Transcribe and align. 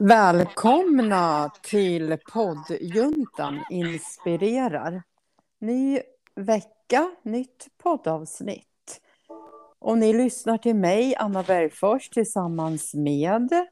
Välkomna 0.00 1.50
till 1.62 2.18
poddjuntan 2.32 3.64
inspirerar. 3.70 5.02
Ny 5.58 6.00
vecka, 6.34 7.10
nytt 7.22 7.66
poddavsnitt. 7.82 9.00
Och 9.78 9.98
ni 9.98 10.12
lyssnar 10.12 10.58
till 10.58 10.76
mig, 10.76 11.16
Anna 11.16 11.42
Bergfors, 11.42 12.08
tillsammans 12.08 12.94
med... 12.94 13.66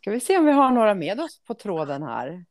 Ska 0.00 0.10
vi 0.10 0.20
se 0.20 0.38
om 0.38 0.44
vi 0.44 0.52
har 0.52 0.70
några 0.70 0.94
med 0.94 1.20
oss 1.20 1.40
på 1.44 1.54
tråden 1.54 2.02
här. 2.02 2.44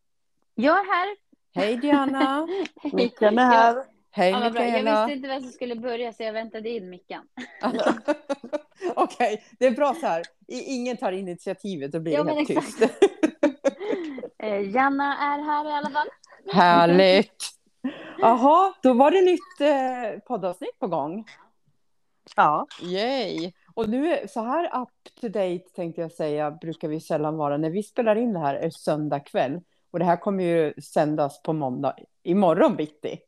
Jag 0.55 0.79
är 0.79 0.85
här. 0.85 1.17
Hej 1.53 1.77
Diana! 1.77 2.47
Mickan 2.93 3.37
är 3.37 3.45
här. 3.45 3.85
Hej 4.11 4.31
Ja, 4.31 4.39
bra. 4.39 4.47
Jag 4.47 4.65
Mikaela! 4.65 5.05
visste 5.05 5.15
inte 5.17 5.27
vem 5.27 5.41
som 5.41 5.51
skulle 5.51 5.75
börja 5.75 6.13
så 6.13 6.23
jag 6.23 6.33
väntade 6.33 6.69
in 6.69 6.89
Mickan. 6.89 7.27
Okej, 8.95 9.43
det 9.59 9.65
är 9.65 9.71
bra 9.71 9.93
så 10.01 10.07
här. 10.07 10.23
Ingen 10.47 10.97
tar 10.97 11.11
initiativet, 11.11 11.91
då 11.91 11.99
blir 11.99 12.13
Ja, 12.13 12.23
det 12.23 12.33
helt 12.33 12.47
tyst. 12.47 12.81
Eh, 14.43 14.69
Janna 14.75 15.17
är 15.17 15.43
här 15.43 15.69
i 15.69 15.71
alla 15.73 15.89
fall. 15.89 16.07
Härligt! 16.53 17.43
Jaha, 18.19 18.73
då 18.83 18.93
var 18.93 19.11
det 19.11 19.21
nytt 19.21 19.61
eh, 19.61 20.19
poddavsnitt 20.27 20.79
på 20.79 20.87
gång. 20.87 21.25
Ja. 22.35 22.67
Yay! 22.81 23.51
Och 23.73 23.89
nu, 23.89 24.13
är- 24.13 24.27
så 24.27 24.41
här 24.43 24.81
up 24.81 24.89
to 25.21 25.27
date 25.27 25.59
tänkte 25.75 26.01
jag 26.01 26.11
säga, 26.11 26.51
brukar 26.51 26.87
vi 26.87 26.99
sällan 26.99 27.37
vara. 27.37 27.57
När 27.57 27.69
vi 27.69 27.83
spelar 27.83 28.15
in 28.15 28.33
det 28.33 28.39
här 28.39 28.55
är 28.55 28.69
söndag 28.69 29.19
kväll. 29.19 29.61
Och 29.91 29.99
det 29.99 30.05
här 30.05 30.17
kommer 30.17 30.43
ju 30.43 30.73
sändas 30.81 31.41
på 31.43 31.53
måndag, 31.53 31.95
imorgon 32.23 32.75
bitti. 32.75 33.19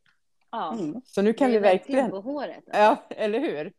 Ja. 0.52 0.74
Mm. 0.74 1.02
Så 1.06 1.22
nu 1.22 1.34
kan 1.34 1.52
vi 1.52 1.60
verkligen 1.60 2.12
håret. 2.12 2.64
ja, 2.66 2.98
eller 3.10 3.40
hur? 3.40 3.74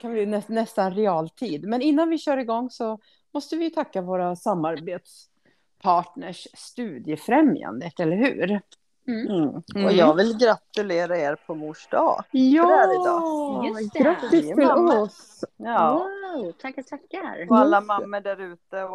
Kan 0.00 0.12
vi 0.12 0.26
nä, 0.26 0.42
nästan 0.46 0.94
realtid. 0.94 1.68
Men 1.68 1.82
innan 1.82 2.10
vi 2.10 2.18
kör 2.18 2.36
igång 2.36 2.70
så 2.70 2.98
måste 3.34 3.56
vi 3.56 3.70
tacka 3.70 4.00
våra 4.02 4.36
samarbetspartners 4.36 6.46
Studiefrämjandet, 6.54 8.00
eller 8.00 8.16
hur? 8.16 8.60
Mm. 9.08 9.26
Mm. 9.26 9.62
Mm. 9.74 9.86
Och 9.86 9.92
jag 9.92 10.14
vill 10.14 10.38
gratulera 10.38 11.18
er 11.18 11.36
på 11.46 11.54
mors 11.54 11.86
dag. 11.88 12.24
Ja, 12.30 12.66
det 12.66 12.72
är 12.74 13.02
idag. 13.02 13.66
Just 13.80 13.92
det. 13.92 13.98
grattis 13.98 14.30
till 14.48 14.56
Mamma. 14.56 15.00
oss! 15.00 15.44
Ja. 15.56 16.08
Wow, 16.34 16.52
tackar, 16.52 16.82
tackar. 16.82 17.46
Och 17.50 17.58
alla 17.58 17.80
mammor 17.80 18.20
där 18.20 18.40
ute, 18.40 18.88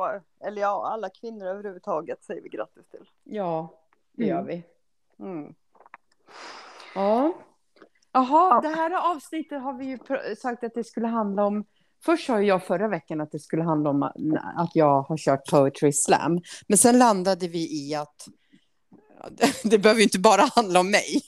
eller 0.46 0.62
ja, 0.62 0.90
alla 0.94 1.10
kvinnor 1.10 1.48
överhuvudtaget 1.48 2.23
säger 2.23 2.42
vi 2.42 2.50
grattis 2.50 2.88
till. 2.92 3.10
Ja, 3.23 3.73
det 4.14 4.26
gör 4.26 4.40
Mm. 4.40 4.48
vi. 4.48 4.64
Ja. 7.00 7.33
Jaha, 8.11 8.61
det 8.61 8.67
här 8.67 9.11
avsnittet 9.11 9.61
har 9.61 9.78
vi 9.78 9.86
ju 9.86 9.97
sagt 10.36 10.64
att 10.64 10.73
det 10.73 10.83
skulle 10.83 11.08
handla 11.08 11.45
om. 11.45 11.66
Först 12.05 12.25
sa 12.25 12.42
jag 12.42 12.64
förra 12.64 12.88
veckan 12.88 13.22
att 13.22 13.31
det 13.31 13.39
skulle 13.39 13.64
handla 13.64 13.89
om 13.89 14.03
att 14.55 14.72
jag 14.73 15.02
har 15.02 15.17
kört 15.17 15.50
poetry 15.50 15.92
slam. 15.92 16.42
Men 16.67 16.77
sen 16.77 17.00
landade 17.00 17.47
vi 17.47 17.88
i 17.88 17.95
att 17.95 18.27
det, 19.64 19.77
behöver 19.77 20.00
ju 20.00 20.03
inte 20.03 20.20
bara 20.20 20.42
handla 20.55 20.80
om 20.80 20.92
mig. 20.92 21.22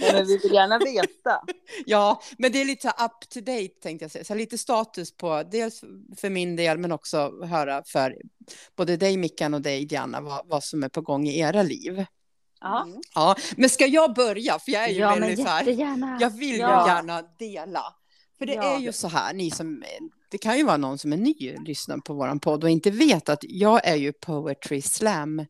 Ja, 0.00 0.12
men 0.12 0.26
vi 0.26 0.38
vill 0.38 0.52
gärna 0.52 0.78
veta. 0.78 1.42
Ja, 1.86 2.22
men 2.38 2.52
det 2.52 2.60
är 2.60 2.64
lite 2.64 2.88
up 2.88 3.28
to 3.28 3.40
date 3.40 3.74
tänkte 3.82 4.04
jag 4.04 4.12
säga. 4.12 4.24
Så 4.24 4.34
lite 4.34 4.58
status 4.58 5.16
på, 5.16 5.42
dels 5.42 5.80
för 6.16 6.30
min 6.30 6.56
del 6.56 6.78
men 6.78 6.92
också 6.92 7.44
höra 7.44 7.82
för 7.86 8.16
både 8.76 8.96
dig 8.96 9.16
Mickan 9.16 9.54
och 9.54 9.62
dig 9.62 9.86
Diana 9.86 10.20
vad, 10.20 10.46
vad 10.48 10.64
som 10.64 10.82
är 10.82 10.88
på 10.88 11.00
gång 11.00 11.28
i 11.28 11.38
era 11.38 11.62
liv. 11.62 12.06
Ja, 12.60 12.82
Mm. 12.82 13.00
Ja, 13.14 13.36
men 13.56 13.70
ska 13.70 13.86
jag 13.86 14.14
börja? 14.14 14.58
För 14.58 14.72
jag 14.72 14.84
är 14.84 14.88
ju 14.88 15.00
ja 15.00 15.10
men 15.10 15.20
väldigt 15.20 15.38
så 15.46 15.48
här. 15.48 16.20
Jag 16.20 16.30
vill 16.30 16.48
ju 16.50 16.56
Ja. 16.56 16.86
gärna 16.88 17.22
dela. 17.38 17.82
För 18.38 18.46
det 18.46 18.54
Ja. 18.54 18.62
är 18.76 18.78
ju 18.80 18.92
så 18.92 19.08
här, 19.08 19.34
ni 19.34 19.50
som, 19.50 19.84
det 20.30 20.38
kan 20.38 20.58
ju 20.58 20.64
vara 20.64 20.76
någon 20.76 20.98
som 20.98 21.12
är 21.12 21.16
ny 21.16 21.56
lyssnar 21.66 21.98
på 21.98 22.14
våran 22.14 22.40
podd 22.40 22.64
och 22.64 22.70
inte 22.70 22.90
vet 22.90 23.28
att 23.28 23.38
jag 23.42 23.86
är 23.86 23.94
ju 23.96 24.12
poetry 24.12 24.82
slam 24.82 25.46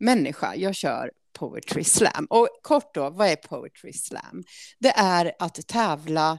människa. 0.00 0.54
Jag 0.54 0.74
kör 0.74 1.10
poetry 1.38 1.84
slam. 1.84 2.26
Och 2.30 2.48
kort 2.62 2.94
då, 2.94 3.10
vad 3.10 3.28
är 3.28 3.36
poetry 3.36 3.92
slam? 3.92 4.44
Det 4.78 4.90
är 4.96 5.32
att 5.38 5.66
tävla 5.68 6.38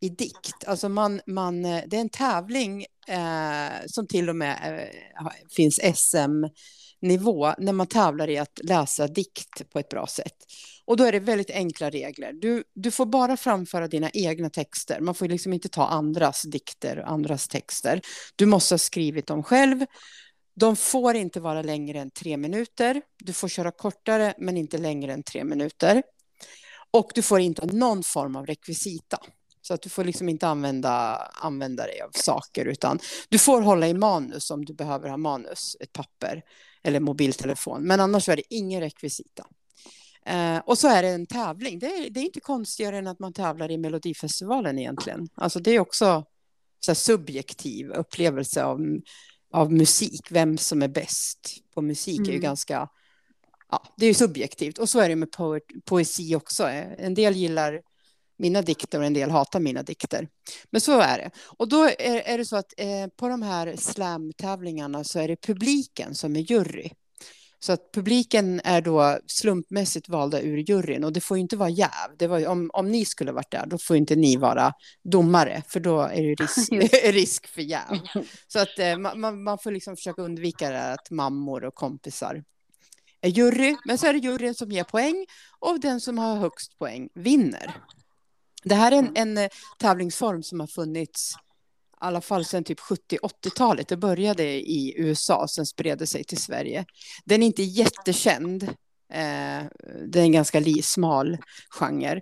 i 0.00 0.08
dikt. 0.08 0.64
Alltså 0.66 0.88
man, 0.88 1.20
man, 1.26 1.64
eh, 1.64 1.82
det 1.86 1.96
är 1.96 2.00
en 2.00 2.08
tävling 2.08 2.84
eh, 3.08 3.70
som 3.86 4.06
till 4.06 4.28
och 4.28 4.36
med 4.36 4.80
eh, 5.20 5.26
finns 5.56 5.78
nivå 7.02 7.54
när 7.58 7.72
man 7.72 7.86
tävlar 7.86 8.30
i 8.30 8.38
att 8.38 8.58
läsa 8.62 9.06
dikt 9.06 9.70
på 9.72 9.78
ett 9.78 9.88
bra 9.88 10.06
sätt. 10.06 10.36
Och 10.84 10.96
då 10.96 11.04
är 11.04 11.12
det 11.12 11.20
väldigt 11.20 11.50
enkla 11.50 11.90
regler. 11.90 12.32
Du, 12.32 12.64
du 12.74 12.90
får 12.90 13.06
bara 13.06 13.36
framföra 13.36 13.88
dina 13.88 14.10
egna 14.10 14.50
texter. 14.50 15.00
Man 15.00 15.14
får 15.14 15.28
liksom 15.28 15.52
inte 15.52 15.68
ta 15.68 15.86
andras 15.86 16.42
dikter 16.42 16.98
och 16.98 17.10
andras 17.10 17.48
texter. 17.48 18.00
Du 18.36 18.46
måste 18.46 18.74
ha 18.74 18.78
skrivit 18.78 19.26
dem 19.26 19.42
själv. 19.42 19.86
De 20.54 20.76
får 20.76 21.14
inte 21.14 21.40
vara 21.40 21.62
längre 21.62 21.98
än 21.98 22.10
tre 22.10 22.36
minuter. 22.36 23.02
Du 23.18 23.32
får 23.32 23.48
köra 23.48 23.70
kortare 23.70 24.34
men 24.38 24.56
inte 24.56 24.78
längre 24.78 25.12
än 25.12 25.22
tre 25.22 25.44
minuter. 25.44 26.02
Och 26.90 27.10
du 27.14 27.22
får 27.22 27.40
inte 27.40 27.62
ha 27.62 27.68
någon 27.72 28.02
form 28.02 28.36
av 28.36 28.46
rekvisita. 28.46 29.18
Så 29.62 29.74
att 29.74 29.82
du 29.82 29.88
får 29.88 30.04
liksom 30.04 30.28
inte 30.28 30.46
använda, 30.46 31.16
använda 31.34 31.82
dig 31.82 32.00
av 32.00 32.10
saker 32.14 32.64
utan 32.64 32.98
du 33.28 33.38
får 33.38 33.60
hålla 33.60 33.88
i 33.88 33.94
manus 33.94 34.50
om 34.50 34.64
du 34.64 34.74
behöver 34.74 35.08
ha 35.08 35.16
manus, 35.16 35.76
ett 35.80 35.92
papper 35.92 36.42
eller 36.86 37.00
mobiltelefon. 37.00 37.82
Men 37.82 38.00
annars 38.00 38.28
är 38.28 38.36
det 38.36 38.54
ingen 38.54 38.80
rekvisita. 38.80 39.46
Eh, 40.26 40.58
och 40.58 40.78
så 40.78 40.88
är 40.88 41.02
det 41.02 41.08
en 41.08 41.26
tävling. 41.26 41.78
Det 41.78 41.86
är, 41.86 42.10
det 42.10 42.20
är 42.20 42.24
inte 42.24 42.40
konstigare 42.40 42.98
än 42.98 43.06
att 43.06 43.18
man 43.18 43.32
tävlar 43.32 43.70
i 43.70 43.78
Melodifestivalen 43.78 44.78
egentligen. 44.78 45.28
Alltså 45.34 45.60
det 45.60 45.70
är 45.70 45.80
också 45.80 46.24
så 46.80 46.94
subjektiv 46.94 47.90
upplevelse 47.90 48.64
av, 48.64 48.80
av 49.52 49.72
musik. 49.72 50.20
Vem 50.30 50.58
som 50.58 50.82
är 50.82 50.88
bäst 50.88 51.56
på 51.74 51.82
musik 51.82 52.20
är 52.20 52.24
ju 52.24 52.30
Mm. 52.30 52.40
ganska... 52.42 52.88
Ja, 53.70 53.82
det 53.96 54.04
är 54.04 54.08
ju 54.08 54.14
subjektivt. 54.14 54.78
Och 54.78 54.88
så 54.88 55.00
är 55.00 55.08
det 55.08 55.16
med 55.16 55.32
poet, 55.32 55.62
poesi 55.84 56.34
också. 56.34 56.68
Eh, 56.68 56.92
En 57.06 57.14
del 57.14 57.36
gillar 57.36 57.80
mina 58.38 58.62
dikter 58.62 58.98
och 58.98 59.04
en 59.04 59.14
del 59.14 59.30
hatar 59.30 59.60
mina 59.60 59.82
dikter. 59.82 60.28
Men 60.70 60.80
så 60.80 61.00
är 61.00 61.18
det. 61.18 61.30
Och 61.46 61.68
då 61.68 61.84
är, 61.84 62.22
är 62.24 62.38
det 62.38 62.44
så 62.44 62.56
att 62.56 62.72
eh, 62.76 63.06
på 63.16 63.28
de 63.28 63.42
här 63.42 63.76
slamtävlingarna 63.76 65.04
så 65.04 65.18
är 65.18 65.28
det 65.28 65.36
publiken 65.36 66.14
som 66.14 66.36
är 66.36 66.40
jury. 66.40 66.90
Så 67.58 67.72
att 67.72 67.92
publiken 67.92 68.60
är 68.64 68.80
då 68.80 69.18
slumpmässigt 69.26 70.08
valda 70.08 70.40
ur 70.40 70.70
juryn 70.70 71.04
och 71.04 71.12
det 71.12 71.20
får 71.20 71.36
ju 71.36 71.40
inte 71.40 71.56
vara 71.56 71.68
jäv. 71.68 72.16
Det 72.18 72.26
var, 72.26 72.46
om, 72.46 72.70
om 72.72 72.90
ni 72.90 73.04
skulle 73.04 73.32
varit 73.32 73.50
där, 73.50 73.66
då 73.66 73.78
får 73.78 73.96
inte 73.96 74.16
ni 74.16 74.36
vara 74.36 74.72
domare, 75.04 75.62
för 75.68 75.80
då 75.80 76.00
är 76.00 76.22
det 76.22 76.44
risk, 76.44 76.72
risk 77.04 77.46
för 77.46 77.62
jäv. 77.62 77.98
Så 78.46 78.58
att 78.58 78.78
eh, 78.78 78.98
man, 78.98 79.20
man, 79.20 79.42
man 79.42 79.58
får 79.58 79.70
liksom 79.70 79.96
försöka 79.96 80.22
undvika 80.22 80.70
det 80.70 80.76
här 80.76 80.94
att 80.94 81.10
mammor 81.10 81.64
och 81.64 81.74
kompisar 81.74 82.42
är 83.20 83.30
jury, 83.30 83.76
men 83.84 83.98
så 83.98 84.06
är 84.06 84.12
det 84.12 84.18
juryn 84.18 84.54
som 84.54 84.72
ger 84.72 84.84
poäng 84.84 85.26
och 85.58 85.80
den 85.80 86.00
som 86.00 86.18
har 86.18 86.36
högst 86.36 86.78
poäng 86.78 87.08
vinner. 87.14 87.74
Det 88.68 88.74
här 88.74 88.92
är 88.92 88.96
en, 88.96 89.12
en 89.14 89.38
eh, 89.38 89.48
tävlingsform 89.78 90.42
som 90.42 90.60
har 90.60 90.66
funnits 90.66 91.34
i 91.34 91.98
alla 91.98 92.20
fall 92.20 92.44
sedan 92.44 92.64
typ 92.64 92.80
70-80-talet. 92.80 93.88
Det 93.88 93.96
började 93.96 94.44
i 94.44 94.94
USA, 94.96 95.48
sen 95.48 95.66
spred 95.66 95.98
det 95.98 96.06
sig 96.06 96.24
till 96.24 96.38
Sverige. 96.38 96.84
Den 97.24 97.42
är 97.42 97.46
inte 97.46 97.62
jättekänd. 97.62 98.62
Eh, 99.12 99.64
det 100.06 100.20
är 100.20 100.22
en 100.22 100.32
ganska 100.32 100.62
smal 100.82 101.38
genre. 101.70 102.20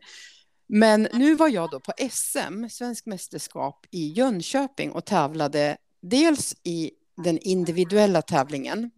Men 0.66 1.08
nu 1.12 1.34
var 1.34 1.48
jag 1.48 1.70
då 1.70 1.80
på 1.80 1.92
SM, 2.10 2.68
svensk 2.70 3.06
mästerskap 3.06 3.86
i 3.90 4.12
Jönköping 4.12 4.90
och 4.90 5.04
tävlade 5.04 5.76
dels 6.02 6.56
i 6.62 6.90
den 7.16 7.38
individuella 7.38 8.22
tävlingen. 8.22 8.90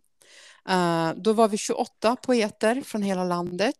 Eh, 0.69 1.11
då 1.17 1.33
var 1.33 1.49
vi 1.49 1.59
28 1.59 2.17
poeter 2.17 2.83
från 2.85 3.03
hela 3.03 3.25
landet. 3.25 3.79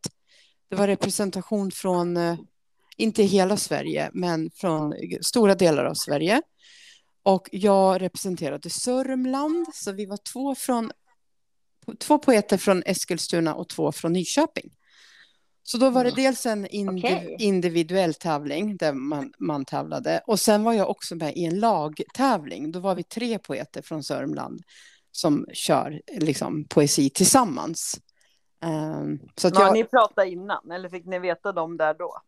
Det 0.69 0.77
var 0.77 0.87
representation 0.87 1.71
från, 1.71 2.17
eh, 2.17 2.37
inte 2.97 3.23
hela 3.23 3.57
Sverige, 3.57 4.11
men 4.13 4.51
från 4.51 4.95
stora 5.21 5.55
delar 5.55 5.85
av 5.85 5.95
Sverige. 5.95 6.43
Och 7.23 7.49
jag 7.53 8.03
representerade 8.03 8.71
Sörmland, 8.71 9.67
så 9.75 9.93
vi 9.93 10.07
var 10.07 10.19
två, 10.33 10.55
från, 10.55 10.93
två 11.99 12.19
poeter 12.19 12.57
från 12.57 12.83
Eskilstuna 12.87 13.55
och 13.55 13.69
två 13.69 13.93
från 13.93 14.13
Nyköping. 14.13 14.71
Så 15.63 15.79
då 15.79 15.91
var 15.91 16.05
det 16.05 16.11
Mm. 16.11 16.23
dels 16.23 16.47
en 16.47 16.67
indi- 16.67 17.37
individuell 17.39 18.15
tävling 18.15 18.77
där 18.77 18.93
man, 18.93 19.33
man 19.39 19.65
tävlade. 19.65 20.21
Och 20.27 20.41
sen 20.41 20.63
var 20.63 20.73
jag 20.73 20.91
också 20.91 21.15
med 21.15 21.37
i 21.37 21.45
en 21.45 21.59
lagtävling. 21.59 22.73
Då 22.73 22.81
var 22.81 22.95
vi 22.95 23.03
tre 23.03 23.39
poeter 23.39 23.83
från 23.83 24.03
Sörmland 24.03 24.63
som 25.13 25.47
kör 25.53 26.01
liksom, 26.21 26.65
poesi 26.65 27.11
tillsammans. 27.11 28.01
Ehm, 28.65 29.19
så 29.37 29.49
att 29.49 29.55
jag... 29.55 29.73
ni 29.73 29.85
pratat 29.85 30.27
innan 30.27 30.71
eller 30.71 30.89
fick 30.89 31.07
ni 31.07 31.19
veta 31.19 31.53
dem 31.53 31.77
där 31.77 31.95
då? 31.95 32.23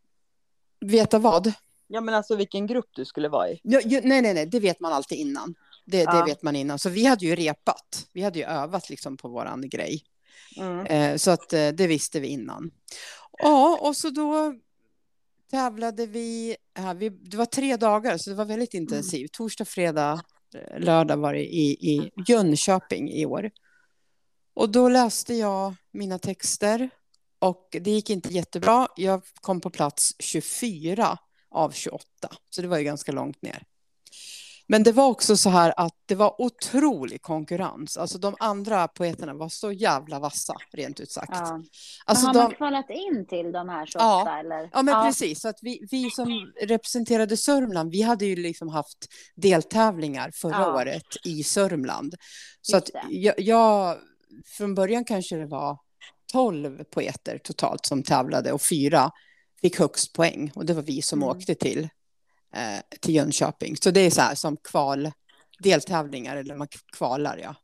Veta 0.81 1.19
vad? 1.19 1.53
Ja 1.87 2.01
men 2.01 2.15
alltså 2.15 2.37
vilken 2.37 2.67
grupp 2.67 2.89
du 2.95 3.05
skulle 3.05 3.29
vara 3.29 3.49
i. 3.51 3.61
Ja, 3.63 3.81
ju, 3.81 4.01
nej, 4.01 4.23
nej, 4.23 4.35
nej, 4.35 4.47
det 4.47 4.61
vet 4.61 4.81
man 4.81 4.93
alltid 4.93 5.19
innan. 5.19 5.55
Det, 5.85 5.97
det 5.97 6.03
Ja. 6.03 6.25
vet 6.25 6.43
man 6.43 6.57
innan. 6.57 6.79
Så 6.79 6.91
vi 6.91 7.05
hade 7.05 7.27
ju 7.27 7.35
repat. 7.35 8.07
Vi 8.13 8.23
hade 8.23 8.39
ju 8.39 8.45
övat 8.45 8.91
liksom 8.91 9.17
på 9.17 9.29
våran 9.29 9.69
grej. 9.69 10.03
Mm. 10.57 10.87
Eh, 10.87 11.17
så 11.17 11.31
att 11.31 11.53
eh, 11.53 11.69
det 11.69 11.87
visste 11.87 12.21
vi 12.21 12.29
innan. 12.29 12.71
Ja, 13.39 13.79
och 13.81 13.97
så 13.97 14.11
då 14.11 14.55
tävlade 15.51 16.07
vi, 16.07 16.57
ja, 16.75 16.93
vi. 16.93 17.09
Det 17.09 17.37
var 17.37 17.47
tre 17.47 17.77
dagar, 17.77 18.19
så 18.19 18.31
det 18.31 18.37
var 18.37 18.45
väldigt 18.45 18.75
intensivt. 18.75 19.33
Torsdag, 19.33 19.65
fredag, 19.65 20.23
eh, 20.55 20.81
lördag 20.81 21.17
var 21.17 21.35
det 21.35 21.45
i, 21.55 21.71
i 21.71 22.11
Jönköping 22.27 23.11
i 23.13 23.27
år. 23.27 23.51
Och 24.55 24.71
då 24.71 24.89
läste 24.89 25.35
jag 25.35 25.75
mina 25.93 26.19
texter 26.19 26.91
och 27.39 27.69
det 27.71 27.91
gick 27.91 28.11
inte 28.11 28.29
jättebra. 28.29 28.89
Jag 28.97 29.23
kom 29.41 29.61
på 29.61 29.71
plats 29.71 30.15
24 30.19 31.19
av 31.51 31.71
28, 31.71 32.05
så 32.51 32.63
det 32.63 32.69
var 32.69 32.79
ju 32.79 32.85
ganska 32.85 33.13
långt 33.13 33.43
ner. 33.43 33.63
Men 34.71 34.83
det 34.83 34.93
var 34.93 35.07
också 35.07 35.37
så 35.37 35.51
här 35.51 35.75
att 35.77 35.95
det 36.07 36.15
var 36.15 36.41
otrolig 36.41 37.23
konkurrens. 37.23 37.97
Alltså 37.97 38.19
de 38.19 38.37
andra 38.39 38.89
poeterna 38.89 39.35
var 39.35 39.49
så 39.49 39.73
jävla 39.73 40.19
vassa, 40.19 40.55
rent 40.73 41.01
ut 41.01 41.11
sagt. 41.11 41.33
Ja. 41.33 41.63
Alltså 42.05 42.27
har 42.27 42.35
de, 42.35 42.41
man 42.43 42.55
kvalat 42.55 42.91
in 42.91 43.27
till 43.29 43.53
de 43.53 43.69
här 43.69 43.87
28 43.87 44.05
Ja. 44.05 44.39
eller? 44.41 44.71
Ja, 44.73 44.83
men 44.83 45.05
precis. 45.05 45.41
Så 45.41 45.49
att 45.49 45.59
vi, 45.63 45.87
vi 45.91 46.11
som 46.11 46.53
representerade 46.63 47.37
Sörmland, 47.37 47.91
vi 47.91 48.03
hade 48.03 48.27
ju 48.27 48.37
liksom 48.37 48.69
haft 48.69 48.99
deltävlingar 49.35 50.31
förra 50.35 50.53
Ja. 50.61 50.75
året 50.75 51.07
i 51.25 51.43
Sörmland. 51.43 52.15
Så 52.61 52.77
Just 52.77 52.95
att 52.95 53.03
jag, 53.09 53.41
jag, 53.41 53.97
från 54.57 54.75
början 54.75 55.05
kanske 55.05 55.37
det 55.37 55.47
var 55.47 55.79
12 56.33 56.85
poeter 56.85 57.39
totalt 57.39 57.87
som 57.87 58.03
tävlade 58.03 58.53
och 58.53 58.63
fyra 58.63 59.11
fick 59.61 59.79
högst 59.79 60.13
poäng 60.13 60.53
och 60.55 60.67
det 60.67 60.75
var 60.75 60.83
vi 60.83 61.03
som 61.03 61.23
Mm. 61.23 61.37
åkte 61.37 61.55
till, 61.55 61.89
eh, 62.55 62.99
till 63.01 63.15
Jönköping. 63.15 63.77
Så 63.77 63.91
det 63.91 64.01
är 64.01 64.11
så 64.11 64.21
här 64.21 64.35
som 64.35 64.57
kval, 64.57 65.13
deltävlingar 65.59 66.37
eller 66.37 66.57
man 66.57 66.69
kvalar 66.97 67.39
ja. 67.39 67.55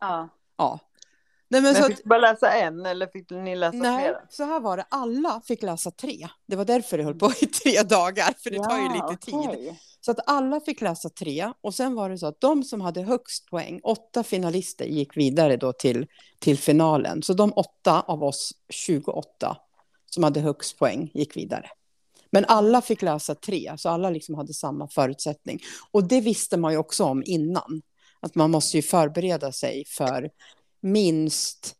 Ja. 0.00 0.28
ja. 0.56 0.78
Nej, 1.52 1.62
men 1.62 1.72
Men 1.72 1.82
så 1.82 1.88
fick 1.88 1.96
att, 1.98 2.02
du 2.02 2.08
bara 2.08 2.18
läsa 2.18 2.52
en 2.52 2.86
eller 2.86 3.06
fick 3.06 3.30
ni 3.30 3.56
läsa 3.56 3.76
Nej, 3.76 4.04
flera? 4.04 4.18
så 4.28 4.44
här 4.44 4.60
var 4.60 4.76
det. 4.76 4.86
Alla 4.88 5.40
fick 5.44 5.62
läsa 5.62 5.90
tre. 5.90 6.28
Det 6.46 6.56
var 6.56 6.64
därför 6.64 6.98
det 6.98 7.04
höll 7.04 7.14
på 7.14 7.32
i 7.40 7.46
tre 7.46 7.82
dagar, 7.82 8.34
för 8.42 8.50
det 8.50 8.56
tar 8.56 8.78
ju 8.78 8.84
Ja, 8.84 9.08
lite 9.10 9.24
tid. 9.24 9.34
okej. 9.34 9.80
Så 10.00 10.10
att 10.10 10.18
alla 10.26 10.60
fick 10.60 10.80
läsa 10.80 11.08
tre 11.08 11.52
och 11.60 11.74
sen 11.74 11.94
var 11.94 12.10
det 12.10 12.18
så 12.18 12.26
att 12.26 12.40
de 12.40 12.64
som 12.64 12.80
hade 12.80 13.02
högst 13.02 13.46
poäng, 13.50 13.80
åtta 13.82 14.22
finalister, 14.24 14.84
gick 14.84 15.16
vidare 15.16 15.56
då 15.56 15.72
till, 15.72 16.06
till 16.38 16.58
finalen. 16.58 17.22
Så 17.22 17.32
de 17.32 17.52
åtta 17.52 18.00
av 18.00 18.22
oss 18.24 18.52
28 18.68 19.56
som 20.10 20.24
hade 20.24 20.40
högst 20.40 20.78
poäng 20.78 21.10
gick 21.14 21.36
vidare. 21.36 21.66
Men 22.30 22.44
alla 22.44 22.80
fick 22.82 23.02
läsa 23.02 23.34
tre, 23.34 23.72
så 23.78 23.88
alla 23.88 24.10
liksom 24.10 24.34
hade 24.34 24.54
samma 24.54 24.88
förutsättning. 24.88 25.58
Och 25.90 26.04
det 26.04 26.20
visste 26.20 26.56
man 26.56 26.72
ju 26.72 26.78
också 26.78 27.04
om 27.04 27.22
innan. 27.26 27.82
Att 28.20 28.34
man 28.34 28.50
måste 28.50 28.76
ju 28.76 28.82
förbereda 28.82 29.52
sig 29.52 29.84
för 29.86 30.30
minst 30.82 31.74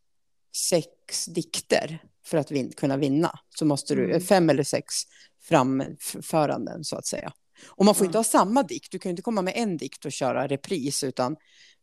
sex 0.55 1.25
dikter 1.25 2.03
för 2.25 2.37
att 2.37 2.51
vin- 2.51 2.71
kunna 2.77 2.97
vinna. 2.97 3.39
Så 3.49 3.65
måste 3.65 3.95
du, 3.95 4.05
Mm. 4.09 4.21
fem 4.21 4.49
eller 4.49 4.63
sex 4.63 4.93
framföranden 5.41 6.83
så 6.83 6.95
att 6.95 7.05
säga. 7.05 7.33
Och 7.67 7.85
man 7.85 7.95
får 7.95 8.01
Mm. 8.01 8.09
inte 8.09 8.17
ha 8.17 8.23
samma 8.23 8.63
dikt. 8.63 8.91
Du 8.91 8.99
kan 8.99 9.09
inte 9.09 9.21
komma 9.21 9.41
med 9.41 9.53
en 9.57 9.77
dikt 9.77 10.05
och 10.05 10.11
köra 10.11 10.47
repris, 10.47 11.03
utan 11.03 11.35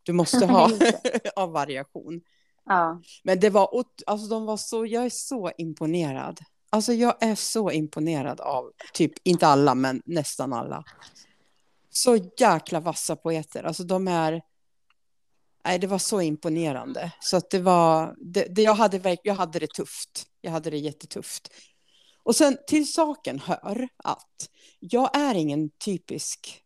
du 0.03 0.13
måste 0.13 0.45
ha 0.45 0.69
av 1.35 1.51
variation. 1.51 2.21
Ja. 2.65 3.01
Men 3.23 3.39
det 3.39 3.49
var, 3.49 3.83
alltså 4.05 4.27
de 4.27 4.45
var 4.45 4.57
så, 4.57 4.85
jag 4.85 5.05
är 5.05 5.09
så 5.09 5.51
imponerad. 5.57 6.39
Alltså 6.69 6.93
jag 6.93 7.15
är 7.23 7.35
så 7.35 7.71
imponerad 7.71 8.41
av, 8.41 8.71
typ, 8.93 9.11
inte 9.23 9.47
alla, 9.47 9.75
men 9.75 10.01
nästan 10.05 10.53
alla. 10.53 10.83
Så 11.89 12.17
jäkla 12.37 12.79
vassa 12.79 13.15
poeter. 13.15 13.63
Alltså 13.63 13.83
de 13.83 14.07
är, 14.07 14.41
nej 15.65 15.79
det 15.79 15.87
var 15.87 15.97
så 15.97 16.21
imponerande. 16.21 17.11
Så 17.19 17.37
att 17.37 17.49
det 17.49 17.59
var, 17.59 18.15
det, 18.17 18.47
det, 18.49 18.61
jag, 18.61 18.73
hade, 18.73 19.17
jag 19.23 19.35
hade 19.35 19.59
det 19.59 19.73
tufft. 19.73 20.25
Jag 20.41 20.51
hade 20.51 20.69
det 20.69 20.77
jättetufft. 20.77 21.53
Och 22.23 22.35
sen 22.35 22.57
till 22.67 22.91
saken 22.91 23.39
hör 23.39 23.87
att 24.03 24.49
jag 24.79 25.17
är 25.17 25.35
ingen 25.35 25.69
typisk 25.69 26.61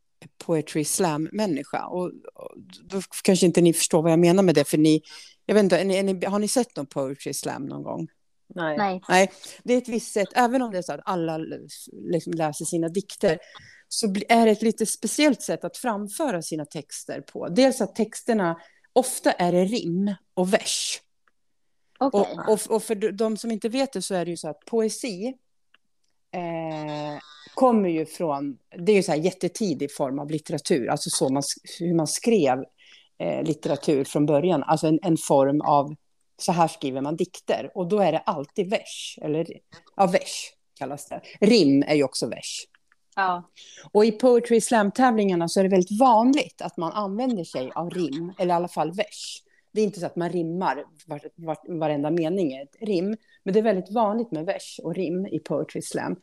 poetry 0.46 0.86
slam-människa. 0.86 1.86
Och, 1.86 2.06
och 2.34 2.52
då 2.84 3.02
kanske 3.24 3.46
inte 3.46 3.62
ni 3.62 3.74
förstår 3.74 4.02
vad 4.02 4.12
jag 4.12 4.20
menar 4.20 4.44
med 4.44 4.56
det, 4.56 4.66
för 4.66 4.78
ni, 4.78 5.02
jag 5.46 5.56
vet 5.56 5.64
inte, 5.64 5.78
är 5.78 5.86
ni, 5.86 5.96
är 5.96 6.04
ni, 6.04 6.26
har 6.26 6.40
ni 6.40 6.48
sett 6.48 6.76
någon 6.76 6.86
poetry 6.86 7.34
slam 7.34 7.66
någon 7.66 7.84
gång? 7.84 8.08
Nej. 8.56 8.78
Nej. 8.78 9.02
Nej, 9.10 9.32
det 9.64 9.74
är 9.74 9.78
ett 9.78 9.90
visst 9.90 10.14
sätt, 10.14 10.28
även 10.36 10.62
om 10.62 10.72
det 10.72 10.78
är 10.78 10.82
så 10.82 10.94
att 10.94 11.02
alla 11.06 11.38
liksom 11.92 12.34
läser 12.34 12.66
sina 12.66 12.90
dikter, 12.90 13.40
så 13.88 14.08
är 14.30 14.46
det 14.46 14.52
ett 14.52 14.62
lite 14.62 14.86
speciellt 14.86 15.42
sätt 15.42 15.64
att 15.64 15.78
framföra 15.78 16.42
sina 16.42 16.66
texter 16.66 17.22
på. 17.22 17.50
Dels 17.50 17.82
att 17.82 17.96
texterna, 17.96 18.58
ofta 18.96 19.32
är 19.32 19.52
det 19.52 19.66
rim 19.66 20.16
och 20.34 20.54
vers. 20.54 21.02
Okej. 22.00 22.20
Och, 22.20 22.54
och, 22.54 22.76
och 22.76 22.84
för 22.84 23.12
de 23.12 23.38
som 23.38 23.52
inte 23.52 23.70
vet 23.70 23.94
det 23.94 24.02
så 24.02 24.16
är 24.16 24.26
det 24.26 24.32
ju 24.32 24.38
så 24.38 24.50
att 24.50 24.66
poesi 24.66 25.34
eh, 26.32 27.20
kommer 27.54 27.90
ju 27.90 28.06
från, 28.06 28.58
det 28.78 28.92
är 28.92 28.96
ju 28.96 29.04
så 29.04 29.12
här 29.12 29.20
jättetidig 29.20 29.96
form 29.96 30.20
av 30.20 30.32
litteratur, 30.32 30.90
alltså 30.90 31.10
så 31.10 31.30
man, 31.30 31.44
hur 31.80 31.94
man 31.94 32.08
skrev 32.08 32.64
eh, 33.20 33.44
litteratur 33.44 34.04
från 34.04 34.26
början, 34.26 34.64
alltså 34.64 34.88
en, 34.88 35.00
en 35.04 35.18
form 35.18 35.62
av, 35.62 35.96
så 36.38 36.52
här 36.52 36.68
skriver 36.68 37.02
man 37.02 37.16
dikter, 37.16 37.72
och 37.76 37.88
då 37.88 38.00
är 38.00 38.12
det 38.12 38.20
alltid 38.20 38.70
vers, 38.70 39.20
eller 39.22 39.48
ja, 39.96 40.08
vers 40.08 40.52
kallas 40.80 41.08
det. 41.08 41.22
Rim 41.42 41.84
är 41.84 41.96
ju 41.96 42.04
också 42.04 42.28
vers. 42.28 42.66
Ja. 43.16 43.50
Och 43.92 44.06
i 44.06 44.12
Poetry 44.12 44.62
Slam-tävlingarna 44.62 45.48
så 45.48 45.60
är 45.60 45.64
det 45.64 45.70
väldigt 45.70 46.00
vanligt 46.00 46.62
att 46.62 46.78
man 46.78 46.92
använder 46.92 47.44
sig 47.44 47.72
av 47.76 47.90
rim, 47.90 48.34
eller 48.40 48.54
i 48.54 48.56
alla 48.56 48.68
fall 48.68 48.92
vers. 48.92 49.42
Det 49.72 49.82
är 49.82 49.86
inte 49.86 50.00
så 50.00 50.06
att 50.06 50.16
man 50.16 50.30
rimmar 50.30 50.84
var, 51.06 51.22
var, 51.36 51.80
varenda 51.80 52.12
mening 52.12 52.54
är 52.54 52.64
ett 52.64 52.76
rim, 52.82 53.18
men 53.44 53.54
det 53.54 53.60
är 53.60 53.64
väldigt 53.64 53.92
vanligt 53.92 54.32
med 54.32 54.46
vers 54.46 54.80
och 54.84 54.96
rim 54.96 55.26
i 55.26 55.40
Poetry 55.40 55.82
Slam. 55.82 56.16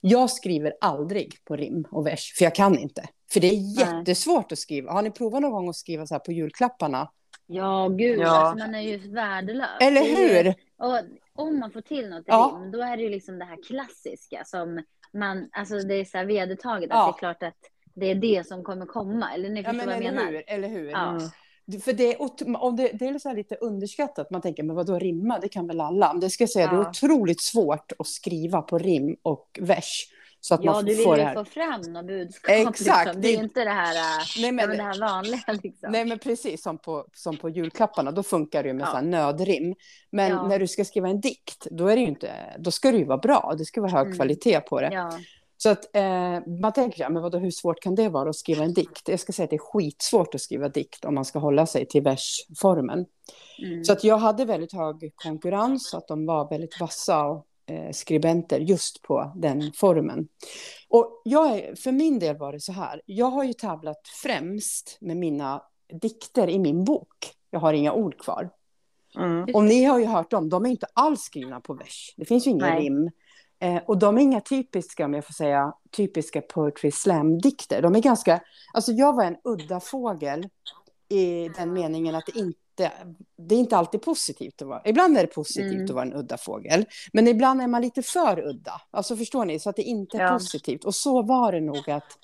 Jag 0.00 0.30
skriver 0.30 0.72
aldrig 0.80 1.44
på 1.44 1.56
rim 1.56 1.86
och 1.90 2.06
vers, 2.06 2.34
för 2.38 2.44
jag 2.44 2.54
kan 2.54 2.78
inte. 2.78 3.08
För 3.32 3.40
det 3.40 3.46
är 3.48 3.78
jättesvårt 3.80 4.52
att 4.52 4.58
skriva. 4.58 4.92
Har 4.92 5.02
ni 5.02 5.10
provat 5.10 5.42
någon 5.42 5.50
gång 5.52 5.68
att 5.68 5.76
skriva 5.76 6.06
så 6.06 6.14
här 6.14 6.18
på 6.18 6.32
julklapparna? 6.32 7.10
Ja, 7.46 7.88
gud, 7.88 8.18
Ja. 8.20 8.28
Alltså, 8.28 8.66
man 8.66 8.74
är 8.74 8.80
ju 8.80 9.12
värdelös. 9.12 9.68
Eller 9.80 10.00
hur? 10.00 10.54
Och 10.78 11.00
om 11.34 11.58
man 11.58 11.70
får 11.70 11.80
till 11.80 12.08
något 12.08 12.24
Ja. 12.26 12.60
rim, 12.62 12.70
då 12.70 12.82
är 12.82 12.96
det 12.96 13.02
ju 13.02 13.08
liksom 13.08 13.38
det 13.38 13.44
här 13.44 13.58
klassiska 13.66 14.44
som 14.44 14.82
man, 15.12 15.48
alltså 15.52 15.78
det 15.78 15.94
är 15.94 16.04
så 16.04 16.18
här 16.18 16.24
vedertaget 16.24 16.90
Ja. 16.90 17.08
att 17.08 17.14
det 17.14 17.18
är 17.18 17.18
klart 17.18 17.42
att 17.42 17.58
det 17.94 18.10
är 18.10 18.14
det 18.14 18.46
som 18.46 18.64
kommer 18.64 18.86
komma. 18.86 19.34
Eller 19.34 19.48
ni 19.48 19.62
Ja, 19.62 19.72
men 19.72 19.86
vad 19.86 19.94
jag 19.94 20.02
eller 20.04 20.12
menar? 20.14 20.30
hur? 20.32 20.42
Eller 20.46 20.68
hur? 20.68 20.90
Ja. 20.90 21.10
Mm. 21.10 21.22
Det- 21.64 21.80
För 21.84 21.92
det 21.92 22.14
är, 22.14 22.16
om 22.62 22.76
det, 22.76 22.90
det 22.92 23.06
är 23.06 23.18
så 23.18 23.28
här 23.28 23.36
lite 23.36 23.54
underskattat. 23.54 24.30
Man 24.30 24.40
tänker, 24.40 24.62
men 24.62 24.76
vad 24.76 24.86
då 24.86 24.98
rimma? 24.98 25.38
Det 25.38 25.48
kan 25.48 25.66
väl 25.66 25.80
alla? 25.80 26.12
Men 26.12 26.20
det 26.20 26.30
ska 26.30 26.42
jag 26.42 26.50
säga, 26.50 26.66
det 26.66 26.74
är 26.76 26.80
Ja. 26.80 26.88
otroligt 26.90 27.40
svårt 27.40 27.92
att 27.98 28.06
skriva 28.06 28.62
på 28.62 28.78
rim 28.78 29.16
och 29.22 29.58
vers. 29.62 30.06
Så 30.42 30.54
att 30.54 30.64
Ja, 30.64 30.72
man 30.72 30.84
du 30.84 30.90
vill 30.94 31.18
ju 31.18 31.34
få 31.34 31.44
fram 31.44 31.80
något 31.80 32.06
budskap. 32.06 32.50
Exakt, 32.50 33.06
Liksom. 33.06 33.22
Det 33.22 33.28
är 33.34 33.38
inte 33.42 33.64
det 33.64 33.70
här, 33.70 33.94
äh, 33.94 34.24
Nej, 34.38 34.46
ja, 34.46 34.52
men, 34.52 34.76
det 34.76 34.82
här 34.82 35.00
vanliga. 35.00 35.40
Liksom. 35.62 35.92
nej, 35.92 36.04
men 36.04 36.18
precis 36.18 36.62
som 36.62 36.78
på, 36.78 37.06
som 37.14 37.36
på 37.36 37.48
julklapparna, 37.48 38.10
då 38.12 38.22
funkar 38.22 38.62
det 38.62 38.68
ju 38.68 38.74
med 38.74 38.86
Ja. 38.86 38.92
så 38.92 39.00
nödrim. 39.00 39.74
Men 40.12 40.30
Ja. 40.30 40.46
när 40.48 40.58
du 40.58 40.66
ska 40.66 40.84
skriva 40.84 41.08
en 41.08 41.20
dikt, 41.20 41.66
då, 41.70 41.88
är 41.88 41.96
det 41.96 42.02
inte, 42.02 42.30
då 42.58 42.70
ska 42.70 42.90
det 42.92 42.98
ju 42.98 43.04
vara 43.04 43.18
bra. 43.18 43.54
Det 43.58 43.64
ska 43.64 43.80
vara 43.80 43.90
hög 43.92 44.06
Mm. 44.06 44.16
kvalitet 44.16 44.60
på 44.60 44.80
det. 44.80 44.90
Ja. 44.92 45.18
Så 45.56 45.68
att 45.68 45.96
eh, 45.96 46.40
man 46.62 46.72
tänker, 46.72 47.02
ja, 47.02 47.08
men 47.08 47.22
vadå, 47.22 47.38
hur 47.38 47.50
svårt 47.50 47.80
kan 47.82 47.94
det 47.94 48.08
vara 48.08 48.30
att 48.30 48.36
skriva 48.36 48.64
en 48.64 48.74
dikt? 48.74 49.08
Jag 49.08 49.20
ska 49.20 49.32
säga 49.32 49.44
att 49.44 49.50
det 49.50 49.56
är 49.56 49.72
skitsvårt 49.72 50.34
att 50.34 50.40
skriva 50.40 50.68
dikt 50.68 51.04
om 51.04 51.14
man 51.14 51.24
ska 51.24 51.38
hålla 51.38 51.66
sig 51.66 51.86
till 51.86 52.02
versformen. 52.02 53.06
Mm. 53.62 53.84
Så 53.84 53.92
att 53.92 54.04
jag 54.04 54.18
hade 54.18 54.44
väldigt 54.44 54.72
hög 54.72 55.12
konkurrens, 55.16 55.90
så 55.90 55.96
att 55.96 56.08
de 56.08 56.26
var 56.26 56.48
väldigt 56.50 56.80
vassa 56.80 57.24
och, 57.26 57.46
skribenter 57.92 58.60
just 58.60 59.02
på 59.02 59.32
den 59.36 59.72
formen. 59.74 60.28
Och 60.88 61.22
jag, 61.24 61.78
för 61.78 61.92
min 61.92 62.18
del 62.18 62.36
var 62.36 62.52
det 62.52 62.60
så 62.60 62.72
här, 62.72 63.02
jag 63.06 63.30
har 63.30 63.44
ju 63.44 63.52
tävlat 63.52 64.08
främst 64.22 64.98
med 65.00 65.16
mina 65.16 65.62
dikter 66.02 66.48
i 66.48 66.58
min 66.58 66.84
bok. 66.84 67.34
Jag 67.50 67.60
har 67.60 67.72
inga 67.72 67.92
ord 67.92 68.18
kvar. 68.18 68.50
Mm. 69.16 69.54
Och 69.54 69.64
ni 69.64 69.84
har 69.84 69.98
ju 69.98 70.06
hört 70.06 70.30
dem, 70.30 70.48
de 70.48 70.66
är 70.66 70.70
inte 70.70 70.86
alls 70.94 71.20
skrivna 71.20 71.60
på 71.60 71.74
vers. 71.74 72.14
Det 72.16 72.24
finns 72.24 72.46
ju 72.46 72.50
ingen 72.50 72.68
Nej. 72.68 72.82
rim. 72.82 73.10
Eh, 73.62 73.82
och 73.86 73.98
de 73.98 74.16
är 74.16 74.22
inga 74.22 74.40
typiska, 74.40 75.04
om 75.04 75.14
jag 75.14 75.24
får 75.26 75.32
säga, 75.32 75.72
typiska 75.90 76.40
poetry 76.40 76.90
slam-dikter. 76.90 77.82
De 77.82 77.94
är 77.94 78.00
ganska, 78.00 78.40
alltså 78.72 78.92
jag 78.92 79.16
var 79.16 79.24
en 79.24 79.36
udda 79.44 79.80
fågel 79.80 80.48
i 81.08 81.48
den 81.48 81.72
meningen 81.72 82.14
att 82.14 82.26
det 82.26 82.38
inte, 82.38 82.58
det 83.36 83.54
är 83.54 83.58
inte 83.58 83.76
alltid 83.76 84.02
positivt 84.02 84.62
att 84.62 84.68
vara, 84.68 84.82
ibland 84.84 85.16
är 85.18 85.20
det 85.22 85.26
positivt 85.34 85.72
Mm. 85.72 85.84
att 85.84 85.90
vara 85.90 86.04
en 86.04 86.14
udda 86.14 86.36
fågel, 86.36 86.84
men 87.12 87.28
ibland 87.28 87.62
är 87.62 87.66
man 87.66 87.82
lite 87.82 88.02
för 88.02 88.46
udda. 88.48 88.80
Alltså 88.90 89.16
förstår 89.16 89.44
ni, 89.44 89.58
så 89.58 89.70
att 89.70 89.76
det 89.76 89.82
inte 89.82 90.16
är 90.16 90.22
Ja. 90.22 90.32
positivt. 90.32 90.84
Och 90.84 90.94
så 90.94 91.22
var 91.22 91.52
det 91.52 91.60
nog 91.60 91.90
att, 91.90 92.18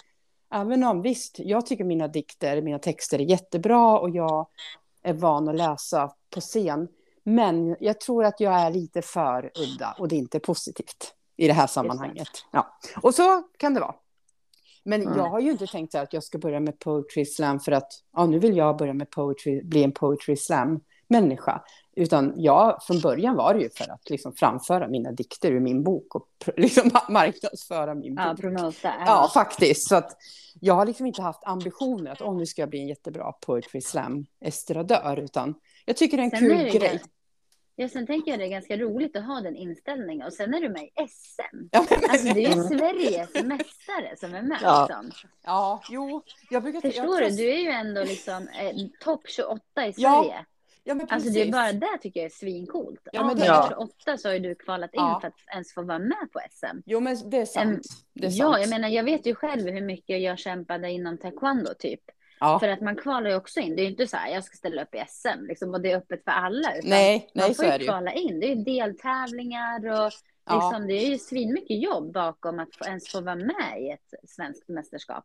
även 0.54 0.84
om 0.84 1.02
visst, 1.02 1.38
jag 1.38 1.66
tycker 1.66 1.84
mina 1.84 2.08
dikter, 2.08 2.62
mina 2.62 2.78
texter 2.78 3.18
är 3.20 3.24
jättebra 3.24 3.98
och 3.98 4.10
jag 4.10 4.46
är 5.02 5.12
van 5.12 5.48
att 5.48 5.56
läsa 5.56 6.12
på 6.34 6.40
scen, 6.40 6.88
men 7.24 7.76
jag 7.80 8.00
tror 8.00 8.24
att 8.24 8.40
jag 8.40 8.54
är 8.54 8.70
lite 8.70 9.02
för 9.02 9.50
udda 9.58 9.96
och 9.98 10.08
det 10.08 10.14
är 10.16 10.18
inte 10.18 10.40
positivt 10.40 11.12
i 11.36 11.46
det 11.46 11.52
här 11.52 11.66
sammanhanget. 11.66 12.28
Ja. 12.52 12.78
Och 13.02 13.14
så 13.14 13.42
kan 13.58 13.74
det 13.74 13.80
vara. 13.80 13.94
Men 14.86 15.02
Mm. 15.02 15.18
jag 15.18 15.24
har 15.30 15.40
ju 15.40 15.50
inte 15.50 15.66
tänkt 15.66 15.94
att 15.94 16.12
jag 16.12 16.22
ska 16.22 16.38
börja 16.38 16.60
med 16.60 16.78
poetry 16.78 17.24
slam 17.24 17.60
för 17.60 17.72
att 17.72 17.92
ja, 18.12 18.26
nu 18.26 18.38
vill 18.38 18.56
jag 18.56 18.76
börja 18.76 18.92
med 18.94 19.10
poetry, 19.10 19.62
bli 19.64 19.84
en 19.84 19.92
poetry 19.92 20.36
slam 20.36 20.80
människa. 21.08 21.62
Utan 21.96 22.32
jag, 22.36 22.82
från 22.82 23.00
början 23.00 23.36
var 23.36 23.54
det 23.54 23.60
ju 23.60 23.70
för 23.70 23.92
att 23.92 24.10
liksom 24.10 24.32
framföra 24.32 24.88
mina 24.88 25.12
dikter 25.12 25.50
ur 25.52 25.60
min 25.60 25.82
bok 25.82 26.14
och 26.14 26.28
liksom 26.56 26.90
marknadsföra 27.08 27.94
min 27.94 28.14
bok. 28.14 28.24
Ja, 28.26 28.34
promota. 28.40 28.92
Ja, 29.06 29.30
faktiskt. 29.34 29.88
Så 29.88 29.96
att 29.96 30.16
jag 30.60 30.74
har 30.74 30.86
liksom 30.86 31.06
inte 31.06 31.22
haft 31.22 31.40
ambitioner 31.44 32.10
att 32.10 32.20
om 32.20 32.36
nu 32.36 32.46
ska 32.46 32.62
jag 32.62 32.68
bli 32.70 32.80
en 32.80 32.88
jättebra 32.88 33.32
poetry 33.32 33.80
slam 33.80 34.26
estradör, 34.40 35.16
utan 35.24 35.54
jag 35.84 35.96
tycker 35.96 36.16
det 36.16 36.22
är 36.22 36.24
en 36.24 36.30
Sen 36.30 36.38
kul 36.38 36.52
är 36.52 36.64
det 36.64 36.78
grej. 36.78 37.02
Ja, 37.78 37.88
sen 37.88 38.06
tänker 38.06 38.30
jag 38.30 38.40
det 38.40 38.44
är 38.46 38.48
ganska 38.50 38.76
roligt 38.76 39.16
att 39.16 39.24
ha 39.26 39.40
den 39.40 39.56
inställningen. 39.56 40.26
Och 40.26 40.32
sen 40.32 40.54
är 40.54 40.60
du 40.60 40.68
med 40.68 40.82
i 40.82 40.90
SM. 41.08 41.56
Ja, 41.70 41.86
men, 41.90 42.10
Alltså 42.10 42.34
det 42.34 42.44
är 42.44 42.48
ju 42.48 42.52
Mm. 42.52 42.68
Sveriges 42.68 43.34
mästare 43.34 44.16
som 44.16 44.34
är 44.34 44.42
med. 44.42 44.58
Ja. 44.62 44.86
Liksom. 44.88 45.28
ja, 45.44 45.82
jo, 45.90 46.22
jag 46.50 46.62
brukar... 46.62 46.80
Förstår 46.80 47.20
jag, 47.22 47.30
du? 47.32 47.36
Du 47.36 47.50
är 47.50 47.58
ju 47.58 47.68
ändå 47.70 48.04
liksom 48.04 48.48
eh, 48.48 48.72
topp 49.00 49.22
28 49.28 49.60
i 49.86 49.94
Ja, 49.96 50.22
Sverige. 50.22 50.44
Ja, 50.84 50.94
men 50.94 51.00
Alltså 51.00 51.14
precis. 51.16 51.34
det 51.34 51.42
är 51.48 51.52
bara 51.52 51.72
det 51.72 51.98
tycker 52.02 52.20
jag 52.20 52.24
är 52.26 52.30
svincoolt. 52.34 53.08
Ja, 53.12 53.26
men 53.26 53.36
det- 53.36 53.42
de 53.42 53.46
Ja. 53.46 53.66
28 53.70 54.18
så 54.18 54.28
har 54.28 54.32
ju 54.32 54.38
du 54.40 54.54
kvalat 54.54 54.94
in 54.94 55.00
Ja. 55.00 55.18
för 55.20 55.28
att 55.28 55.34
ens 55.52 55.74
få 55.74 55.82
vara 55.82 55.98
med 55.98 56.28
på 56.32 56.40
SM. 56.50 56.76
Jo, 56.86 57.00
men 57.00 57.30
det 57.30 57.36
är 57.38 57.44
sant. 57.44 57.82
Det 58.14 58.26
är 58.26 58.30
sant. 58.30 58.38
Ja, 58.38 58.58
jag 58.60 58.68
menar 58.70 58.88
jag 58.88 59.04
vet 59.04 59.26
ju 59.26 59.34
själv 59.34 59.68
hur 59.68 59.80
mycket 59.80 60.22
jag 60.22 60.38
kämpade 60.38 60.90
inom 60.90 61.18
taekwondo 61.18 61.70
typ. 61.78 62.00
Ja. 62.40 62.58
För 62.58 62.68
att 62.68 62.80
man 62.80 62.96
kvalar 62.96 63.30
ju 63.30 63.36
också 63.36 63.60
in. 63.60 63.76
Det 63.76 63.82
är 63.82 63.84
ju 63.84 63.90
inte 63.90 64.06
så 64.06 64.16
här, 64.16 64.34
jag 64.34 64.44
ska 64.44 64.56
ställa 64.56 64.82
upp 64.82 64.94
i 64.94 65.04
SM 65.08 65.44
liksom, 65.48 65.74
och 65.74 65.80
det 65.80 65.90
är 65.92 65.96
öppet 65.96 66.24
för 66.24 66.30
alla. 66.30 66.76
Utan 66.76 66.90
Nej, 66.90 67.30
nej, 67.34 67.46
man 67.46 67.54
så 67.54 67.62
får 67.62 67.72
ju 67.72 67.78
det 67.78 67.84
ju. 67.84 67.88
kvala 67.88 68.12
in. 68.12 68.40
Det 68.40 68.46
är 68.46 68.54
ju 68.56 68.62
deltävlingar 68.64 69.86
och 70.06 70.12
Ja. 70.48 70.54
liksom, 70.70 70.86
det 70.86 70.94
är 70.94 71.06
ju 71.08 71.18
svinmycket 71.18 71.82
jobb 71.82 72.12
bakom 72.12 72.58
att 72.58 72.76
få, 72.76 72.84
ens 72.84 73.08
få 73.12 73.20
vara 73.20 73.34
med 73.36 73.80
i 73.82 73.90
ett 73.90 74.28
svenskt 74.30 74.68
mästerskap. 74.68 75.24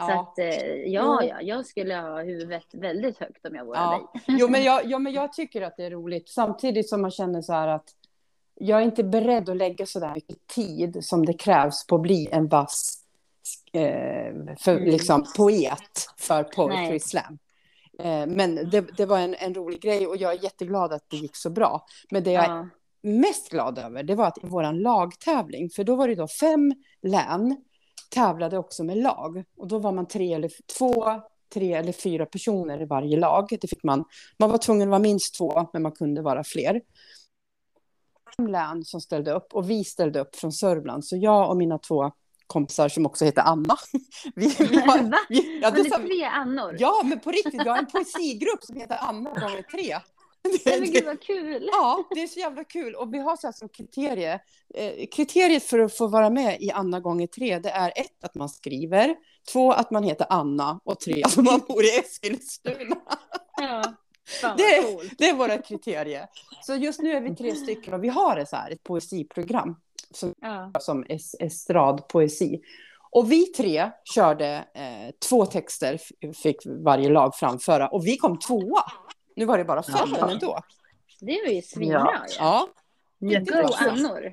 Så 0.00 0.10
Ja. 0.10 0.20
att 0.20 0.38
eh, 0.38 0.46
ja, 0.46 1.18
Jo. 1.22 1.28
ja, 1.28 1.40
jag 1.40 1.66
skulle 1.66 1.94
ha 1.96 2.22
huvudet 2.22 2.64
väldigt 2.74 3.18
högt 3.18 3.46
om 3.46 3.54
jag 3.54 3.64
vore 3.64 3.78
Ja. 3.78 4.10
dig. 4.22 4.22
Jo, 4.38 4.48
men 4.48 4.62
jag, 4.62 4.84
ja, 4.90 4.98
men 4.98 5.12
jag 5.12 5.32
tycker 5.32 5.62
att 5.62 5.76
det 5.76 5.84
är 5.84 5.90
roligt. 5.90 6.28
Samtidigt 6.28 6.88
som 6.88 7.02
man 7.02 7.10
känner 7.10 7.42
så 7.42 7.52
här 7.52 7.68
att 7.68 7.88
jag 8.54 8.80
är 8.80 8.84
inte 8.84 9.04
beredd 9.04 9.48
att 9.48 9.56
lägga 9.56 9.86
så 9.86 10.00
där 10.00 10.14
mycket 10.14 10.46
tid 10.46 11.04
som 11.04 11.26
det 11.26 11.32
krävs 11.34 11.86
på 11.86 11.94
att 11.96 12.02
bli 12.02 12.28
en 12.32 12.48
vass 12.48 13.02
för, 14.58 14.76
Mm. 14.76 14.84
liksom, 14.84 15.26
poet 15.36 16.06
för 16.18 16.42
Poetry 16.44 16.76
Nej. 16.88 17.00
Slam. 17.00 17.38
Eh, 17.98 18.26
men 18.26 18.54
det, 18.70 18.80
det 18.96 19.06
var 19.06 19.18
en, 19.18 19.34
en 19.34 19.54
rolig 19.54 19.80
grej 19.82 20.06
och 20.06 20.16
jag 20.16 20.32
är 20.32 20.42
jätteglad 20.44 20.92
att 20.92 21.04
det 21.10 21.16
gick 21.16 21.36
så 21.36 21.50
bra. 21.50 21.84
Men 22.10 22.24
det 22.24 22.32
jag 22.32 22.44
är 22.44 22.48
Ja. 22.50 22.68
mest 23.02 23.50
glad 23.50 23.78
över 23.78 24.02
det 24.02 24.14
var 24.14 24.26
att 24.26 24.38
i 24.38 24.46
vår 24.46 24.72
lagtävling, 24.72 25.70
för 25.70 25.84
då 25.84 25.96
var 25.96 26.08
det 26.08 26.14
då 26.14 26.28
fem 26.28 26.74
län 27.02 27.56
tävlade 28.10 28.58
också 28.58 28.84
med 28.84 28.96
lag. 28.98 29.44
Och 29.56 29.68
då 29.68 29.78
var 29.78 29.92
man 29.92 30.06
tre 30.08 30.32
eller 30.34 30.50
två, 30.78 31.20
tre 31.54 31.72
eller 31.72 31.92
fyra 31.92 32.26
personer 32.26 32.82
i 32.82 32.84
varje 32.84 33.16
lag. 33.16 33.46
Det 33.60 33.68
fick 33.68 33.82
man, 33.82 34.04
man 34.38 34.50
var 34.50 34.58
tvungen 34.58 34.88
att 34.88 34.90
vara 34.90 34.98
minst 34.98 35.34
två, 35.38 35.68
men 35.72 35.82
man 35.82 35.92
kunde 35.92 36.22
vara 36.22 36.44
fler. 36.44 36.80
Fem 38.36 38.46
län 38.46 38.84
som 38.84 39.00
ställde 39.00 39.32
upp 39.32 39.54
och 39.54 39.70
vi 39.70 39.84
ställde 39.84 40.20
upp 40.20 40.36
från 40.36 40.52
Sörmland. 40.52 41.04
Så 41.04 41.16
jag 41.16 41.50
och 41.50 41.56
mina 41.56 41.78
två 41.78 42.10
kompisar 42.46 42.88
som 42.88 43.06
också 43.06 43.24
heter 43.24 43.42
Anna. 43.42 43.76
Vi, 44.34 44.46
vi 44.58 44.76
har, 44.76 45.10
Va? 45.10 45.18
vi, 45.28 45.60
ja, 45.60 45.68
Har 45.68 45.76
det 45.76 45.82
ni 45.82 45.90
tre 45.90 46.24
Annor? 46.24 46.76
ja, 46.78 47.02
men 47.04 47.20
på 47.20 47.30
riktigt, 47.30 47.64
vi 47.64 47.68
har 47.68 47.78
en 47.78 47.86
poesigrupp 47.86 48.64
som 48.64 48.76
heter 48.76 48.98
Anna 49.00 49.30
gånger 49.30 49.62
tre. 49.62 49.96
Nej, 50.64 50.80
men 50.80 50.92
gud 50.92 51.04
vad 51.04 51.20
kul! 51.20 51.68
Ja, 51.72 52.04
det 52.10 52.22
är 52.22 52.26
så 52.26 52.40
jävla 52.40 52.64
kul. 52.64 52.94
Och 52.94 53.14
vi 53.14 53.18
har 53.18 53.36
så 53.36 53.46
här 53.46 53.52
som 53.52 53.68
kriterie. 53.68 54.40
Eh, 54.74 55.06
kriteriet 55.12 55.62
för 55.62 55.78
att 55.78 55.96
få 55.96 56.06
vara 56.06 56.30
med 56.30 56.60
i 56.60 56.70
Anna 56.70 57.00
gånger 57.00 57.26
tre, 57.26 57.58
det 57.58 57.70
är 57.70 57.92
ett, 57.96 58.24
att 58.24 58.34
man 58.34 58.48
skriver. 58.48 59.16
Två, 59.52 59.72
att 59.72 59.90
man 59.90 60.04
heter 60.04 60.26
Anna. 60.30 60.80
Och 60.84 61.00
tre, 61.00 61.22
att 61.22 61.36
man 61.36 61.60
bor 61.68 61.84
i 61.84 61.98
Eskilstuna. 61.98 62.96
Ja. 63.60 63.82
Det-. 64.56 65.14
Det 65.18 65.28
är 65.28 65.34
våra 65.34 65.58
kriterier. 65.58 66.26
Så 66.62 66.74
just 66.74 67.00
nu 67.00 67.12
är 67.12 67.20
vi 67.20 67.36
tre 67.36 67.54
stycken 67.54 67.94
och 67.94 68.04
vi 68.04 68.08
har 68.08 68.36
ett, 68.36 68.48
så 68.48 68.56
här, 68.56 68.70
ett 68.70 68.82
poesiprogram 68.82 69.76
som, 70.14 70.34
Ja. 70.40 70.72
som 70.80 71.04
es, 71.08 71.34
estradpoesi. 71.40 72.60
Och 73.10 73.32
vi 73.32 73.46
tre 73.46 73.90
körde 74.14 74.64
eh, 74.74 75.14
två 75.28 75.46
texter, 75.46 76.00
fick 76.42 76.56
varje 76.66 77.08
lag 77.08 77.34
framföra. 77.34 77.88
Och 77.88 78.06
vi 78.06 78.16
kom 78.16 78.38
tvåa. 78.38 78.82
Nu 79.36 79.44
var 79.44 79.58
det 79.58 79.64
bara 79.64 79.82
fem, 79.82 80.08
Ja. 80.18 80.30
ändå. 80.30 80.60
Det 81.20 81.40
var 81.46 81.52
ju 81.52 81.62
svinbra 81.62 82.24
ju. 82.28 82.34
Ja, 82.38 82.68
Go. 83.18 83.68
Annor! 83.88 84.32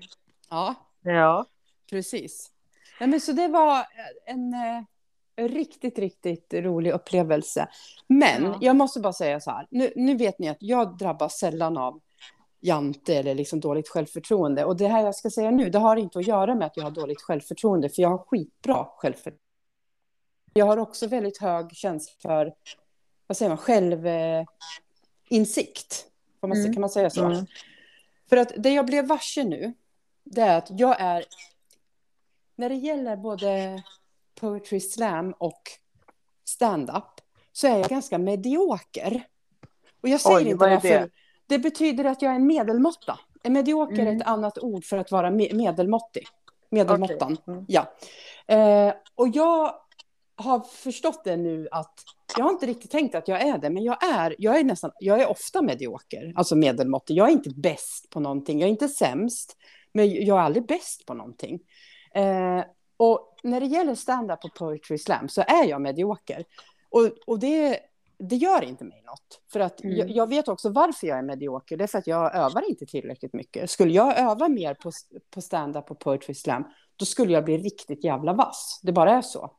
ja. 0.50 0.76
Ja. 1.04 1.46
Precis. 1.90 2.52
Ja, 3.00 3.08
men 3.08 3.22
så 3.22 3.32
det 3.32 3.48
var 3.48 3.86
en 4.26 4.54
eh, 4.54 5.48
riktigt, 5.48 6.00
riktigt 6.00 6.48
rolig 6.54 6.92
upplevelse. 6.92 7.68
Men 8.08 8.44
Ja. 8.44 8.58
jag 8.62 8.76
måste 8.76 9.00
bara 9.00 9.14
säga 9.14 9.40
så 9.40 9.52
här. 9.52 9.68
Nu, 9.72 9.94
nu 9.96 10.16
vet 10.18 10.40
ni 10.40 10.50
att 10.50 10.58
jag 10.60 10.98
drabbas 10.98 11.38
sällan 11.40 11.78
av 11.78 12.00
jante 12.64 13.16
eller 13.16 13.36
liksom 13.36 13.60
dåligt 13.60 13.90
självförtroende. 13.90 14.66
Och 14.66 14.78
det 14.78 14.88
här 14.88 15.04
jag 15.04 15.16
ska 15.16 15.30
säga 15.30 15.52
nu, 15.52 15.70
det 15.70 15.80
har 15.80 15.96
inte 15.96 16.20
att 16.20 16.28
göra 16.28 16.56
med 16.56 16.68
att 16.68 16.78
jag 16.78 16.84
har 16.84 16.92
dåligt 16.92 17.22
självförtroende, 17.22 17.90
för 17.90 18.02
jag 18.02 18.10
har 18.10 18.18
skitbra 18.18 18.88
självförtroende. 18.98 19.44
Jag 20.54 20.66
har 20.66 20.78
också 20.78 21.08
väldigt 21.08 21.38
hög 21.38 21.76
känsla 21.76 22.14
för, 22.22 22.54
vad 23.28 23.38
säger 23.38 23.50
man, 23.50 23.58
självinsikt. 23.58 24.50
Insikt. 25.30 26.06
Får 26.42 26.48
man, 26.48 26.58
Mm. 26.58 26.74
Kan 26.74 26.82
man 26.82 26.90
säga 26.90 27.10
så? 27.10 27.26
Mm. 27.26 27.46
För 28.30 28.38
att 28.38 28.54
det 28.58 28.70
jag 28.70 28.86
blev 28.86 29.08
varse 29.08 29.44
nu, 29.44 29.74
det 30.24 30.42
är 30.42 30.58
att 30.58 30.68
jag 30.70 30.96
är, 31.00 31.26
när 32.56 32.70
det 32.70 32.76
gäller 32.76 33.16
både 33.16 33.84
poetry 34.40 34.80
slam 34.80 35.34
och 35.38 35.62
stand-up, 36.44 37.22
så 37.52 37.68
är 37.68 37.78
jag 37.78 37.90
ganska 37.90 38.18
medioker. 38.18 39.24
Och 40.02 40.10
jag 40.10 40.22
säger 40.22 40.38
Oj, 40.38 40.44
inte 40.44 40.56
vad 40.56 40.72
är 40.72 40.82
det 40.82 41.10
det? 41.58 41.60
betyder 41.60 42.06
att 42.06 42.22
jag 42.22 42.32
är 42.32 42.36
en 42.36 42.48
medelmåtta. 42.48 43.20
En 43.44 43.54
medioker 43.54 43.96
är 43.98 44.02
Mm. 44.02 44.18
ett 44.22 44.28
annat 44.28 44.58
ord 44.58 44.86
för 44.86 44.98
att 44.98 45.12
vara 45.12 45.30
me- 45.30 45.54
medelmåttig. 45.54 46.28
Medelmåttan, 46.70 47.38
Okej. 47.46 47.54
Mm. 47.54 47.66
ja. 47.68 47.94
Eh, 48.48 48.94
och 49.16 49.28
jag 49.28 49.74
har 50.36 50.60
förstått 50.60 51.24
det 51.24 51.38
nu 51.38 51.68
att 51.72 51.94
jag 52.38 52.44
har 52.44 52.52
inte 52.52 52.66
riktigt 52.66 52.92
tänkt 52.92 53.16
att 53.16 53.28
jag 53.28 53.42
är 53.42 53.58
det, 53.58 53.70
men 53.70 53.84
jag 53.84 54.04
är, 54.04 54.36
jag 54.38 54.60
är 54.60 54.64
nästan, 54.64 54.92
jag 55.00 55.22
är 55.22 55.30
ofta 55.30 55.62
medioker, 55.62 56.34
alltså 56.36 56.56
medelmåttig. 56.56 57.18
Jag 57.18 57.28
är 57.28 57.32
inte 57.32 57.50
bäst 57.50 58.10
på 58.10 58.20
någonting, 58.20 58.60
jag 58.60 58.68
är 58.68 58.72
inte 58.72 58.88
sämst, 58.88 59.58
men 59.94 60.26
jag 60.26 60.38
är 60.38 60.42
aldrig 60.42 60.68
bäst 60.68 61.06
på 61.06 61.14
någonting. 61.14 61.60
Eh, 62.16 62.64
och 62.98 63.38
när 63.44 63.60
det 63.60 63.66
gäller 63.66 63.96
stand-up 63.96 64.46
och 64.46 64.54
poetry 64.54 64.98
slam 64.98 65.30
så 65.30 65.42
är 65.42 65.66
jag 65.66 65.82
medioker. 65.82 66.44
Och, 66.90 67.10
och 67.28 67.40
det, 67.40 67.80
det 68.20 68.36
gör 68.36 68.64
inte 68.64 68.84
mig 68.84 69.02
något. 69.06 69.42
För 69.52 69.60
att 69.60 69.84
Mm. 69.84 69.98
jag, 69.98 70.10
jag 70.10 70.30
vet 70.30 70.48
också 70.48 70.70
varför 70.70 71.08
jag 71.08 71.18
är 71.18 71.22
medioker. 71.24 71.78
Det 71.78 71.84
är 71.84 71.88
för 71.88 71.98
att 71.98 72.08
jag 72.08 72.36
övar 72.36 72.70
inte 72.70 72.86
tillräckligt 72.86 73.34
mycket. 73.34 73.70
Skulle 73.70 73.94
jag 73.94 74.20
öva 74.20 74.48
mer 74.50 74.74
på, 74.74 74.92
på 75.30 75.42
stand-up 75.42 75.92
och 75.92 76.00
poetry 76.00 76.34
slam, 76.34 76.64
då 76.96 77.06
skulle 77.06 77.34
jag 77.34 77.46
bli 77.46 77.58
riktigt 77.58 78.04
jävla 78.04 78.34
vass. 78.34 78.80
Det 78.84 78.92
bara 78.92 79.12
är 79.12 79.22
så. 79.22 79.52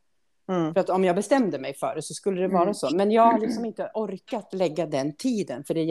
Mm. 0.48 0.74
För 0.74 0.80
att 0.80 0.90
om 0.90 1.04
jag 1.04 1.16
bestämde 1.16 1.58
mig 1.58 1.74
för 1.74 1.94
det 1.94 2.02
så 2.02 2.14
skulle 2.14 2.40
det 2.40 2.48
vara 2.48 2.62
Mm. 2.62 2.74
så. 2.74 2.96
Men 2.96 3.10
jag 3.10 3.22
har 3.22 3.38
liksom 3.40 3.64
inte 3.64 3.90
orkat 3.94 4.54
lägga 4.54 4.86
den 4.86 5.16
tiden, 5.16 5.64
för 5.64 5.74
det 5.74 5.80
är 5.80 5.84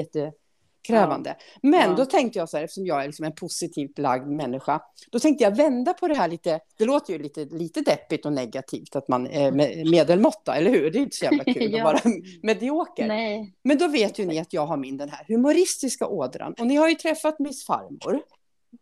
jättekrävande. 0.89 1.35
Men 1.61 1.89
Ja. 1.89 1.95
då 1.95 2.05
tänkte 2.05 2.39
jag 2.39 2.49
så 2.49 2.57
här, 2.57 2.63
eftersom 2.63 2.85
jag 2.85 3.01
är 3.03 3.05
liksom 3.07 3.25
en 3.25 3.35
positivt 3.35 3.97
lagd 3.97 4.27
människa, 4.27 4.81
då 5.11 5.19
tänkte 5.19 5.43
jag 5.43 5.55
vända 5.57 5.93
på 5.93 6.07
det 6.07 6.15
här 6.15 6.27
lite. 6.27 6.59
Det 6.77 6.85
låter 6.85 7.13
ju 7.13 7.19
lite, 7.19 7.45
lite 7.45 7.81
deppigt 7.81 8.25
och 8.25 8.33
negativt 8.33 8.95
att 8.95 9.07
man 9.07 9.27
är 9.27 9.51
me- 9.51 9.89
medelmåtta, 9.91 10.55
eller 10.55 10.71
hur? 10.71 10.91
Det 10.91 10.97
är 10.99 11.01
inte 11.01 11.15
så 11.17 11.25
jävla 11.25 11.43
kul 11.43 11.71
Ja. 11.73 11.77
att 11.77 12.05
vara 12.05 12.13
medioker. 12.43 13.07
Nej. 13.07 13.53
Men 13.63 13.77
då 13.77 13.87
vet 13.87 14.19
ju 14.19 14.25
ni 14.25 14.39
att 14.39 14.53
jag 14.53 14.65
har 14.65 14.77
min 14.77 14.97
den 14.97 15.09
här 15.09 15.25
humoristiska 15.27 16.07
ådran. 16.07 16.53
Och 16.59 16.67
ni 16.67 16.75
har 16.75 16.89
ju 16.89 16.95
träffat 16.95 17.39
Miss 17.39 17.65
Farmor. 17.65 18.21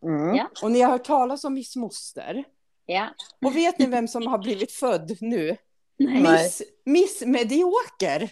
Mm. 0.03 0.35
Ja. 0.35 0.49
Och 0.63 0.71
ni 0.71 0.81
har 0.81 0.91
hört 0.91 1.03
talas 1.05 1.43
om 1.43 1.53
Miss 1.53 1.75
Moster. 1.75 2.43
Ja. 2.85 3.07
Och 3.45 3.55
vet 3.55 3.79
ni 3.79 3.85
vem 3.85 4.07
som 4.07 4.27
har 4.27 4.37
blivit 4.37 4.71
född 4.71 5.17
nu? 5.21 5.57
Nej. 5.99 6.21
Miss, 6.21 6.61
Miss 6.85 7.23
Medioker. 7.25 8.29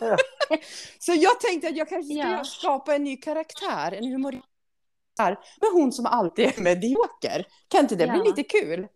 Så 0.98 1.12
jag 1.14 1.40
tänkte 1.40 1.68
att 1.68 1.76
jag 1.76 1.88
kanske 1.88 2.14
ska 2.14 2.28
Ja. 2.28 2.44
skapa 2.44 2.94
en 2.94 3.04
ny 3.04 3.16
karaktär, 3.16 3.92
en 3.92 4.04
humorist. 4.04 4.44
Med 5.60 5.70
hon 5.72 5.92
som 5.92 6.06
alltid 6.06 6.44
är 6.58 6.62
medioker. 6.62 7.46
Kan 7.68 7.80
inte 7.80 7.96
det 7.96 8.06
bli 8.06 8.18
Ja. 8.18 8.24
lite 8.24 8.42
kul? 8.42 8.86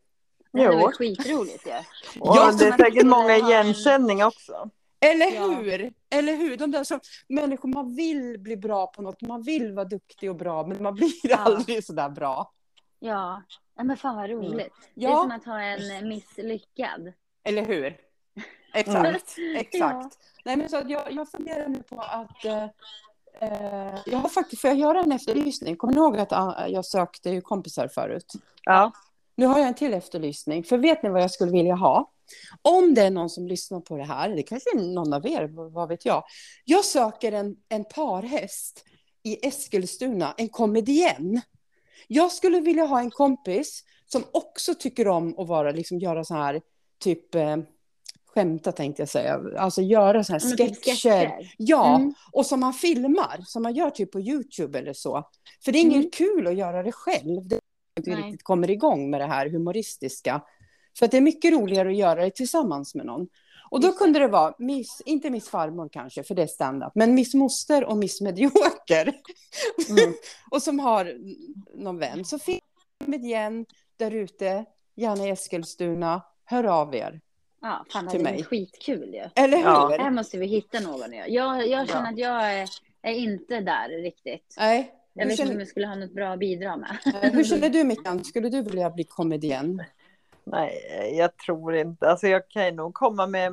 Det 0.53 0.67
var 0.69 0.75
Jo. 0.81 0.91
skitroligt 0.93 1.67
ju. 1.67 1.73
Och 2.21 2.37
Ja, 2.37 2.53
det 2.59 2.65
är 2.69 2.77
säkert 2.77 3.03
många 3.07 3.37
igenkänningar 3.37 4.27
också. 4.27 4.71
Eller 5.01 5.33
Ja. 5.35 5.47
hur? 5.47 5.93
Eller 6.11 6.37
hur? 6.37 6.57
De 6.57 6.71
där 6.71 6.85
som 6.85 7.01
människor, 7.29 7.69
man 7.69 7.95
vill 7.95 8.39
bli 8.39 8.57
bra 8.57 8.87
på 8.87 9.03
något, 9.03 9.21
man 9.23 9.43
vill 9.43 9.73
vara 9.73 9.85
duktig 9.85 10.31
och 10.31 10.37
bra, 10.37 10.67
men 10.67 10.83
man 10.83 10.95
blir 10.95 11.13
Ja. 11.23 11.37
aldrig 11.37 11.85
så 11.85 11.93
där 11.93 12.09
bra. 12.09 12.53
Ja. 12.99 13.43
ja, 13.77 13.85
men 13.85 13.97
fan 13.97 14.17
vad 14.17 14.31
roligt. 14.31 14.73
Det 14.95 15.05
är 15.05 15.11
Ja. 15.11 15.23
som 15.23 15.31
att 15.31 15.45
ha 15.45 15.61
en 15.61 16.09
misslyckad. 16.09 17.13
Eller 17.45 17.65
hur? 17.65 17.97
Exakt, 18.75 19.37
exakt. 19.57 20.19
Nej, 20.45 20.57
men 20.57 20.69
så 20.69 20.83
jag, 20.87 21.13
jag 21.13 21.31
funderar 21.31 21.69
nu 21.69 21.83
på 21.83 22.01
att 22.01 22.45
eh, 22.45 22.65
eh, 23.41 23.99
jag 24.07 24.19
har 24.19 24.29
faktiskt, 24.29 24.63
får 24.63 24.71
jag 24.71 24.79
göra 24.79 25.01
en 25.01 25.13
efterlysning? 25.13 25.77
Kommer 25.77 25.95
ni 25.95 25.99
ihåg 25.99 26.19
att 26.19 26.33
ah, 26.33 26.67
jag 26.69 26.85
sökte 26.85 27.31
ju 27.31 27.41
kompisar 27.41 27.89
förut? 27.89 28.33
Ja. 28.65 28.93
Nu 29.37 29.47
har 29.47 29.59
jag 29.59 29.69
en 29.69 29.75
till 29.75 29.95
efterlysning. 29.95 30.65
För 30.65 30.79
vet 30.79 31.03
ni 31.03 31.09
vad 31.09 31.23
jag 31.23 31.31
skulle 31.31 31.53
vilja 31.53 31.75
ha? 31.75 32.11
Om 32.63 32.95
det 32.95 33.03
är 33.03 33.11
någon 33.11 33.31
som 33.31 33.47
lyssnar 33.47 33.81
på 33.81 33.97
det 33.97 34.05
här, 34.05 34.29
det 34.29 34.43
kanske 34.43 34.71
är 34.77 34.95
någon 34.95 35.13
av 35.13 35.27
er, 35.27 35.45
vad 35.45 35.73
vad 35.73 35.89
vet 35.89 36.05
jag. 36.05 36.25
Jag 36.65 36.85
söker 36.85 37.33
en, 37.33 37.57
en 37.69 37.85
parhäst 37.85 38.85
i 39.23 39.47
Eskilstuna, 39.47 40.35
en 40.37 40.49
komedien. 40.49 41.41
Jag 42.09 42.33
skulle 42.33 42.61
vilja 42.61 42.85
ha 42.85 43.01
en 43.01 43.11
kompis 43.11 43.85
som 44.07 44.25
också 44.33 44.75
tycker 44.75 45.09
om 45.09 45.39
att 45.39 45.49
vara, 45.49 45.71
liksom, 45.71 45.99
göra 45.99 46.25
så 46.25 46.35
här, 46.35 46.61
typ 46.99 47.35
eh, 47.35 47.57
skämta 48.35 48.73
tänkte 48.73 49.03
jag 49.03 49.09
säga, 49.09 49.41
alltså 49.59 49.83
göra 49.83 50.25
så 50.25 50.33
här 50.33 50.41
sketcher. 50.41 50.95
sketcher. 50.95 51.53
Ja, 51.59 51.97
Mm. 51.97 52.15
och 52.33 52.47
som 52.47 52.61
man 52.61 52.73
filmar, 52.73 53.41
som 53.45 53.63
man 53.63 53.75
gör 53.75 53.91
typ 53.91 54.13
på 54.13 54.21
YouTube 54.21 54.79
eller 54.79 54.93
så. 54.93 55.29
För 55.65 55.73
det 55.73 55.79
är 55.79 55.81
inget 55.81 55.97
Mm. 55.97 56.11
kul 56.11 56.47
att 56.47 56.57
göra 56.57 56.83
det 56.83 56.93
själv. 56.93 57.49
Det 57.49 57.61
inte 57.99 58.11
Nej. 58.11 58.23
riktigt 58.23 58.43
kommer 58.43 58.71
igång 58.71 59.11
med 59.11 59.21
det 59.21 59.27
här 59.27 59.49
humoristiska. 59.51 60.43
För 60.99 61.05
att 61.05 61.11
det 61.11 61.17
är 61.17 61.21
mycket 61.21 61.53
roligare 61.53 61.89
att 61.89 61.97
göra 61.97 62.25
det 62.25 62.31
tillsammans 62.31 62.95
med 62.95 63.07
någon. 63.07 63.27
Och 63.71 63.81
då 63.81 63.93
kunde 63.93 64.19
det 64.19 64.29
vara, 64.29 64.55
miss, 64.59 65.03
inte 65.07 65.31
Miss 65.31 65.49
Farmor 65.49 65.89
kanske, 65.93 66.23
för 66.25 66.35
det 66.35 66.43
är 66.43 66.47
stand-up, 66.47 66.93
men 66.95 67.15
Miss 67.15 67.35
Moster 67.35 67.85
och 67.85 67.97
Miss 67.97 68.21
Medioker. 68.21 69.15
Mm. 69.89 70.15
och 70.51 70.63
som 70.63 70.79
har 70.79 71.13
någon 71.75 71.99
vän. 71.99 72.25
Så 72.25 72.39
finns 72.39 72.61
det 73.07 73.17
igen 73.17 73.67
där 73.97 74.11
ute, 74.11 74.65
gärna 74.97 75.27
i 75.27 75.31
Eskilstuna. 75.31 76.23
Hör 76.45 76.65
av 76.65 76.95
er. 76.95 77.21
Ja, 77.65 77.85
fan 77.93 78.05
det 78.05 78.11
Till 78.11 78.21
är 78.21 78.25
mig. 78.25 78.45
skitkul 78.45 79.15
ju. 79.15 79.43
Eller 79.45 79.57
hur? 79.57 79.65
Ja. 79.65 79.97
Här 80.01 80.11
måste 80.11 80.39
vi 80.39 80.47
hitta 80.47 80.81
någon 80.81 81.13
ju. 81.13 81.23
Jag, 81.27 81.67
jag 81.69 81.89
känner 81.89 82.05
Ja. 82.05 82.11
att 82.13 82.19
jag 82.19 82.55
är, 82.55 82.69
är 83.03 83.13
inte 83.13 83.61
där 83.61 83.89
riktigt. 84.03 84.55
Nej. 84.59 84.95
Jag 85.13 85.23
Hur 85.25 85.31
vet 85.31 85.33
inte 85.39 85.43
om 85.43 85.49
känner, 85.49 85.61
jag 85.61 85.69
skulle 85.69 85.87
ha 85.87 85.95
något 85.95 86.13
bra 86.13 86.29
att 86.33 86.39
bidra 86.39 86.77
med. 86.77 86.97
hur 87.33 87.45
känner 87.45 87.69
du 87.69 87.85
Mickan? 87.95 88.25
Skulle 88.25 88.49
du 88.49 88.63
vilja 88.63 88.91
bli 88.91 89.05
komedien? 89.05 89.83
Nej, 90.47 90.73
jag 91.19 91.37
tror 91.37 91.75
inte. 91.77 92.11
Alltså 92.11 92.27
jag 92.29 92.49
kan 92.49 92.77
nog 92.77 92.95
komma 92.95 93.27
med 93.27 93.53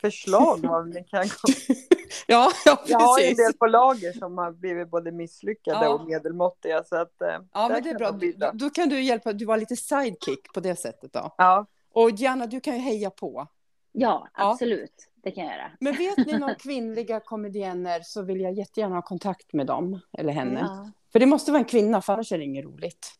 förslag 0.00 0.64
om 0.64 0.90
ni 0.90 1.04
kan 1.04 1.24
Ja, 2.26 2.50
ja 2.64 2.82
Jag 2.86 2.98
har 2.98 3.18
en 3.18 3.22
precis. 3.22 3.36
del 3.36 3.52
på 3.52 3.66
lager 3.66 4.12
som 4.12 4.38
har 4.38 4.52
blivit 4.52 4.88
både 4.90 5.12
misslyckade 5.12 5.84
Ja. 5.84 5.88
och 5.94 6.06
medelmåttiga. 6.06 6.84
Så 6.84 6.96
att, 6.96 7.22
eh, 7.22 7.28
Ja, 7.52 7.68
men 7.68 7.82
det 7.82 7.90
är 7.90 7.94
bra. 7.94 8.18
jag. 8.20 8.38
Då, 8.38 8.50
då 8.54 8.70
kan 8.70 8.88
du 8.88 9.02
hjälpa, 9.02 9.32
du 9.32 9.44
var 9.44 9.56
lite 9.56 9.76
sidekick 9.76 10.52
på 10.54 10.60
det 10.60 10.76
sättet 10.76 11.12
då. 11.12 11.34
Ja, 11.38 11.66
Och 11.94 12.10
Gianna, 12.10 12.46
du 12.46 12.60
kan 12.60 12.74
ju 12.74 12.80
heja 12.80 13.10
på. 13.10 13.48
Ja, 13.92 14.28
Ja. 14.36 14.50
absolut. 14.50 15.10
Det 15.22 15.30
kan 15.30 15.44
jag 15.44 15.52
göra. 15.56 15.70
Men 15.80 15.94
vet 15.96 16.26
ni 16.26 16.38
några 16.38 16.54
kvinnliga 16.58 17.20
komedienner 17.20 18.00
så 18.02 18.22
vill 18.22 18.40
jag 18.40 18.52
jättegärna 18.52 18.94
ha 18.94 19.02
kontakt 19.02 19.52
med 19.52 19.66
dem, 19.66 20.00
eller 20.18 20.32
henne. 20.32 20.60
Ja. 20.60 20.90
För 21.12 21.18
det 21.20 21.26
måste 21.26 21.50
vara 21.52 21.58
en 21.60 21.64
kvinna, 21.64 22.02
för 22.02 22.12
annars 22.12 22.32
är 22.32 22.38
det 22.38 22.44
inget 22.44 22.64
roligt. 22.64 23.12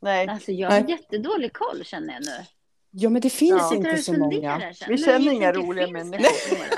nej. 0.00 0.28
Alltså 0.28 0.52
jag 0.52 0.70
har 0.70 0.80
Nej. 0.80 0.90
jättedålig 0.90 1.52
koll 1.52 1.84
känner 1.84 2.12
jag 2.14 2.22
nu. 2.22 2.46
Ja, 2.94 3.10
men 3.10 3.22
det 3.22 3.30
finns 3.30 3.62
Ja. 3.70 3.74
Inte 3.74 3.96
så 3.96 4.12
många. 4.12 4.60
sen. 4.74 4.88
Vi 4.88 4.98
känner 4.98 5.32
inga 5.32 5.52
roliga 5.52 5.86
det 5.86 5.92
människor. 5.92 6.26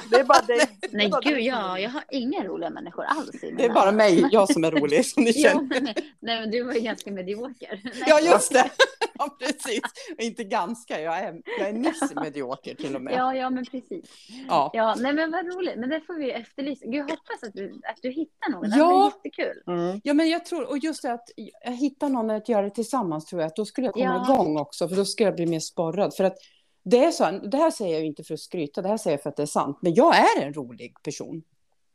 Det 0.11 0.17
är 0.21 0.25
bara 0.25 0.41
dig. 0.43 0.57
det 0.81 0.87
är 0.87 0.93
Nej 0.97 1.09
bara 1.11 1.21
gud, 1.21 1.41
ja, 1.41 1.79
jag 1.79 1.91
har 1.91 2.03
inga 2.11 2.45
roliga 2.45 2.71
människor 2.71 3.05
alls 3.05 3.45
i 3.45 3.51
Det 3.51 3.65
är 3.65 3.73
bara 3.73 3.93
mig, 3.93 4.25
jag 4.33 4.53
som 4.53 4.65
är 4.65 4.71
rolig, 4.71 5.07
som 5.07 5.23
ni 5.25 5.33
Ja, 5.35 5.51
känner. 5.51 5.81
men, 5.81 5.85
nej 6.21 6.41
men 6.41 6.51
du 6.51 6.63
var 6.63 6.73
ju 6.75 6.81
ganska 6.81 7.11
medioker. 7.11 7.81
Nej. 7.85 7.93
Ja, 8.07 8.21
just 8.21 8.53
det. 8.53 8.71
Ja, 9.19 9.37
precis. 9.41 9.81
Inte 10.19 10.45
ganska, 10.45 11.01
jag 11.01 11.19
är, 11.19 11.43
jag 11.59 11.69
är 11.69 11.73
miss 11.73 12.15
medioker 12.15 12.75
till 12.75 12.95
och 12.97 13.03
med. 13.03 13.15
Ja, 13.15 13.35
ja, 13.35 13.51
men 13.51 13.65
precis. 13.65 14.05
Ja. 14.49 14.71
Ja, 14.73 14.95
nej 14.99 15.13
men 15.13 15.31
vad 15.31 15.47
roligt. 15.55 15.77
Men 15.77 15.89
det 15.91 16.01
får 16.01 16.15
vi 16.19 16.31
efterlysa. 16.31 16.85
Gud, 16.87 16.95
jag 16.95 17.03
hoppas 17.03 17.43
att 17.43 17.55
du, 17.55 17.81
att 17.85 17.99
du 18.03 18.11
hittar 18.11 18.51
någon. 18.53 18.71
Det 18.71 18.77
Ja. 18.77 18.91
ja. 18.93 19.13
jättekul. 19.17 19.63
Mm. 19.67 20.01
Ja, 20.05 20.15
men 20.15 20.29
jag 20.29 20.45
tror, 20.45 20.71
och 20.71 20.79
just 20.79 21.03
det 21.03 21.13
att 21.13 21.29
jag 21.65 21.73
hittar 21.73 22.09
någon 22.09 22.31
att 22.31 22.49
göra 22.49 22.63
det 22.63 22.71
tillsammans 22.75 23.25
tror 23.27 23.41
jag, 23.43 23.47
att 23.49 23.57
då 23.57 23.65
skulle 23.65 23.87
jag 23.87 23.95
komma 23.95 24.25
Ja. 24.29 24.35
igång 24.35 24.59
också, 24.59 24.89
för 24.89 24.97
då 24.97 25.05
skulle 25.05 25.27
jag 25.29 25.37
bli 25.37 25.47
mer 25.47 25.61
sporrad. 25.61 26.04
För 26.11 26.25
att 26.25 26.37
det 26.85 27.05
är 27.05 27.11
så, 27.11 27.25
här- 27.25 27.41
det 27.51 27.57
här 27.57 27.71
säger 27.71 27.95
jag 27.95 28.05
inte 28.07 28.25
för 28.25 28.35
att 28.35 28.41
skryta, 28.41 28.83
det 28.83 28.89
här 28.89 28.97
säger 28.97 29.17
jag 29.17 29.23
för 29.23 29.31
att 29.31 29.37
det 29.37 29.43
är 29.43 29.47
sant, 29.47 29.79
men 29.83 29.95
jag 29.95 30.17
är 30.17 30.43
en 30.43 30.55
rolig 30.55 30.95
person. 31.03 31.43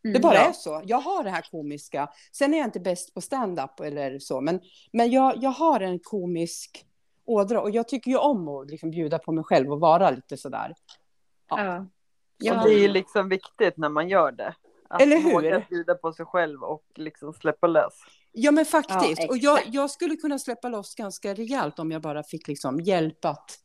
Mm. 0.03 0.13
Det 0.13 0.19
bara 0.19 0.33
Ja. 0.35 0.49
är 0.49 0.51
så. 0.53 0.81
Jag 0.85 0.97
har 0.97 1.23
det 1.23 1.29
här 1.29 1.45
komiska. 1.51 2.09
Sen 2.31 2.53
är 2.53 2.57
jag 2.57 2.67
inte 2.67 2.79
bäst 2.79 3.13
på 3.13 3.21
stand-up 3.21 3.79
eller 3.79 4.19
så, 4.19 4.41
men, 4.41 4.61
men 4.91 5.11
jag, 5.11 5.33
jag 5.43 5.49
har 5.49 5.79
en 5.79 5.99
komisk 5.99 6.85
ådra 7.25 7.61
och 7.61 7.69
jag 7.71 7.87
tycker 7.87 8.11
ju 8.11 8.17
om 8.17 8.47
att 8.47 8.69
liksom 8.71 8.91
bjuda 8.91 9.19
på 9.19 9.31
mig 9.31 9.43
själv 9.43 9.71
och 9.71 9.79
vara 9.79 10.09
lite 10.11 10.37
sådär. 10.37 10.73
Ja. 11.49 11.77
Och 11.79 11.85
Ja. 12.37 12.63
det 12.63 12.73
är 12.73 12.79
ju 12.79 12.87
liksom 12.87 13.29
viktigt 13.29 13.77
när 13.77 13.89
man 13.89 14.09
gör 14.09 14.31
det. 14.31 14.55
Att 14.89 15.01
Eller 15.01 15.17
hur? 15.17 15.31
våga 15.33 15.63
bjuda 15.69 15.95
på 15.95 16.13
sig 16.13 16.25
själv 16.25 16.63
och 16.63 16.83
liksom 16.95 17.33
släppa 17.33 17.67
lös. 17.67 17.93
Ja, 18.31 18.51
men 18.51 18.65
faktiskt. 18.65 19.21
Ja, 19.21 19.27
och 19.29 19.37
jag, 19.37 19.59
jag 19.65 19.89
skulle 19.91 20.15
kunna 20.15 20.39
släppa 20.39 20.69
loss 20.69 20.95
ganska 20.95 21.33
rejält 21.33 21.79
om 21.79 21.91
jag 21.91 22.01
bara 22.01 22.23
fick 22.23 22.47
liksom 22.47 22.79
hjälp 22.79 23.25
att... 23.25 23.59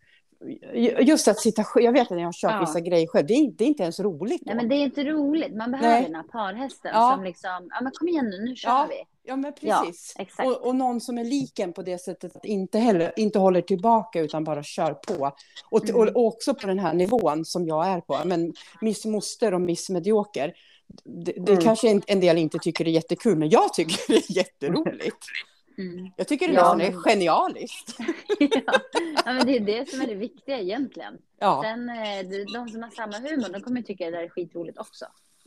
Just 1.00 1.28
att 1.28 1.38
sitta 1.40 1.64
själv. 1.64 1.84
Jag 1.84 1.92
vet 1.92 2.12
att 2.12 2.18
jag 2.18 2.24
har 2.26 2.32
kört 2.32 2.52
Ja. 2.52 2.60
vissa 2.60 2.80
grejer 2.80 3.06
själv, 3.06 3.26
det 3.26 3.34
är, 3.34 3.50
det 3.52 3.64
är 3.64 3.68
inte 3.68 3.82
ens 3.82 4.00
roligt. 4.00 4.40
Då. 4.40 4.46
Nej, 4.46 4.56
men 4.56 4.68
det 4.68 4.74
är 4.74 4.84
inte 4.84 5.04
roligt. 5.04 5.54
Man 5.56 5.70
behöver 5.70 5.90
Nej. 5.94 6.04
den 6.04 6.14
här 6.14 6.22
parhästen 6.22 6.90
Ja. 6.94 7.12
som 7.16 7.24
liksom, 7.24 7.68
ja 7.70 7.78
men 7.82 7.92
kom 7.94 8.08
igen 8.08 8.24
nu, 8.30 8.38
nu 8.44 8.56
kör 8.56 8.70
Ja. 8.70 8.86
vi. 8.90 8.96
Ja, 9.26 9.36
men 9.36 9.52
Ja, 9.60 9.82
precis. 9.86 10.14
exakt. 10.18 10.48
och, 10.48 10.66
och 10.66 10.76
någon 10.76 11.00
som 11.00 11.18
är 11.18 11.24
liken 11.24 11.72
på 11.72 11.82
det 11.82 11.98
sättet 11.98 12.36
att 12.36 12.44
inte, 12.44 12.78
heller, 12.78 13.12
inte 13.16 13.38
håller 13.38 13.60
tillbaka 13.62 14.20
utan 14.20 14.44
bara 14.44 14.62
kör 14.62 14.94
på. 14.94 15.30
Och, 15.70 15.84
Mm. 15.88 15.96
och, 16.00 16.08
och 16.16 16.26
också 16.26 16.54
på 16.54 16.66
den 16.66 16.78
här 16.78 16.94
nivån 16.94 17.44
som 17.44 17.66
jag 17.66 17.86
är 17.86 18.00
på. 18.00 18.18
Men 18.24 18.52
Miss 18.80 19.04
Moster 19.04 19.54
och 19.54 19.60
Miss 19.60 19.90
Medioker. 19.90 20.52
Det, 21.04 21.32
det 21.32 21.52
Mm. 21.52 21.64
kanske 21.64 21.90
en, 21.90 22.02
en 22.06 22.20
del 22.20 22.38
inte 22.38 22.58
tycker 22.58 22.84
är 22.88 22.90
jättekul, 22.90 23.36
men 23.38 23.48
jag 23.50 23.74
tycker 23.74 23.98
det 24.08 24.14
är 24.16 24.36
jätteroligt. 24.36 25.16
Mm. 25.78 26.10
Jag 26.16 26.28
tycker 26.28 26.48
det 26.48 26.54
Ja, 26.54 26.60
nästan 26.74 26.80
är 26.80 26.90
men- 26.90 27.00
genialiskt. 27.02 27.96
ja. 28.38 28.62
ja, 29.24 29.32
men 29.32 29.46
det 29.46 29.56
är 29.56 29.60
det 29.60 29.88
som 29.88 30.00
är 30.00 30.06
det 30.06 30.14
viktiga 30.14 30.58
egentligen. 30.60 31.18
Ja, 31.38 31.62
Sen 31.64 31.88
eh, 31.88 32.46
de- 32.54 32.68
som 32.68 32.82
har 32.82 32.90
samma 32.90 33.18
humor, 33.18 33.48
de 33.52 33.60
kommer 33.60 33.82
tycka 33.82 34.04
det 34.04 34.10
där 34.10 34.22
är 34.22 34.28
skitroligt 34.28 34.78
också. 34.78 35.04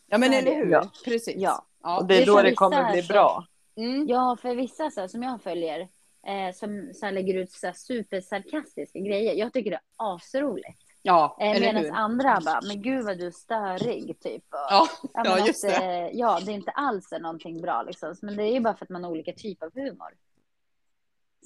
ja 0.08 0.18
men 0.18 0.34
är 0.34 0.38
eller 0.40 0.52
det. 0.52 0.58
hur? 0.58 0.72
Ja. 0.72 0.92
Precis. 1.06 1.36
Ja. 1.38 1.66
Ja. 1.84 1.98
Och 2.00 2.06
det 2.08 2.14
det 2.14 2.18
är 2.18 2.22
är 2.22 2.26
då 2.26 2.42
det 2.42 2.54
kommer 2.54 2.92
bli 2.92 3.02
så- 3.04 3.14
bra. 3.14 3.46
Mm. 3.78 4.08
Ja, 4.08 4.38
för 4.42 4.56
vissa 4.56 4.92
så 4.92 5.02
här, 5.02 5.08
som 5.08 5.24
jag 5.24 5.42
följer, 5.42 5.80
eh, 6.28 6.54
som 6.56 6.92
så 6.94 7.06
här, 7.06 7.14
lägger 7.14 7.34
ut 7.34 7.52
så 7.52 7.68
här, 7.68 7.74
supersarkastiska 7.74 9.00
grejer. 9.00 9.34
Jag 9.34 9.54
tycker 9.54 9.70
det 9.72 9.76
är 9.76 9.82
asroligt. 10.16 10.80
Ja, 11.08 11.38
Eh? 11.40 11.60
Medan 11.60 11.92
andra 11.96 12.40
bara, 12.46 12.62
men 12.68 12.82
gud 12.82 13.06
vad 13.06 13.18
du 13.18 13.28
är 13.28 13.32
störig, 13.32 14.20
typ. 14.20 14.44
Och, 14.54 14.60
Ja, 14.70 14.88
men 15.14 15.26
ja, 15.26 15.40
att, 15.42 15.48
just 15.48 15.62
det. 15.62 15.76
eh, 15.76 16.10
ja, 16.14 16.40
det 16.46 16.52
är 16.52 16.56
inte 16.56 16.72
alls 16.72 17.12
någonting 17.22 17.62
bra 17.62 17.84
liksom. 17.84 18.16
Men 18.22 18.36
det 18.38 18.44
är 18.44 18.54
ju 18.54 18.60
bara 18.60 18.76
för 18.76 18.86
att 18.86 18.90
man 18.90 19.04
har 19.04 19.12
olika 19.12 19.34
typer 19.34 19.66
av 19.66 19.72
humor. 19.74 20.10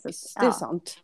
Så, 0.02 0.08
det 0.40 0.46
är 0.46 0.50
ja, 0.50 0.54
sant. 0.54 0.98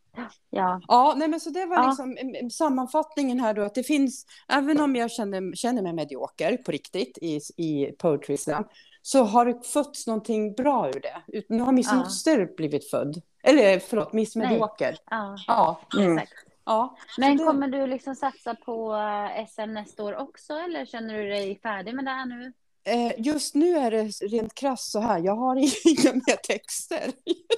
ja, 0.50 0.82
Ja, 0.88 1.14
nej, 1.18 1.28
men 1.28 1.40
så 1.40 1.50
det 1.50 1.66
var 1.66 1.76
Ja. 1.78 1.88
liksom 1.88 2.18
em, 2.18 2.50
sammanfattningen 2.50 3.40
här 3.40 3.54
då, 3.54 3.62
att 3.62 3.76
det 3.76 3.84
finns, 3.84 4.26
även 4.48 4.80
om 4.80 4.96
jag 4.96 5.12
känner, 5.12 5.56
känner 5.56 5.82
mig 5.82 5.94
medioker 5.94 6.58
på 6.58 6.72
riktigt 6.72 7.18
i, 7.22 7.40
i 7.58 7.92
Poetry 7.92 8.38
Slam, 8.38 8.64
så 9.02 9.24
har 9.24 9.46
det 9.46 9.66
fötts 9.68 10.08
någonting 10.08 10.54
bra 10.54 10.90
ur 10.90 11.00
det. 11.02 11.44
Nu 11.50 11.62
har 11.64 11.72
Miss 11.72 11.92
Ja. 11.92 11.96
Moster 11.98 12.50
blivit 12.58 12.90
född. 12.90 13.22
Eller 13.44 13.80
förlåt, 13.80 14.14
Miss. 14.14 14.36
Medioker. 14.36 14.98
ja, 15.10 15.36
Ja, 15.48 15.80
Mm. 15.98 16.18
exakt. 16.18 16.44
Ja. 16.68 16.98
Men 17.18 17.38
kommer 17.38 17.68
du 17.68 17.88
liksom 17.88 18.16
satsa 18.16 18.56
på 18.56 18.96
eh, 18.96 19.46
SM 19.48 19.74
nästa 19.74 20.04
år 20.04 20.16
också 20.16 20.54
eller 20.54 20.86
känner 20.86 21.18
du 21.18 21.30
dig 21.30 21.60
färdig 21.64 21.96
med 21.96 22.06
det 22.06 22.12
här 22.12 22.26
nu? 22.26 22.54
Eh, 22.88 23.12
just 23.18 23.56
nu 23.56 23.78
är 23.78 23.92
det 23.92 24.04
rent 24.04 24.54
krasst 24.54 24.92
så 24.92 25.00
här, 25.00 25.20
jag 25.20 25.36
har 25.36 25.56
inga 25.88 26.14
mer 26.14 26.36
texter. 26.36 27.12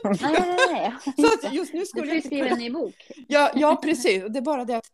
Nej, 0.04 0.18
nej, 0.22 0.58
nej. 0.72 0.94
Så 1.42 1.48
just 1.52 1.74
nu 1.74 1.80
Du 1.80 1.86
skulle 1.86 2.04
får 2.04 2.08
jag 2.08 2.16
ju 2.16 2.22
skriva 2.22 2.48
en 2.48 2.60
ny 2.60 2.70
bok. 2.70 2.96
Ja, 3.28 3.52
ja, 3.56 3.76
precis. 3.84 4.24
Det 4.30 4.40
är 4.40 4.42
bara 4.42 4.66
det 4.66 4.78
att 4.78 4.92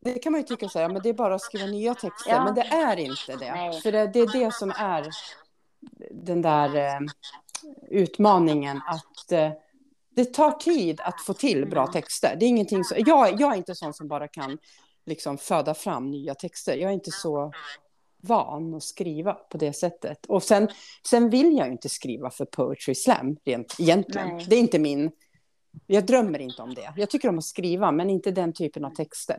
det 0.00 0.18
kan 0.18 0.32
man 0.32 0.40
ju 0.40 0.46
tycka 0.46 0.68
så 0.68 0.78
här, 0.78 0.88
men 0.88 1.02
det 1.02 1.08
är 1.08 1.14
bara 1.14 1.34
att 1.34 1.42
skriva 1.42 1.66
nya 1.66 1.94
texter. 1.94 2.30
Ja. 2.30 2.44
Men 2.44 2.54
det 2.54 2.62
är 2.62 2.96
inte 2.96 3.36
det. 3.36 3.54
Nej. 3.54 3.80
För 3.80 3.92
det, 3.92 4.06
det 4.06 4.20
är 4.20 4.44
det 4.44 4.54
som 4.54 4.72
är 4.76 5.08
den 6.10 6.42
där 6.42 6.76
eh, 6.76 7.00
utmaningen 7.90 8.80
att 8.86 9.32
eh, 9.32 9.50
det 10.16 10.24
tar 10.24 10.50
tid 10.50 11.00
att 11.00 11.20
få 11.20 11.34
till 11.34 11.66
bra 11.66 11.86
texter. 11.86 12.36
Det 12.36 12.44
är 12.44 12.48
ingenting 12.48 12.84
så, 12.84 12.94
jag, 12.98 13.40
jag 13.40 13.52
är 13.52 13.56
inte 13.56 13.74
sån 13.74 13.94
som 13.94 14.08
bara 14.08 14.28
kan 14.28 14.58
liksom 15.06 15.38
föda 15.38 15.74
fram 15.74 16.10
nya 16.10 16.34
texter. 16.34 16.76
Jag 16.76 16.90
är 16.90 16.94
inte 16.94 17.10
så 17.10 17.52
van 18.22 18.74
att 18.74 18.82
skriva 18.82 19.32
på 19.32 19.58
det 19.58 19.72
sättet. 19.72 20.26
Och 20.26 20.42
sen, 20.42 20.68
sen 21.06 21.30
vill 21.30 21.56
jag 21.56 21.68
inte 21.68 21.88
skriva 21.88 22.30
för 22.30 22.44
Poetry 22.44 22.94
Slam 22.94 23.36
rent 23.44 23.80
egentligen. 23.80 24.36
Nej. 24.36 24.46
Det 24.48 24.56
är 24.56 24.60
inte 24.60 24.78
min... 24.78 25.10
Jag 25.86 26.06
drömmer 26.06 26.38
inte 26.38 26.62
om 26.62 26.74
det. 26.74 26.92
Jag 26.96 27.10
tycker 27.10 27.28
om 27.28 27.38
att 27.38 27.44
skriva, 27.44 27.92
men 27.92 28.10
inte 28.10 28.30
den 28.30 28.52
typen 28.52 28.84
av 28.84 28.90
texter. 28.90 29.38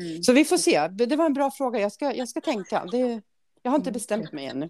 Mm. 0.00 0.22
Så 0.22 0.32
vi 0.32 0.44
får 0.44 0.56
se. 0.56 0.88
Det 0.88 1.16
var 1.16 1.26
en 1.26 1.32
bra 1.32 1.50
fråga. 1.50 1.80
Jag 1.80 1.92
ska, 1.92 2.14
jag 2.14 2.28
ska 2.28 2.40
tänka. 2.40 2.84
Det, 2.90 3.22
jag 3.62 3.70
har 3.70 3.78
inte 3.78 3.92
bestämt 3.92 4.32
mig 4.32 4.46
ännu. 4.46 4.68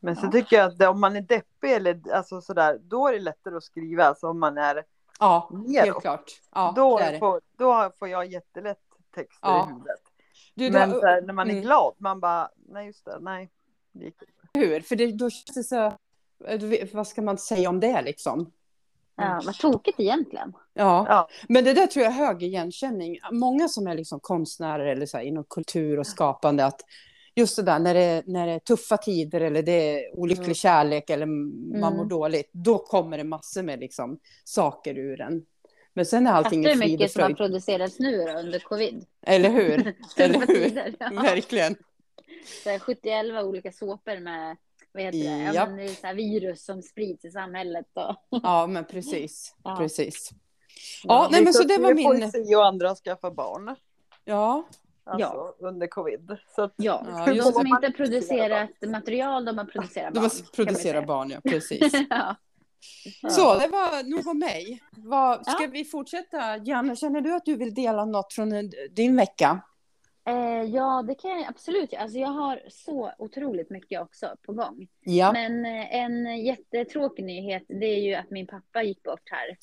Men 0.00 0.16
så 0.16 0.26
Ja. 0.26 0.30
tycker 0.30 0.56
jag 0.56 0.66
att 0.66 0.78
det, 0.78 0.88
om 0.88 1.00
man 1.00 1.16
är 1.16 1.20
deppig 1.20 1.72
eller 1.72 2.00
alltså 2.12 2.40
sådär, 2.40 2.78
då 2.82 3.08
är 3.08 3.12
det 3.12 3.18
lättare 3.20 3.56
att 3.56 3.62
skriva. 3.64 4.04
Alltså 4.04 4.26
om 4.28 4.40
man 4.40 4.58
är 4.58 4.84
Ja, 5.20 5.50
neråt. 5.52 5.84
helt 5.86 6.00
klart. 6.00 6.24
Ja, 6.54 6.72
då, 6.76 6.98
det 6.98 7.18
får, 7.18 7.40
då 7.58 7.92
får 7.98 8.08
jag 8.08 8.26
jättelätt 8.26 8.78
texter 9.14 9.48
Ja. 9.48 9.64
i 9.64 9.72
huvudet. 9.72 10.00
Du, 10.54 10.70
Men 10.70 10.90
då, 10.90 11.00
här, 11.06 11.22
när 11.22 11.32
man 11.34 11.46
är 11.48 11.52
mm. 11.52 11.62
glad, 11.64 11.94
man 11.98 12.20
bara, 12.20 12.50
nej 12.68 12.86
just 12.86 13.04
det, 13.04 13.18
nej. 13.20 13.50
det 13.92 14.04
gick 14.04 14.22
inte. 14.22 14.34
hur? 14.68 14.80
För 14.80 14.96
det, 14.96 15.12
då 15.12 15.30
känns 15.30 15.54
det 15.54 15.64
så... 15.64 15.84
eh, 16.46 16.88
Vad 16.92 17.06
ska 17.06 17.22
man 17.22 17.38
säga 17.38 17.68
om 17.68 17.80
det 17.80 18.02
liksom? 18.02 18.52
Ja, 19.16 19.40
vad 19.46 19.54
tokigt 19.54 20.00
egentligen. 20.00 20.52
Ja. 20.72 21.06
Ja. 21.08 21.28
men 21.48 21.64
det 21.64 21.72
där 21.72 21.86
tror 21.86 22.04
jag 22.04 22.12
är 22.12 22.16
hög 22.26 22.42
igenkänning. 22.42 23.18
Många 23.32 23.68
som 23.68 23.86
är 23.86 23.94
liksom 23.94 24.20
konstnärer 24.20 24.86
eller 24.86 25.06
så 25.06 25.16
här, 25.16 25.24
inom 25.24 25.44
kultur 25.44 25.98
och 25.98 26.06
skapande, 26.06 26.64
att 26.64 26.80
just 27.38 27.56
det 27.56 27.62
där 27.62 27.78
när 27.78 27.94
det, 27.94 28.22
när 28.26 28.46
det 28.46 28.52
är 28.52 28.58
tuffa 28.58 28.96
tider 28.96 29.40
eller 29.40 29.62
det 29.62 29.72
är 29.72 30.18
olycklig 30.18 30.44
Mm. 30.44 30.54
kärlek 30.54 31.10
eller 31.10 31.26
man 31.26 31.92
mår 31.92 32.02
Mm. 32.02 32.08
dåligt, 32.08 32.50
då 32.52 32.78
kommer 32.78 33.18
det 33.18 33.24
massor 33.24 33.62
med 33.62 33.80
liksom, 33.80 34.18
saker 34.44 34.98
ur 34.98 35.20
en. 35.20 35.46
Men 35.94 36.06
sen 36.06 36.26
är 36.26 36.32
allting 36.32 36.62
Fattar 36.62 36.74
hur 36.74 36.80
frid 36.82 36.94
och 36.94 37.00
mycket 37.00 37.12
som 37.12 37.22
har 37.22 37.30
producerats 37.30 37.98
nu 37.98 38.16
då, 38.24 38.38
under 38.38 38.58
covid? 38.58 39.04
Eller 39.26 39.50
hur? 39.50 39.94
Eller 40.16 40.38
hur? 40.38 40.46
tider, 40.46 40.94
ja. 40.98 41.10
Verkligen. 41.22 41.76
Så 42.64 42.70
här 42.70 42.78
71 42.78 43.44
olika 43.44 43.72
såpor 43.72 44.20
med 44.20 44.56
vad 44.92 45.02
heter 45.02 45.18
det? 45.18 45.52
Ja, 45.54 45.66
men 45.66 45.76
det 45.76 45.84
är 45.84 45.88
så 45.88 46.06
här 46.06 46.14
virus 46.14 46.64
som 46.64 46.82
sprids 46.82 47.24
i 47.24 47.30
samhället. 47.30 47.86
Och... 47.94 48.40
Ja, 48.42 48.66
men 48.66 48.84
precis. 48.84 49.54
Ja. 49.64 49.76
Precis. 49.76 50.30
Ja, 51.04 51.28
nej, 51.32 51.44
men 51.44 51.52
så 51.52 51.62
det 51.62 51.78
var 51.78 51.94
min... 51.94 52.04
Poesi 52.04 52.54
och 52.54 52.66
andra 52.66 52.94
skaffa 52.94 53.30
barn. 53.30 53.76
Ja, 54.24 54.68
Alltså 55.08 55.54
under 55.58 55.86
covid. 55.86 56.36
Så 56.56 56.62
att, 56.62 56.72
Ja, 56.76 57.02
Ja, 57.26 57.34
de 57.34 57.52
som 57.52 57.66
inte 57.66 57.90
producerat 57.90 58.70
material, 58.86 59.44
de 59.44 59.58
har 59.58 59.64
producerat 59.64 60.14
barn. 60.14 60.22
var 60.22 60.30
kan 60.30 60.38
man 60.38 60.50
producera 60.66 60.92
säga. 60.92 61.02
barn, 61.06 61.30
ja. 61.30 61.40
Precis. 61.50 61.92
ja. 62.10 62.36
Så, 63.30 63.58
det 63.58 63.68
var 63.68 64.10
nog 64.10 64.26
om 64.26 64.38
mig. 64.38 64.82
Vad, 64.90 65.46
ska 65.46 65.62
Ja. 65.62 65.68
vi 65.72 65.84
fortsätta? 65.84 66.56
Janne, 66.56 66.96
känner 66.96 67.20
du 67.20 67.34
att 67.34 67.44
du 67.44 67.56
vill 67.56 67.74
dela 67.74 68.04
något 68.04 68.32
från 68.32 68.70
din 68.90 69.16
vecka? 69.16 69.60
Eh, 70.28 70.62
ja, 70.62 71.04
det 71.08 71.14
kan 71.14 71.30
jag 71.30 71.48
absolut. 71.48 71.94
Alltså, 71.94 72.18
jag 72.18 72.28
har 72.28 72.60
så 72.68 73.12
otroligt 73.18 73.70
mycket 73.70 74.00
också 74.02 74.34
på 74.46 74.52
gång. 74.52 74.88
Ja. 75.00 75.32
Men 75.32 75.66
eh, 75.66 75.94
en 75.94 76.44
jättetråkig 76.44 77.24
nyhet, 77.24 77.64
det 77.68 77.86
är 77.86 78.00
ju 78.00 78.14
att 78.14 78.30
min 78.30 78.46
pappa 78.46 78.82
gick 78.82 79.02
bort 79.02 79.22
här. 79.30 79.56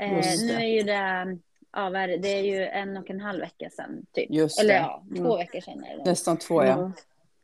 Eh, 0.00 0.24
nu 0.46 0.52
är 0.52 0.66
ju 0.76 0.82
det, 0.82 1.38
ja, 1.72 1.90
det, 1.90 2.28
är 2.28 2.42
ju 2.42 2.64
en 2.64 2.96
och 2.96 3.10
en 3.10 3.20
halv 3.20 3.40
vecka 3.40 3.70
sedan, 3.70 4.06
typ. 4.12 4.30
Just 4.30 4.60
Eller 4.60 4.74
det. 4.74 4.80
ja, 4.80 5.04
två 5.16 5.24
Mm. 5.24 5.36
veckor 5.38 5.60
sedan 5.60 5.84
är 5.84 5.96
det. 5.96 6.04
Nästan 6.04 6.36
två, 6.38 6.64
ja. 6.64 6.72
Mm. 6.78 6.92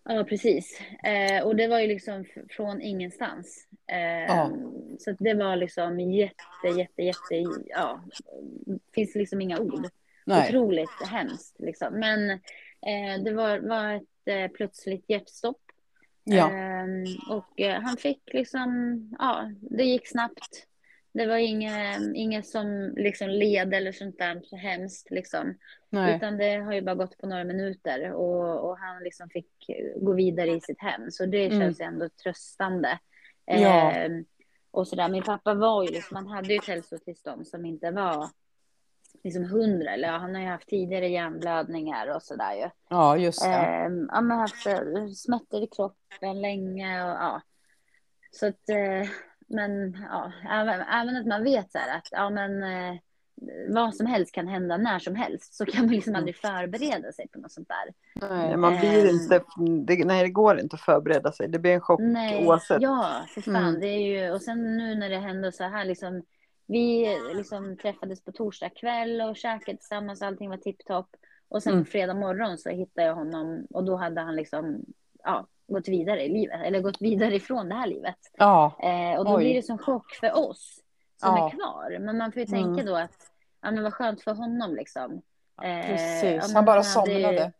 Ja, 0.08 0.24
precis. 0.24 0.80
Eh, 1.04 1.46
och 1.46 1.56
det 1.56 1.66
var 1.68 1.78
ju 1.80 1.86
liksom 1.86 2.24
från 2.50 2.82
ingenstans. 2.82 3.66
Eh, 3.86 3.98
Ja. 4.24 4.50
Så 4.98 5.12
det 5.18 5.34
var 5.34 5.56
liksom 5.56 6.00
jätte, 6.00 6.68
jätte, 6.78 7.02
jätte, 7.02 7.34
ja, 7.66 8.00
finns 8.94 9.14
liksom 9.14 9.40
inga 9.40 9.58
ord. 9.58 9.86
Nej. 10.26 10.48
Otroligt 10.48 11.02
hemskt 11.06 11.54
liksom. 11.60 11.94
Men 11.94 12.30
eh, 12.30 13.22
det 13.24 13.32
var, 13.32 13.58
var 13.58 13.94
ett 13.94 14.02
eh, 14.24 14.48
plötsligt 14.56 15.04
hjärtstopp. 15.08 15.60
Ja. 16.24 16.50
Ehm, 16.50 17.04
och 17.30 17.60
eh, 17.60 17.80
han 17.80 17.96
fick 17.96 18.20
liksom, 18.32 18.98
ja, 19.18 19.50
det 19.60 19.84
gick 19.84 20.08
snabbt. 20.08 20.66
Det 21.14 21.26
var 21.26 21.36
inget, 21.36 22.00
inget 22.14 22.46
som 22.46 22.94
liksom 22.96 23.28
led 23.28 23.74
eller 23.74 23.92
sånt 23.92 24.18
där 24.18 24.40
så 24.44 24.56
hemskt 24.56 25.10
liksom. 25.10 25.58
Nej. 25.90 26.16
Utan 26.16 26.36
det 26.36 26.54
har 26.56 26.72
ju 26.72 26.82
bara 26.82 26.94
gått 26.94 27.18
på 27.18 27.26
några 27.26 27.44
minuter 27.44 28.12
och, 28.12 28.68
och 28.70 28.78
han 28.78 29.02
liksom 29.02 29.28
fick 29.28 29.50
gå 29.96 30.12
vidare 30.12 30.50
i 30.50 30.60
sitt 30.60 30.80
hem. 30.80 31.10
Så 31.10 31.26
det 31.26 31.46
Mm. 31.46 31.60
känns 31.60 31.80
ändå 31.80 32.08
tröstande. 32.08 32.98
Ja. 33.44 33.90
Ehm, 33.92 34.24
och 34.70 34.88
sådär. 34.88 35.08
Min 35.08 35.22
pappa 35.22 35.54
var 35.54 35.82
ju 35.84 35.88
liksom, 35.90 36.16
han 36.16 36.26
hade 36.26 36.48
ju 36.48 36.56
ett 36.58 36.68
hälsotillstånd 36.68 37.46
som 37.46 37.64
inte 37.64 37.90
var 37.90 38.28
liksom 39.24 39.44
hundra. 39.44 39.90
Eller 39.90 40.08
ja, 40.08 40.16
han 40.18 40.34
har 40.34 40.42
ju 40.42 40.48
haft 40.48 40.68
tidigare 40.68 41.08
hjärnblödningar 41.08 42.14
och 42.16 42.22
sådär 42.22 42.54
ju. 42.54 42.70
Ja, 42.90 43.16
just 43.16 43.42
det. 43.42 43.48
Ehm, 43.50 44.08
ja, 44.12 44.20
men 44.20 44.38
haft 44.38 44.66
eh, 44.66 45.06
smärtor 45.14 45.62
i 45.62 45.66
kroppen 45.66 46.40
länge 46.40 47.04
och 47.04 47.10
ja. 47.10 47.42
Så 48.30 48.46
att, 48.46 48.68
eh, 48.68 49.08
men 49.46 49.98
ja, 50.10 50.32
även, 50.50 50.80
även 50.80 51.16
att 51.16 51.26
man 51.26 51.44
vet 51.44 51.72
så 51.72 51.78
här 51.78 51.96
att 51.98 52.08
ja, 52.12 52.30
men 52.30 52.62
eh, 52.62 52.96
vad 53.68 53.94
som 53.94 54.06
helst 54.06 54.34
kan 54.34 54.48
hända 54.48 54.76
när 54.76 54.98
som 54.98 55.14
helst 55.14 55.54
så 55.54 55.66
kan 55.66 55.84
man 55.86 55.94
liksom 55.94 56.14
aldrig 56.14 56.36
förbereda 56.36 57.12
sig 57.12 57.28
på 57.28 57.38
något 57.38 57.52
sånt 57.52 57.68
där. 57.68 57.94
Nej, 58.28 58.56
man 58.56 58.76
blir 58.78 59.00
Ehm. 59.04 59.08
inte, 59.16 59.42
det, 59.94 60.04
nej, 60.04 60.22
det 60.22 60.28
går 60.30 60.60
inte 60.60 60.74
att 60.76 60.80
förbereda 60.82 61.32
sig. 61.32 61.48
Det 61.48 61.58
blir 61.58 61.72
en 61.74 61.80
chock 61.80 62.00
Nej, 62.00 62.46
oavsett. 62.46 62.82
ja, 62.82 63.24
för 63.34 63.40
fan. 63.40 63.56
Mm. 63.56 63.80
Det 63.80 63.86
är 63.86 64.00
ju, 64.24 64.30
och 64.32 64.42
sen 64.42 64.76
nu 64.76 64.94
när 64.94 65.10
det 65.10 65.18
hände 65.18 65.52
så 65.52 65.64
här 65.64 65.84
liksom. 65.84 66.22
Vi 66.66 67.16
liksom 67.34 67.76
träffades 67.76 68.24
på 68.24 68.32
torsdag 68.32 68.68
kväll 68.70 69.20
och 69.20 69.36
käkade 69.36 69.78
tillsammans. 69.78 70.22
Allting 70.22 70.50
var 70.50 70.56
tipptopp. 70.56 71.08
Och 71.48 71.62
sen 71.62 71.72
Mm. 71.72 71.84
fredag 71.84 72.14
morgon 72.14 72.58
så 72.58 72.68
hittade 72.70 73.06
jag 73.06 73.14
honom 73.14 73.66
och 73.70 73.84
då 73.84 73.96
hade 73.96 74.20
han 74.20 74.36
liksom 74.36 74.84
ja, 75.24 75.46
gått 75.66 75.88
vidare 75.88 76.22
i 76.24 76.28
livet. 76.28 76.60
Eller 76.64 76.80
gått 76.80 77.00
vidare 77.02 77.34
ifrån 77.34 77.68
det 77.68 77.74
här 77.74 77.86
livet. 77.86 78.18
Ja. 78.36 78.78
Eh, 78.82 79.18
och 79.18 79.24
då 79.24 79.36
Oj. 79.36 79.44
blir 79.44 79.54
det 79.54 79.62
som 79.62 79.78
chock 79.78 80.14
för 80.14 80.32
oss 80.48 80.80
som 81.20 81.36
Ja. 81.36 81.46
är 81.46 81.50
kvar. 81.50 81.98
Men 82.00 82.18
man 82.18 82.32
får 82.32 82.42
ju 82.42 82.48
Mm. 82.56 82.64
tänka 82.76 82.90
då 82.90 82.96
att 82.96 83.30
ja, 83.62 83.70
men 83.70 83.82
vad 83.82 83.94
skönt 83.94 84.22
för 84.22 84.34
honom 84.34 84.74
liksom. 84.74 85.22
Eh, 85.62 85.86
Precis. 85.86 86.54
Han 86.54 86.64
bara 86.64 86.72
hade 86.76 86.84
somnade. 86.84 87.52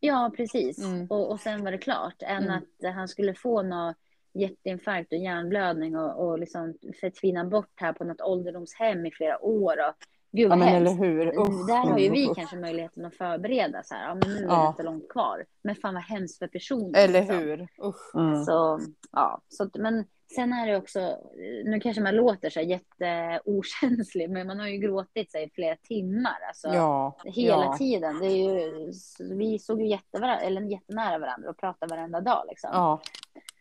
Ja, 0.00 0.32
precis. 0.36 0.78
Mm. 0.84 1.06
Och, 1.10 1.30
och 1.30 1.40
sen 1.40 1.64
var 1.64 1.70
det 1.72 1.78
klart. 1.78 2.22
Än 2.22 2.42
Mm. 2.44 2.56
att 2.56 2.94
han 2.94 3.08
skulle 3.08 3.34
få 3.34 3.62
någon 3.62 3.94
hjärtinfarkt 4.32 5.12
och 5.12 5.18
hjärnblödning 5.18 5.96
och, 5.96 6.26
och 6.28 6.38
liksom 6.38 6.74
förtvina 7.00 7.44
bort 7.44 7.72
här 7.76 7.92
på 7.92 8.04
något 8.04 8.20
ålderdomshem 8.20 9.06
i 9.06 9.10
flera 9.10 9.44
år. 9.44 9.76
Och, 9.88 9.94
gud 10.36 10.50
Ja, 10.52 10.56
men 10.56 10.68
eller 10.68 10.94
hur. 10.94 11.26
Usch, 11.26 11.66
Där 11.66 11.90
har 11.90 11.98
ju 11.98 12.10
vi 12.10 12.28
usch. 12.28 12.36
kanske 12.36 12.56
möjligheten 12.56 13.04
att 13.04 13.14
förbereda 13.14 13.82
så 13.82 13.94
här. 13.94 14.08
Ja, 14.08 14.14
men 14.14 14.28
nu 14.30 14.36
är 14.36 14.40
det 14.40 14.46
Ja. 14.46 14.68
inte 14.68 14.82
långt 14.82 15.08
kvar. 15.08 15.44
Men 15.62 15.74
fan 15.74 15.94
vad 15.94 16.02
hemskt 16.02 16.38
för 16.38 16.46
personen. 16.46 16.94
Eller 16.94 17.20
liksom. 17.20 17.38
hur. 17.38 17.68
Usch. 17.82 18.14
Mm. 18.14 18.44
Så, 18.44 18.80
ja, 19.12 19.40
så, 19.48 19.70
men 19.74 20.04
sen 20.34 20.52
är 20.52 20.66
det 20.66 20.76
också, 20.76 21.16
nu 21.64 21.80
kanske 21.80 22.02
man 22.02 22.16
låter 22.16 22.50
så 22.50 22.60
här 22.60 22.66
jätteokänslig, 22.66 24.30
men 24.30 24.46
man 24.46 24.60
har 24.60 24.66
ju 24.68 24.78
gråtit 24.78 25.32
sig 25.32 25.44
i 25.44 25.50
flera 25.50 25.76
timmar. 25.76 26.38
Alltså, 26.48 26.68
Ja. 26.68 27.16
Hela 27.24 27.64
ja. 27.64 27.76
tiden. 27.78 28.18
Det 28.20 28.26
är 28.26 28.36
ju, 28.36 28.92
vi 29.20 29.58
såg 29.58 29.82
ju 29.82 29.98
eller 30.42 30.60
jättenära 30.62 31.18
varandra 31.18 31.50
och 31.50 31.56
pratade 31.58 31.94
varenda 31.96 32.20
dag. 32.20 32.44
Liksom. 32.48 32.70
Ja. 32.72 33.00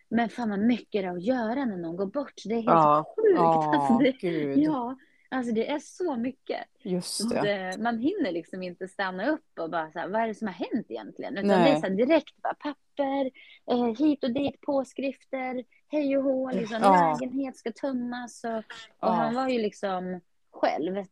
Men 0.09 0.29
fan 0.29 0.49
vad 0.49 0.59
mycket 0.59 1.01
det 1.01 1.07
är 1.07 1.12
att 1.12 1.23
göra 1.23 1.65
när 1.65 1.77
någon 1.77 1.95
går 1.97 2.05
bort. 2.05 2.33
Det 2.45 2.51
är 2.53 2.55
helt 2.55 2.65
Ja. 2.67 3.13
sjukt. 3.17 3.39
Alltså 3.39 3.97
det, 3.97 4.12
gud. 4.12 4.57
ja, 4.57 4.95
alltså 5.33 5.53
det 5.53 5.69
är 5.71 5.79
så 5.79 6.15
mycket. 6.15 6.65
Just 6.81 7.29
det. 7.29 7.75
man 7.79 7.97
hinner 7.97 8.31
liksom 8.31 8.63
inte 8.63 8.87
stanna 8.87 9.27
upp 9.29 9.59
och 9.59 9.69
bara 9.69 9.91
så 9.91 9.99
här, 9.99 10.07
vad 10.07 10.21
är 10.21 10.27
det 10.27 10.35
som 10.35 10.47
har 10.47 10.53
hänt 10.53 10.85
egentligen? 10.89 11.33
Utan 11.37 11.47
Nej. 11.47 11.71
det 11.71 11.77
är 11.77 11.81
så 11.81 11.87
här 11.87 11.95
direkt 11.95 12.41
bara 12.41 12.53
papper, 12.53 13.31
eh, 13.71 13.95
hit 14.05 14.23
och 14.23 14.31
dit, 14.31 14.61
påskrifter, 14.61 15.63
hej 15.87 16.17
och 16.17 16.23
hå, 16.23 16.51
liksom, 16.51 16.77
Ja. 16.81 17.17
lägenhet 17.19 17.57
ska 17.57 17.71
tömmas. 17.71 18.43
Och, 18.43 18.57
och 18.57 18.63
Ja. 18.99 19.09
han 19.11 19.35
var 19.35 19.49
ju 19.49 19.59
liksom 19.61 20.21
själv. 20.51 21.05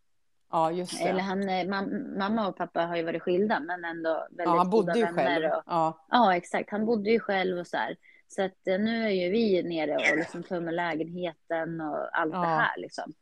Ja, 0.51 0.71
just 0.71 0.97
det. 1.03 1.09
Eller 1.09 1.19
han, 1.21 1.49
eh, 1.49 1.67
mam, 1.67 2.17
mamma 2.17 2.47
och 2.47 2.57
pappa 2.57 2.81
har 2.85 2.95
ju 2.95 3.03
varit 3.03 3.21
skilda 3.21 3.59
men 3.59 3.85
ändå 3.85 4.27
väldigt 4.29 4.45
Ja, 4.45 4.57
han 4.57 4.69
bodde 4.69 4.93
goda 4.93 5.07
ju 5.07 5.13
själv. 5.13 5.45
Och, 5.51 5.63
Ja. 5.65 6.05
ja, 6.11 6.35
exakt. 6.35 6.69
Han 6.71 6.85
bodde 6.85 7.09
ju 7.11 7.19
själv 7.19 7.57
och 7.59 7.67
så 7.67 7.77
här. 7.77 7.95
Så 8.27 8.43
att 8.43 8.67
eh, 8.67 8.79
nu 8.79 9.05
är 9.05 9.09
ju 9.09 9.29
vi 9.29 9.63
nere 9.63 9.95
och 10.11 10.17
liksom 10.17 10.43
tömmer 10.43 10.71
lägenheten 10.71 11.81
och 11.81 12.19
allt 12.19 12.33
Ja. 12.33 12.39
det 12.41 12.47
här 12.47 12.77
liksom. 12.77 13.13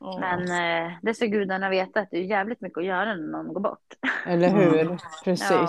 Ja. 0.00 0.18
Men 0.20 0.40
eh, 0.86 0.92
det 1.02 1.14
ska 1.14 1.26
gudarna 1.26 1.68
veta 1.68 2.00
att 2.00 2.10
det 2.10 2.18
är 2.18 2.22
jävligt 2.22 2.60
mycket 2.60 2.78
att 2.78 2.84
göra 2.84 3.14
när 3.14 3.32
någon 3.32 3.54
går 3.54 3.60
bort. 3.60 3.94
Eller 4.26 4.48
hur? 4.48 4.80
Mm. 4.80 4.98
Precis. 5.24 5.50
Ja. 5.50 5.68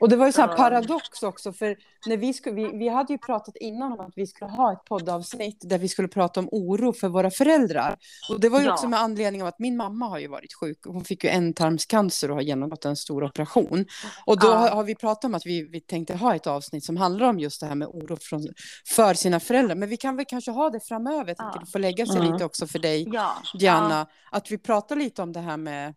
Och 0.00 0.08
det 0.08 0.16
var 0.16 0.26
ju 0.26 0.32
så 0.32 0.40
här 0.40 0.56
paradox 0.56 1.22
också, 1.22 1.52
för 1.52 1.76
när 2.06 2.16
vi, 2.16 2.32
skulle, 2.32 2.54
vi, 2.56 2.78
vi 2.78 2.88
hade 2.88 3.12
ju 3.12 3.18
pratat 3.18 3.56
innan 3.56 3.92
om 3.92 4.00
att 4.00 4.12
vi 4.16 4.26
skulle 4.26 4.50
ha 4.50 4.72
ett 4.72 4.84
poddavsnitt 4.84 5.58
där 5.60 5.78
vi 5.78 5.88
skulle 5.88 6.08
prata 6.08 6.40
om 6.40 6.48
oro 6.52 6.92
för 6.92 7.08
våra 7.08 7.30
föräldrar. 7.30 7.96
Och 8.30 8.40
det 8.40 8.48
var 8.48 8.60
ju 8.60 8.66
Ja. 8.66 8.72
också 8.72 8.88
med 8.88 9.00
anledning 9.00 9.42
av 9.42 9.48
att 9.48 9.58
min 9.58 9.76
mamma 9.76 10.08
har 10.08 10.18
ju 10.18 10.28
varit 10.28 10.54
sjuk. 10.60 10.78
Hon 10.86 11.04
fick 11.04 11.24
ju 11.24 11.30
ändtarmscancer 11.30 12.30
och 12.30 12.36
har 12.36 12.42
genomgått 12.42 12.84
en 12.84 12.96
stor 12.96 13.24
operation. 13.24 13.86
Och 14.24 14.38
då 14.40 14.46
Ja. 14.46 14.54
har, 14.56 14.70
har 14.70 14.84
vi 14.84 14.94
pratat 14.94 15.24
om 15.24 15.34
att 15.34 15.46
vi, 15.46 15.62
vi 15.70 15.80
tänkte 15.80 16.14
ha 16.16 16.34
ett 16.34 16.46
avsnitt 16.46 16.84
som 16.84 16.96
handlar 16.96 17.26
om 17.28 17.38
just 17.38 17.60
det 17.60 17.66
här 17.66 17.74
med 17.74 17.88
oro 17.88 18.16
från, 18.20 18.46
för 18.94 19.14
sina 19.14 19.40
föräldrar. 19.40 19.74
Men 19.76 19.88
vi 19.88 19.96
kan 19.96 20.16
väl 20.16 20.24
kanske 20.28 20.50
ha 20.50 20.70
det 20.70 20.80
framöver, 20.80 21.28
jag 21.28 21.36
tänker 21.36 21.58
Ja. 21.58 21.60
det 21.64 21.70
får 21.72 21.78
lägga 21.78 22.06
sig 22.06 22.16
Mm. 22.16 22.32
lite 22.32 22.44
också 22.44 22.66
för 22.66 22.78
dig. 22.78 23.08
Ja. 23.12 23.32
Diana, 23.58 24.06
att 24.30 24.50
vi 24.50 24.58
pratar 24.58 24.96
lite 24.96 25.22
om 25.22 25.32
det 25.32 25.40
här 25.40 25.56
med 25.56 25.94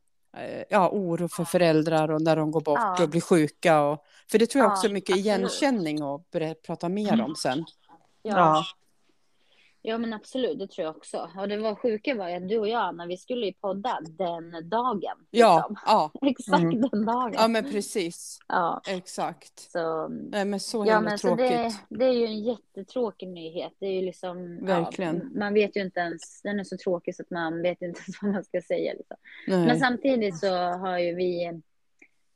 ja, 0.70 0.90
oro 0.90 1.28
för 1.30 1.44
föräldrar 1.46 2.12
och 2.12 2.22
när 2.22 2.36
de 2.36 2.52
går 2.52 2.62
bort 2.62 2.80
Ja. 2.80 3.04
och 3.04 3.10
blir 3.10 3.22
sjuka. 3.22 3.82
Och, 3.82 4.04
för 4.32 4.40
det 4.40 4.46
tror 4.46 4.64
jag 4.64 4.70
Ja, 4.72 4.74
också 4.76 4.88
är 4.88 4.92
mycket 4.92 5.14
absolut. 5.14 5.26
igenkänning 5.26 6.04
och 6.04 6.26
prata 6.66 6.90
mer 6.90 7.22
om 7.24 7.36
sen. 7.36 7.66
Ja. 8.22 8.66
Ja. 9.82 9.92
ja, 9.92 9.98
men 9.98 10.14
absolut. 10.14 10.60
Det 10.60 10.68
tror 10.68 10.86
jag 10.86 10.98
också. 10.98 11.30
Och 11.38 11.48
det 11.50 11.58
var 11.58 11.76
sjuka 11.76 12.16
var 12.16 12.30
att 12.30 12.50
du 12.50 12.58
och 12.60 12.68
jag, 12.68 12.96
när 12.96 13.08
vi 13.08 13.18
skulle 13.18 13.46
ju 13.46 13.54
podda 13.54 14.00
den 14.18 14.70
dagen. 14.70 15.18
Ja, 15.32 15.68
liksom. 15.70 15.76
ja, 15.86 16.12
Exakt 16.30 16.64
Mm. 16.64 16.82
den 16.82 17.06
dagen. 17.06 17.34
ja, 17.34 17.48
men 17.48 17.72
precis. 17.72 18.40
Ja, 18.48 18.82
Exakt. 18.88 19.60
så 19.72 20.08
Nej, 20.08 20.46
men 20.46 20.60
så 20.60 20.78
Ja, 20.78 20.84
himla 20.96 21.02
men 21.02 21.18
så 21.18 21.28
tråkigt. 21.28 21.50
det, 21.50 21.74
det 21.90 22.06
är 22.06 22.14
ju 22.14 22.26
en 22.26 22.44
jättetråkig 22.44 23.28
nyhet. 23.30 23.74
Det 23.80 23.86
är 23.86 23.92
ju 23.94 24.02
liksom, 24.02 24.66
Verkligen. 24.66 25.16
Ja, 25.34 25.40
man 25.40 25.54
vet 25.54 25.78
ju 25.78 25.82
inte 25.82 26.00
ens, 26.00 26.42
den 26.42 26.60
är 26.60 26.64
så 26.64 26.78
tråkig 26.78 27.16
så 27.16 27.22
att 27.24 27.30
man 27.32 27.62
vet 27.62 27.82
inte 27.82 28.00
ens 28.08 28.22
vad 28.22 28.32
man 28.34 28.44
ska 28.44 28.62
säga. 28.62 28.94
Liksom. 28.94 29.18
Men 29.48 29.80
samtidigt 29.80 30.40
så 30.40 30.56
har 30.56 30.98
ju 31.00 31.16
vi 31.16 31.62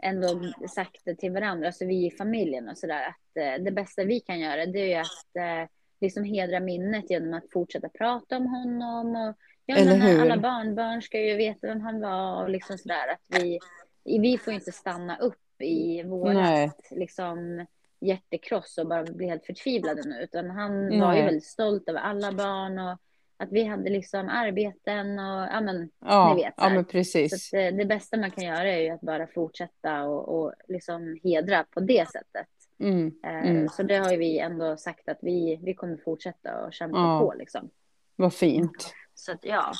ändå 0.03 0.27
sagt 0.75 1.01
det 1.05 1.15
till 1.15 1.31
varandra, 1.31 1.67
alltså 1.67 1.85
vi 1.85 2.05
i 2.05 2.11
familjen 2.11 2.69
och 2.69 2.77
sådär, 2.77 3.01
att 3.07 3.37
eh, 3.37 3.63
det 3.63 3.71
bästa 3.71 4.03
vi 4.03 4.19
kan 4.19 4.39
göra 4.39 4.65
det 4.65 4.79
är 4.79 4.87
ju 4.87 4.93
att 4.95 5.35
eh, 5.35 5.69
liksom 6.03 6.23
hedra 6.23 6.59
minnet 6.59 7.09
genom 7.09 7.33
att 7.33 7.51
fortsätta 7.53 7.89
prata 7.89 8.37
om 8.37 8.47
honom 8.47 9.15
och 9.15 9.35
Ja, 9.65 9.75
Eller 9.75 9.95
hur? 9.95 10.21
alla 10.21 10.37
barnbarn 10.37 11.01
ska 11.01 11.19
ju 11.19 11.35
veta 11.35 11.67
vem 11.67 11.81
han 11.81 12.01
var 12.01 12.43
och 12.43 12.49
liksom 12.49 12.77
sådär 12.77 13.07
att 13.11 13.41
vi, 13.41 13.59
vi 14.03 14.37
får 14.37 14.53
inte 14.53 14.71
stanna 14.71 15.17
upp 15.17 15.61
i 15.61 15.93
Nej. 15.95 16.03
vårat 16.03 16.87
liksom 16.91 17.65
hjärtekross 17.99 18.77
och 18.77 18.87
bara 18.87 19.03
bli 19.03 19.27
helt 19.27 19.45
förtvivlade 19.45 20.01
nu, 20.05 20.21
utan 20.23 20.49
han 20.49 20.73
var 20.99 21.13
ju 21.13 21.19
Nej. 21.19 21.25
väldigt 21.25 21.45
stolt 21.45 21.89
över 21.89 21.99
alla 21.99 22.31
barn 22.31 22.79
och 22.79 22.97
att 23.37 23.51
vi 23.51 23.63
hade 23.63 23.89
liksom 23.89 24.29
arbeten 24.29 25.19
och 25.19 25.47
ja 25.51 25.61
men 25.61 25.89
Ja, 25.99 26.33
Ni 26.35 26.43
vet, 26.43 26.53
så 26.55 26.63
ja 26.65 26.69
men 26.69 26.83
så 26.83 26.89
precis. 26.91 27.33
att 27.33 27.51
det, 27.59 27.71
det 27.71 27.85
bästa 27.85 28.17
man 28.17 28.31
kan 28.31 28.43
göra 28.43 28.71
är 28.73 28.79
ju 28.81 28.89
att 28.89 29.01
bara 29.01 29.27
fortsätta 29.27 30.03
och, 30.03 30.37
och 30.43 30.53
liksom 30.67 31.19
hedra 31.23 31.65
på 31.69 31.79
det 31.79 32.07
sättet. 32.09 32.47
Mm. 32.83 33.13
Eh, 33.23 33.49
Mm. 33.49 33.69
Så 33.69 33.83
det 33.83 33.95
har 33.97 34.17
vi 34.17 34.39
ändå 34.39 34.77
sagt 34.77 35.09
att 35.09 35.17
vi, 35.21 35.59
vi 35.63 35.73
kommer 35.73 35.97
fortsätta 35.97 36.65
och 36.65 36.73
kämpa 36.73 36.97
Ja. 36.97 37.19
på 37.19 37.33
liksom. 37.37 37.69
Vad 38.15 38.33
fint. 38.33 38.93
Så 39.13 39.31
att 39.31 39.45
ja. 39.45 39.71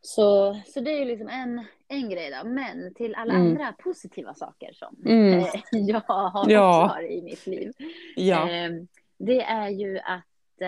Så, 0.00 0.60
så 0.66 0.80
det 0.80 0.90
är 0.90 0.98
ju 0.98 1.04
liksom 1.04 1.28
en, 1.28 1.64
en 1.88 2.10
grej 2.10 2.30
då. 2.42 2.48
Men 2.48 2.94
till 2.94 3.14
alla 3.14 3.34
Mm. 3.34 3.46
andra 3.46 3.72
positiva 3.72 4.34
saker 4.34 4.72
som 4.72 4.96
Mm. 5.06 5.38
eh, 5.44 5.50
jag 5.72 6.00
har, 6.06 6.50
Ja. 6.50 6.86
har 6.94 7.02
i 7.10 7.22
mitt 7.22 7.46
liv. 7.46 7.72
Ja. 8.16 8.50
Eh, 8.50 8.70
det 9.18 9.42
är 9.42 9.68
ju 9.68 9.98
att 9.98 10.60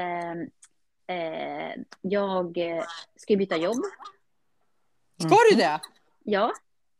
eh, 1.06 1.82
jag 2.00 2.58
ska 3.16 3.36
byta 3.36 3.56
jobb. 3.56 3.82
Ska 5.18 5.36
du 5.50 5.56
det? 5.56 5.80
Ja, 6.24 6.52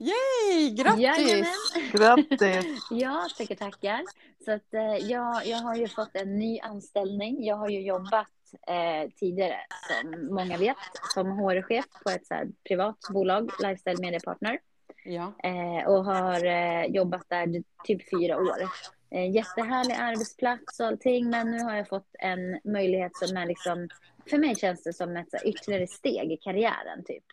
Hej, 0.05 0.71
grattis! 0.71 1.49
Grattis! 1.93 2.87
Ja, 2.91 3.29
tackar, 3.39 3.55
tackar. 3.55 4.03
Så 4.45 4.53
att, 4.53 4.75
eh, 4.75 4.97
jag, 4.97 5.47
jag 5.47 5.59
har 5.59 5.75
ju 5.75 5.89
fått 5.89 6.17
en 6.17 6.39
ny 6.39 6.61
anställning. 6.61 7.45
Jag 7.45 7.57
har 7.57 7.69
ju 7.69 7.81
jobbat 7.81 8.29
eh, 8.67 9.11
tidigare, 9.17 9.61
som 9.89 10.35
många 10.35 10.59
vet, 10.59 10.77
som 11.15 11.27
HR-chef 11.27 11.85
på 12.05 12.11
ett 12.11 12.27
så 12.27 12.35
här, 12.35 12.49
privat 12.69 12.97
bolag, 13.13 13.51
Lifestyle 13.63 14.01
Media 14.01 14.21
Partner. 14.25 14.59
Ja. 15.05 15.33
Eh, 15.43 15.89
och 15.89 16.05
har 16.05 16.45
eh, 16.45 16.85
jobbat 16.85 17.29
där 17.29 17.63
typ 17.85 18.11
fyra 18.11 18.39
år. 18.39 18.69
Eh, 19.11 19.31
jättehärlig 19.31 19.95
arbetsplats 19.95 20.81
och 20.81 20.87
allting, 20.87 21.31
men 21.31 21.51
nu 21.51 21.59
har 21.59 21.77
jag 21.77 21.89
fått 21.89 22.09
en 22.19 22.61
möjlighet 22.65 23.17
som 23.17 23.37
är 23.37 23.47
liksom, 23.47 23.89
för 24.31 24.39
mig 24.39 24.57
känns 24.57 24.83
det 24.83 24.93
som 24.93 25.17
ett 25.17 25.31
så 25.31 25.37
här, 25.37 25.49
ytterligare 25.49 25.87
steg 25.87 26.33
i 26.33 26.37
karriären 26.37 27.05
typ. 27.05 27.25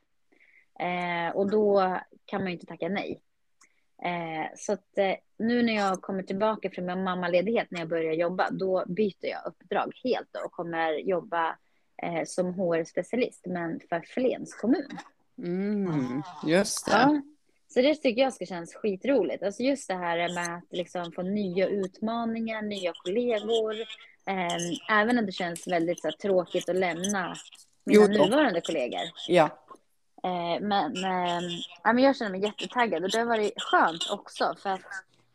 Eh, 0.80 1.36
och 1.36 1.52
då 1.52 1.98
kan 2.26 2.42
man 2.42 2.48
ju 2.48 2.54
inte 2.54 2.66
tacka 2.66 2.90
nej. 2.90 3.22
Eh, 4.04 4.56
så 4.56 4.74
att 4.74 4.98
eh, 4.98 5.16
nu 5.38 5.64
när 5.64 5.74
jag 5.74 6.02
kommer 6.02 6.24
tillbaka 6.24 6.70
från 6.70 6.86
min 6.86 7.04
mammaledighet 7.04 7.68
när 7.72 7.80
jag 7.80 7.90
börjar 7.90 8.14
jobba, 8.14 8.50
då 8.52 8.84
byter 8.88 9.26
jag 9.26 9.46
uppdrag 9.46 9.92
helt 10.04 10.28
då 10.32 10.40
och 10.46 10.52
kommer 10.52 10.92
jobba 10.94 11.58
eh, 12.04 12.24
som 12.26 12.54
HR-specialist, 12.54 13.42
men 13.46 13.80
för 13.90 14.02
Flens 14.02 14.54
kommun. 14.54 14.98
Mm, 15.38 16.24
just 16.46 16.86
det. 16.86 16.92
Ja. 16.92 17.22
Så 17.74 17.82
det 17.82 17.96
tycker 17.96 18.22
jag 18.22 18.34
ska 18.34 18.46
kännas 18.46 18.74
skitroligt. 18.74 19.44
Alltså 19.44 19.64
just 19.64 19.88
det 19.88 19.94
här 19.94 20.34
med 20.34 20.58
att 20.58 20.78
liksom 20.78 21.12
få 21.12 21.22
nya 21.22 21.68
utmaningar, 21.68 22.62
nya 22.62 22.94
kollegor. 23.04 23.76
Eh, 24.26 25.00
även 25.00 25.18
om 25.18 25.26
det 25.26 25.32
känns 25.32 25.68
väldigt 25.68 26.02
så 26.02 26.08
här, 26.08 26.16
tråkigt 26.16 26.70
att 26.70 26.76
lämna 26.76 27.36
mina 27.86 28.06
Jo 28.08 28.08
nuvarande 28.08 28.62
kollegor. 28.62 29.02
Ja. 29.28 29.61
Eh, 30.24 30.62
men, 30.62 30.96
eh, 31.04 31.42
ja, 31.84 31.94
men 31.94 32.04
jag 32.04 32.16
känner 32.18 32.32
mig 32.32 32.42
jättetaggad 32.42 33.04
och 33.04 33.10
det 33.12 33.18
har 33.20 33.26
varit 33.26 33.54
skönt 33.62 34.10
också 34.12 34.56
för 34.64 34.70
att 34.70 34.82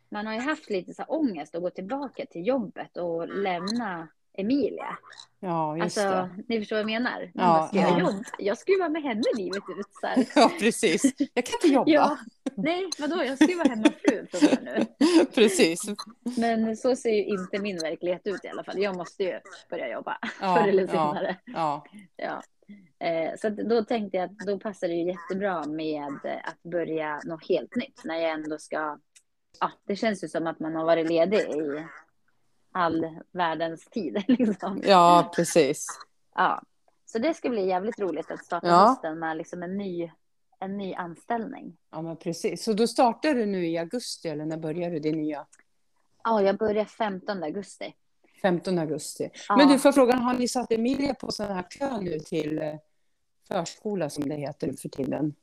man 0.09 0.27
har 0.27 0.33
ju 0.33 0.39
haft 0.39 0.69
lite 0.69 0.93
så 0.93 1.01
här 1.01 1.11
ångest 1.11 1.55
att 1.55 1.61
gå 1.61 1.69
tillbaka 1.69 2.25
till 2.25 2.47
jobbet 2.47 2.97
och 2.97 3.27
lämna 3.27 4.07
Emilia. 4.39 4.97
ja, 5.39 5.77
just 5.77 5.97
Alltså, 5.97 6.11
det. 6.11 6.43
ni 6.47 6.59
förstår 6.59 6.75
vad 6.75 6.79
jag 6.79 6.85
menar? 6.85 7.19
Man 7.19 7.29
Ja, 7.33 7.47
bara, 7.59 7.67
ska 7.67 7.77
jag 7.77 7.91
ja. 7.91 7.99
jobba? 7.99 8.23
Jag 8.39 8.57
ska 8.57 8.71
ju 8.71 8.79
vara 8.79 8.89
med 8.89 9.01
henne 9.03 9.23
livet 9.37 9.63
ut. 9.79 9.87
Så 10.01 10.07
här. 10.07 10.25
Ja, 10.35 10.51
precis. 10.59 11.03
Jag 11.33 11.45
kan 11.45 11.53
inte 11.63 11.67
jobba. 11.67 11.91
Ja, 11.91 12.17
nej, 12.55 12.89
vadå? 12.99 13.23
Jag 13.23 13.35
ska 13.37 13.47
ju 13.47 13.57
vara 13.57 13.67
hemmafru 13.69 14.27
nu. 14.61 14.85
Precis. 15.35 15.81
Men 16.37 16.77
så 16.77 16.95
ser 16.95 17.09
ju 17.09 17.23
inte 17.25 17.59
min 17.59 17.77
verklighet 17.79 18.21
ut 18.27 18.45
i 18.45 18.47
alla 18.47 18.63
fall. 18.63 18.79
Jag 18.81 18.95
måste 18.95 19.23
ju 19.23 19.39
börja 19.69 19.89
jobba 19.91 20.17
Ja, 20.41 20.55
förr 20.55 20.67
eller 20.67 20.87
senare. 20.87 21.35
Ja. 21.45 21.85
Ja. 22.17 22.41
Eh, 22.99 23.35
så 23.37 23.49
då 23.49 23.83
tänkte 23.83 24.17
jag 24.17 24.25
att 24.25 24.37
då 24.37 24.59
passar 24.59 24.87
det 24.87 24.93
ju 24.93 25.05
jättebra 25.07 25.63
med 25.67 26.07
att 26.43 26.63
börja 26.71 27.21
något 27.25 27.49
helt 27.49 27.75
nytt 27.75 28.01
när 28.03 28.15
jag 28.15 28.31
ändå 28.31 28.57
ska. 28.57 28.99
Ja, 29.59 29.71
det 29.85 29.95
känns 29.95 30.23
ju 30.23 30.27
som 30.27 30.47
att 30.47 30.59
man 30.59 30.75
har 30.75 30.85
varit 30.85 31.09
ledig 31.09 31.39
i 31.39 31.85
all 32.71 33.19
världens 33.31 33.85
tid. 33.85 34.23
Liksom. 34.27 34.81
ja, 34.85 35.31
precis. 35.35 35.87
Ja. 36.35 36.61
Så 37.05 37.19
det 37.19 37.33
ska 37.33 37.49
bli 37.49 37.67
jävligt 37.67 37.99
roligt 37.99 38.31
att 38.31 38.45
starta 38.45 38.67
Ja. 38.67 38.73
hösten 38.87 39.19
med 39.19 39.37
liksom 39.37 39.63
en 39.63 39.77
ny, 39.77 40.11
en 40.59 40.77
ny 40.77 40.93
anställning. 40.93 41.77
Ja, 41.91 42.01
men 42.01 42.17
precis. 42.17 42.63
Så 42.63 42.73
då 42.73 42.87
startar 42.87 43.33
du 43.33 43.45
nu 43.45 43.67
i 43.67 43.77
augusti, 43.77 44.29
eller 44.29 44.45
när 44.45 44.57
börjar 44.57 44.91
du 44.91 44.99
din 44.99 45.17
nya? 45.17 45.45
Ja, 46.23 46.41
jag 46.41 46.57
börjar 46.57 46.85
15 46.85 47.43
augusti. 47.43 47.95
15 48.41 48.79
augusti. 48.79 49.29
Ja. 49.49 49.57
Men 49.57 49.67
du, 49.67 49.79
får 49.79 49.89
jag 49.89 49.95
fråga, 49.95 50.15
har 50.15 50.33
ni 50.33 50.47
satt 50.47 50.71
Emilia 50.71 51.13
på 51.13 51.31
sån 51.31 51.45
här 51.47 51.65
kö 51.69 51.97
nu 52.01 52.19
till 52.19 52.61
eh, 52.61 52.73
förskola 53.47 54.09
som 54.09 54.29
det 54.29 54.35
heter 54.35 54.73
för 54.81 54.89
tiden? 54.89 55.33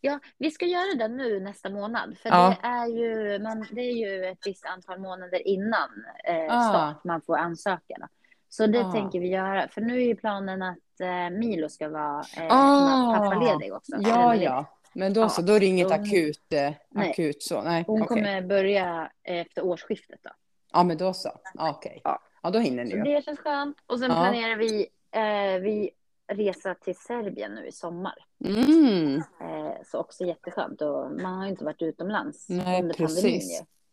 Ja, 0.00 0.18
vi 0.38 0.50
ska 0.50 0.64
göra 0.66 0.94
det 0.98 1.08
nu 1.08 1.40
nästa 1.40 1.70
månad. 1.70 2.16
För 2.22 2.28
Ja. 2.28 2.56
det, 2.62 2.68
är 2.68 2.86
ju, 2.86 3.38
man, 3.38 3.66
det 3.72 3.80
är 3.80 3.92
ju 3.92 4.24
ett 4.24 4.46
visst 4.46 4.64
antal 4.66 4.98
månader 5.00 5.48
innan 5.48 5.88
eh, 6.24 6.46
Ah. 6.58 6.68
start 6.70 7.04
man 7.04 7.20
får 7.22 7.36
ansöka. 7.36 8.08
Så 8.48 8.66
det 8.66 8.80
Ah. 8.86 8.92
tänker 8.92 9.20
vi 9.20 9.28
göra. 9.28 9.68
För 9.68 9.80
nu 9.80 9.96
är 9.96 10.06
ju 10.06 10.16
planen 10.16 10.62
att 10.62 11.00
eh, 11.00 11.30
Milo 11.38 11.68
ska 11.68 11.88
vara 11.88 12.24
eh, 12.36 12.46
Ah. 12.50 13.14
pappaledig 13.18 13.74
också. 13.74 13.96
Ja, 14.00 14.34
ja. 14.34 14.64
Men 14.94 15.12
då 15.12 15.20
Ja, 15.20 15.28
så, 15.28 15.42
då 15.42 15.52
är 15.52 15.60
det 15.60 15.66
inget 15.66 15.90
hon- 15.90 16.00
akut, 16.00 16.52
eh, 16.52 16.72
akut 17.08 17.42
så? 17.42 17.62
Nej, 17.62 17.84
Hon 17.86 18.02
okej. 18.02 18.08
kommer 18.22 18.42
börja 18.42 19.10
efter 19.24 19.64
årsskiftet. 19.64 20.20
Då. 20.22 20.30
Ja, 20.76 20.82
men 20.84 20.96
då 20.96 21.12
så. 21.12 21.30
Okej. 21.58 22.00
Ja. 22.04 22.18
Ja, 22.42 22.50
då 22.50 22.58
hinner 22.58 22.84
ni 22.84 22.90
Så 22.90 22.96
det 22.96 23.24
känns 23.24 23.38
skönt. 23.38 23.76
Och 23.86 23.98
sen 23.98 24.10
Ja. 24.10 24.16
planerar 24.16 24.56
vi, 24.56 24.86
eh, 25.10 25.60
vi 25.62 25.90
resa 26.32 26.74
till 26.74 26.96
Serbien 26.96 27.54
nu 27.54 27.66
i 27.66 27.72
sommar. 27.72 28.14
Mm, 28.44 29.16
Eh, 29.16 29.82
så 29.86 29.98
också 29.98 30.24
jätteskönt. 30.24 30.82
Och 30.82 31.10
man 31.10 31.34
har 31.34 31.44
ju 31.44 31.50
inte 31.50 31.64
varit 31.64 31.82
utomlands 31.82 32.48
Nej, 32.48 32.82
under 32.82 32.94
precis. 32.94 33.22
pandemin. 33.22 33.40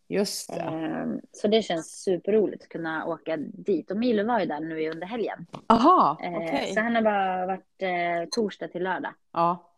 Ju. 0.08 0.18
just 0.18 0.50
det. 0.54 0.60
Ehm, 0.62 1.20
Så 1.32 1.48
det 1.48 1.62
känns 1.62 2.04
superroligt 2.04 2.64
att 2.64 2.70
kunna 2.70 3.06
åka 3.06 3.38
dit. 3.38 3.92
Och 3.92 3.98
Milo 3.98 4.28
var 4.28 4.40
ju 4.40 4.46
där 4.46 4.60
nu 4.60 4.90
under 4.90 5.08
helgen. 5.08 5.46
Aha, 5.68 6.18
Eh, 6.24 6.34
okej. 6.36 6.72
Så 6.74 6.80
han 6.82 6.96
har 6.96 7.02
bara 7.02 7.46
varit 7.46 7.82
eh, 7.82 8.30
torsdag 8.32 8.68
till 8.68 8.84
lördag. 8.84 9.14
Ja. 9.34 9.72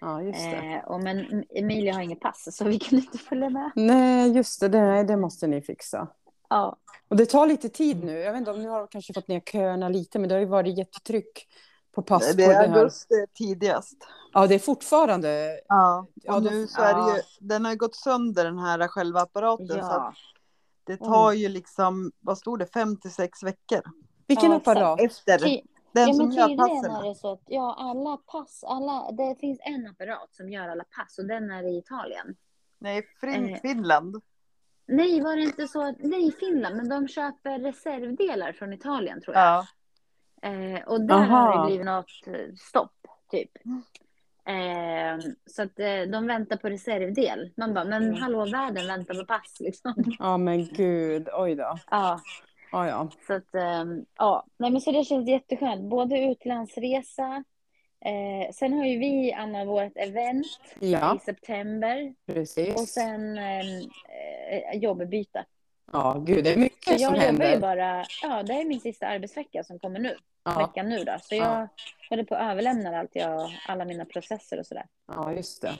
ja, 0.00 0.22
just 0.22 0.50
det. 0.50 0.56
Eh, 0.56 0.84
och 0.84 1.02
men 1.02 1.44
Emilia 1.50 1.94
har 1.94 2.02
inget 2.02 2.20
pass 2.20 2.56
så 2.56 2.64
vi 2.64 2.78
kunde 2.78 3.04
inte 3.04 3.18
följa 3.18 3.50
med. 3.50 3.70
Nej, 3.74 4.32
just 4.36 4.60
det. 4.60 5.02
det 5.04 5.16
måste 5.16 5.46
ni 5.46 5.62
fixa. 5.62 6.08
Ja, 6.52 6.76
Och 7.08 7.16
det 7.16 7.26
tar 7.26 7.46
lite 7.46 7.68
tid 7.68 8.04
nu. 8.04 8.18
Jag 8.18 8.32
vet 8.32 8.38
inte 8.38 8.50
om 8.50 8.62
nu 8.62 8.68
har 8.68 8.78
de 8.78 8.88
kanske 8.88 9.14
fått 9.14 9.28
ner 9.28 9.40
köerna 9.40 9.88
lite, 9.88 10.18
men 10.18 10.28
det 10.28 10.34
har 10.34 10.40
ju 10.40 10.46
varit 10.46 10.78
jättetryck 10.78 11.48
på 11.94 12.02
pass. 12.02 12.32
Det 12.36 12.44
är 12.44 12.74
augusti 12.74 13.26
tidigast. 13.34 13.96
Ja, 14.32 14.46
det 14.46 14.54
är 14.54 14.58
fortfarande. 14.58 15.60
Ja, 15.68 16.06
Ja, 16.14 16.34
och 16.36 16.42
nu 16.42 16.66
så 16.66 16.82
är 16.82 16.94
det 16.94 17.16
ju, 17.16 17.22
den 17.40 17.64
har 17.64 17.72
ju 17.72 17.78
gått 17.78 17.94
sönder 17.94 18.44
den 18.44 18.58
här 18.58 18.88
själva 18.88 19.20
apparaten. 19.20 19.68
Så 19.68 19.76
ja. 19.76 20.08
att 20.08 20.14
det 20.84 20.96
tar 20.96 21.32
ju 21.32 21.48
liksom, 21.48 22.12
vad 22.20 22.38
stod 22.38 22.58
det, 22.58 22.66
fem 22.66 22.96
till 22.96 23.12
sex 23.12 23.42
veckor 23.42 23.80
Vilken 24.26 24.52
apparat? 24.52 25.00
efter 25.00 25.38
Ty- 25.38 25.62
den 25.92 26.08
ja, 26.08 26.14
som 26.14 26.28
men 26.28 26.36
gör 26.36 26.56
passen. 26.56 26.90
är 26.90 27.08
det 27.08 27.14
så 27.14 27.32
att 27.32 27.42
ja, 27.46 27.76
alla 27.78 28.16
pass, 28.16 28.64
alla, 28.64 29.12
det 29.12 29.36
finns 29.40 29.58
en 29.62 29.86
apparat 29.86 30.28
som 30.34 30.50
gör 30.50 30.68
alla 30.68 30.84
pass 30.84 31.18
och 31.18 31.24
den 31.24 31.50
är 31.50 31.62
i 31.62 31.78
Italien. 31.78 32.36
Nej, 32.78 33.02
Eh. 33.22 33.60
Finland. 33.62 34.22
Nej, 34.86 35.20
var 35.20 35.36
det 35.36 35.42
inte 35.42 35.68
så? 35.68 35.82
att- 35.88 35.96
Nej, 35.98 36.32
Finland, 36.40 36.76
men 36.76 36.88
de 36.88 37.08
köper 37.08 37.58
reservdelar 37.58 38.52
från 38.52 38.72
Italien 38.72 39.20
tror 39.20 39.36
jag. 39.36 39.44
Ja. 39.44 39.66
Eh, 40.48 40.82
och 40.88 41.00
där 41.00 41.14
Aha. 41.14 41.36
har 41.36 41.58
det 41.62 41.66
blivit 41.66 41.86
något 41.86 42.10
eh, 42.26 42.54
stopp, 42.58 42.92
typ. 43.30 43.50
Eh, 44.44 45.30
så 45.46 45.62
att 45.62 45.78
eh, 45.78 46.02
de 46.12 46.26
väntar 46.26 46.56
på 46.56 46.68
reservdel. 46.68 47.50
Man 47.56 47.74
bara, 47.74 47.84
men 47.84 48.14
hallå, 48.14 48.44
världen 48.44 48.86
väntar 48.86 49.14
på 49.14 49.24
pass 49.26 49.56
liksom. 49.60 49.94
Ja, 50.18 50.36
men 50.36 50.64
gud. 50.66 51.28
Oj 51.32 51.54
då. 51.54 51.78
ja, 51.90 52.20
Ja, 52.72 52.88
ja. 52.88 53.08
så 53.26 53.32
att, 53.34 53.54
eh, 53.54 53.84
ja. 54.18 54.46
Nej, 54.56 54.70
men 54.70 54.80
så 54.80 54.92
det 54.92 55.04
känns 55.04 55.28
jätteskönt. 55.28 55.90
Både 55.90 56.18
utlandsresa. 56.30 57.44
Eh, 58.04 58.52
sen 58.52 58.72
har 58.72 58.84
ju 58.84 58.98
vi, 58.98 59.32
Anna, 59.32 59.64
vårt 59.64 59.92
event 59.96 60.46
Ja, 60.80 61.16
i 61.16 61.18
september. 61.18 62.14
precis. 62.26 62.74
Och 62.74 62.88
sen 62.88 63.38
eh, 63.38 63.60
eh, 63.78 64.74
jobbbyte. 64.78 65.44
Ja, 65.92 66.22
gud, 66.26 66.44
det 66.44 66.50
är 66.50 66.54
Så 66.54 66.60
mycket 66.60 66.84
som 66.84 66.92
jag 66.92 67.00
jobbar 67.02 67.16
ju 67.44 67.50
händer. 67.50 67.58
bara, 67.60 68.04
ja, 68.22 68.42
det 68.42 68.52
är 68.52 68.64
min 68.64 68.80
sista 68.80 69.06
arbetsvecka 69.06 69.64
som 69.64 69.78
kommer 69.78 70.00
nu. 70.00 70.16
Ja, 70.44 70.58
Veckan 70.58 70.88
nu 70.88 71.04
då. 71.04 71.16
Så 71.22 71.34
jag 71.34 71.46
Ja. 71.46 71.68
håller 72.10 72.24
på 72.24 72.34
att 72.34 72.50
överlämna 72.50 72.98
allt 72.98 73.10
jag, 73.12 73.58
alla 73.68 73.84
mina 73.84 74.04
processer 74.04 74.58
och 74.60 74.66
sådär. 74.66 74.86
ja, 75.08 75.32
just 75.32 75.62
det. 75.62 75.74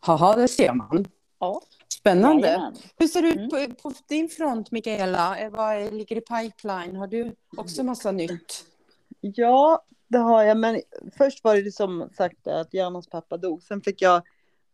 Haha, 0.00 0.36
det 0.36 0.48
ser 0.48 0.72
man. 0.72 1.06
Ja. 1.40 1.60
Spännande. 1.88 2.46
Jajamän. 2.48 2.74
Hur 2.98 3.06
ser 3.06 3.22
det 3.22 3.28
ut 3.28 3.52
Mm. 3.52 3.74
på, 3.74 3.74
på 3.90 3.92
din 4.08 4.28
front, 4.28 4.70
Mikaela? 4.70 5.38
Eh, 5.38 5.50
Vad 5.50 5.92
ligger 5.94 6.16
i 6.16 6.20
pipeline? 6.20 6.96
Har 6.96 7.06
du 7.06 7.34
också 7.56 7.82
massa 7.82 8.12
nytt? 8.12 8.64
Ja, 9.20 9.82
det 10.08 10.18
har 10.18 10.42
jag. 10.42 10.56
Men 10.56 10.80
först 11.18 11.44
var 11.44 11.56
det 11.56 11.72
som 11.72 12.10
sagt 12.16 12.46
att 12.46 12.74
Janas 12.74 13.06
pappa 13.08 13.36
dog. 13.36 13.62
Sen 13.62 13.80
fick 13.80 14.02
jag, 14.02 14.22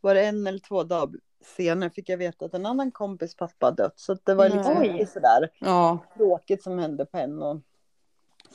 var 0.01 0.15
det 0.15 0.27
en 0.27 0.47
eller 0.47 0.59
två 0.59 0.83
dagar 0.83 1.21
senare 1.57 1.91
fick 1.91 2.09
jag 2.09 2.17
veta 2.17 2.45
att 2.45 2.55
en 2.55 2.67
annan 2.67 2.91
kompis 2.91 3.37
pappa 3.37 3.71
dött. 3.71 3.93
Så 3.97 4.17
det 4.25 4.35
var 4.35 4.49
liksom 4.49 4.75
Nej. 4.75 4.93
lite 4.93 5.11
sådär 5.13 5.49
Ja, 5.59 5.99
tråkigt 6.17 6.63
som 6.63 6.79
hände 6.79 7.07
på 7.07 7.19
en 7.19 7.43
och 7.43 7.61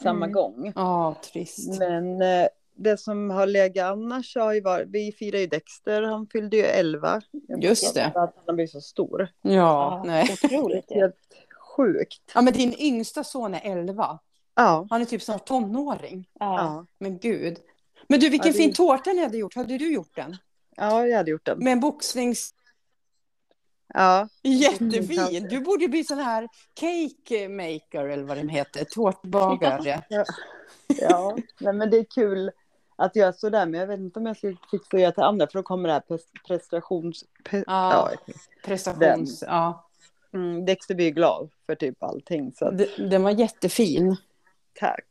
samma 0.03 0.25
Mm. 0.25 0.31
gång. 0.33 0.71
ja 0.75 1.15
trist. 1.33 1.79
Men 1.79 2.21
eh, 2.21 2.47
det 2.75 2.97
som 2.97 3.29
har 3.29 3.45
legat 3.47 3.91
annars 3.91 4.35
har 4.35 4.53
ju 4.53 4.61
varit, 4.61 4.87
vi 4.89 5.11
firar 5.11 5.39
ju 5.39 5.47
Dexter, 5.47 6.01
han 6.01 6.27
fyllde 6.27 6.57
ju 6.57 6.63
11. 6.63 7.21
Jag 7.47 7.63
Just 7.63 7.95
det. 7.95 8.05
Att 8.15 8.35
han 8.45 8.55
blir 8.55 8.67
så 8.67 8.81
stor. 8.81 9.27
Ja, 9.41 10.03
nej. 10.05 10.37
Otroligt. 10.43 10.91
Helt 10.91 11.15
sjukt. 11.75 12.31
Ja, 12.35 12.41
men 12.41 12.53
din 12.53 12.73
yngsta 12.79 13.23
son 13.23 13.53
är 13.53 13.61
11. 13.63 14.19
Ja. 14.63 14.87
Han 14.89 15.01
är 15.01 15.05
typ 15.05 15.21
snart 15.21 15.45
tonåring. 15.47 16.29
Ja. 16.39 16.57
Ja. 16.61 16.85
Men 16.99 17.17
gud. 17.19 17.57
Men 18.07 18.19
du, 18.19 18.29
vilken 18.29 18.47
Ja, 18.47 18.53
det- 18.53 18.57
fin 18.57 18.73
tårta 18.73 19.09
ni 19.13 19.21
hade 19.23 19.37
gjort. 19.37 19.55
Hade 19.55 19.77
du 19.77 19.93
gjort 19.93 20.15
den? 20.15 20.37
ja, 20.75 21.07
jag 21.07 21.17
hade 21.17 21.31
gjort 21.31 21.45
den. 21.45 21.59
Med 21.63 21.73
en 21.73 21.79
boxnings... 21.79 22.53
Ja, 23.93 24.27
Jättefin! 24.43 25.47
Du 25.49 25.59
borde 25.59 25.87
bli 25.87 26.03
sån 26.03 26.19
här 26.19 26.47
cake 26.73 27.49
maker 27.49 28.05
eller 28.07 28.23
vad 28.23 28.37
den 28.37 28.49
heter. 28.49 28.83
Tårtbagare. 28.85 30.03
ja. 30.87 31.37
Nej, 31.59 31.73
men 31.73 31.89
det 31.89 31.97
är 31.97 32.03
kul 32.15 32.51
att 32.95 33.15
göra 33.15 33.33
sådär. 33.33 33.65
Men 33.65 33.79
jag 33.79 33.87
vet 33.87 33.99
inte 33.99 34.19
om 34.19 34.25
jag 34.25 34.37
ska 34.37 34.53
fixa 34.71 34.97
att 34.97 35.01
göra 35.01 35.11
till 35.11 35.23
andra. 35.23 35.47
För 35.47 35.59
då 35.59 35.63
kommer 35.63 35.87
det 35.89 35.93
här 35.93 36.01
pres- 36.07 36.47
prestations... 36.47 37.25
Pe- 37.49 37.63
Ja. 37.67 38.11
ja. 38.27 38.33
Prestations... 38.65 39.43
Ja. 39.47 39.85
Mm, 40.33 40.65
Dexter 40.65 40.95
blir 40.95 41.05
ju 41.05 41.11
glad 41.11 41.49
för 41.65 41.75
typ 41.75 42.03
allting. 42.03 42.51
Så 42.51 42.65
att, 42.65 42.77
D- 42.77 42.89
Den 43.09 43.23
var 43.23 43.31
jättefin. 43.31 44.15
Tack. 44.79 45.05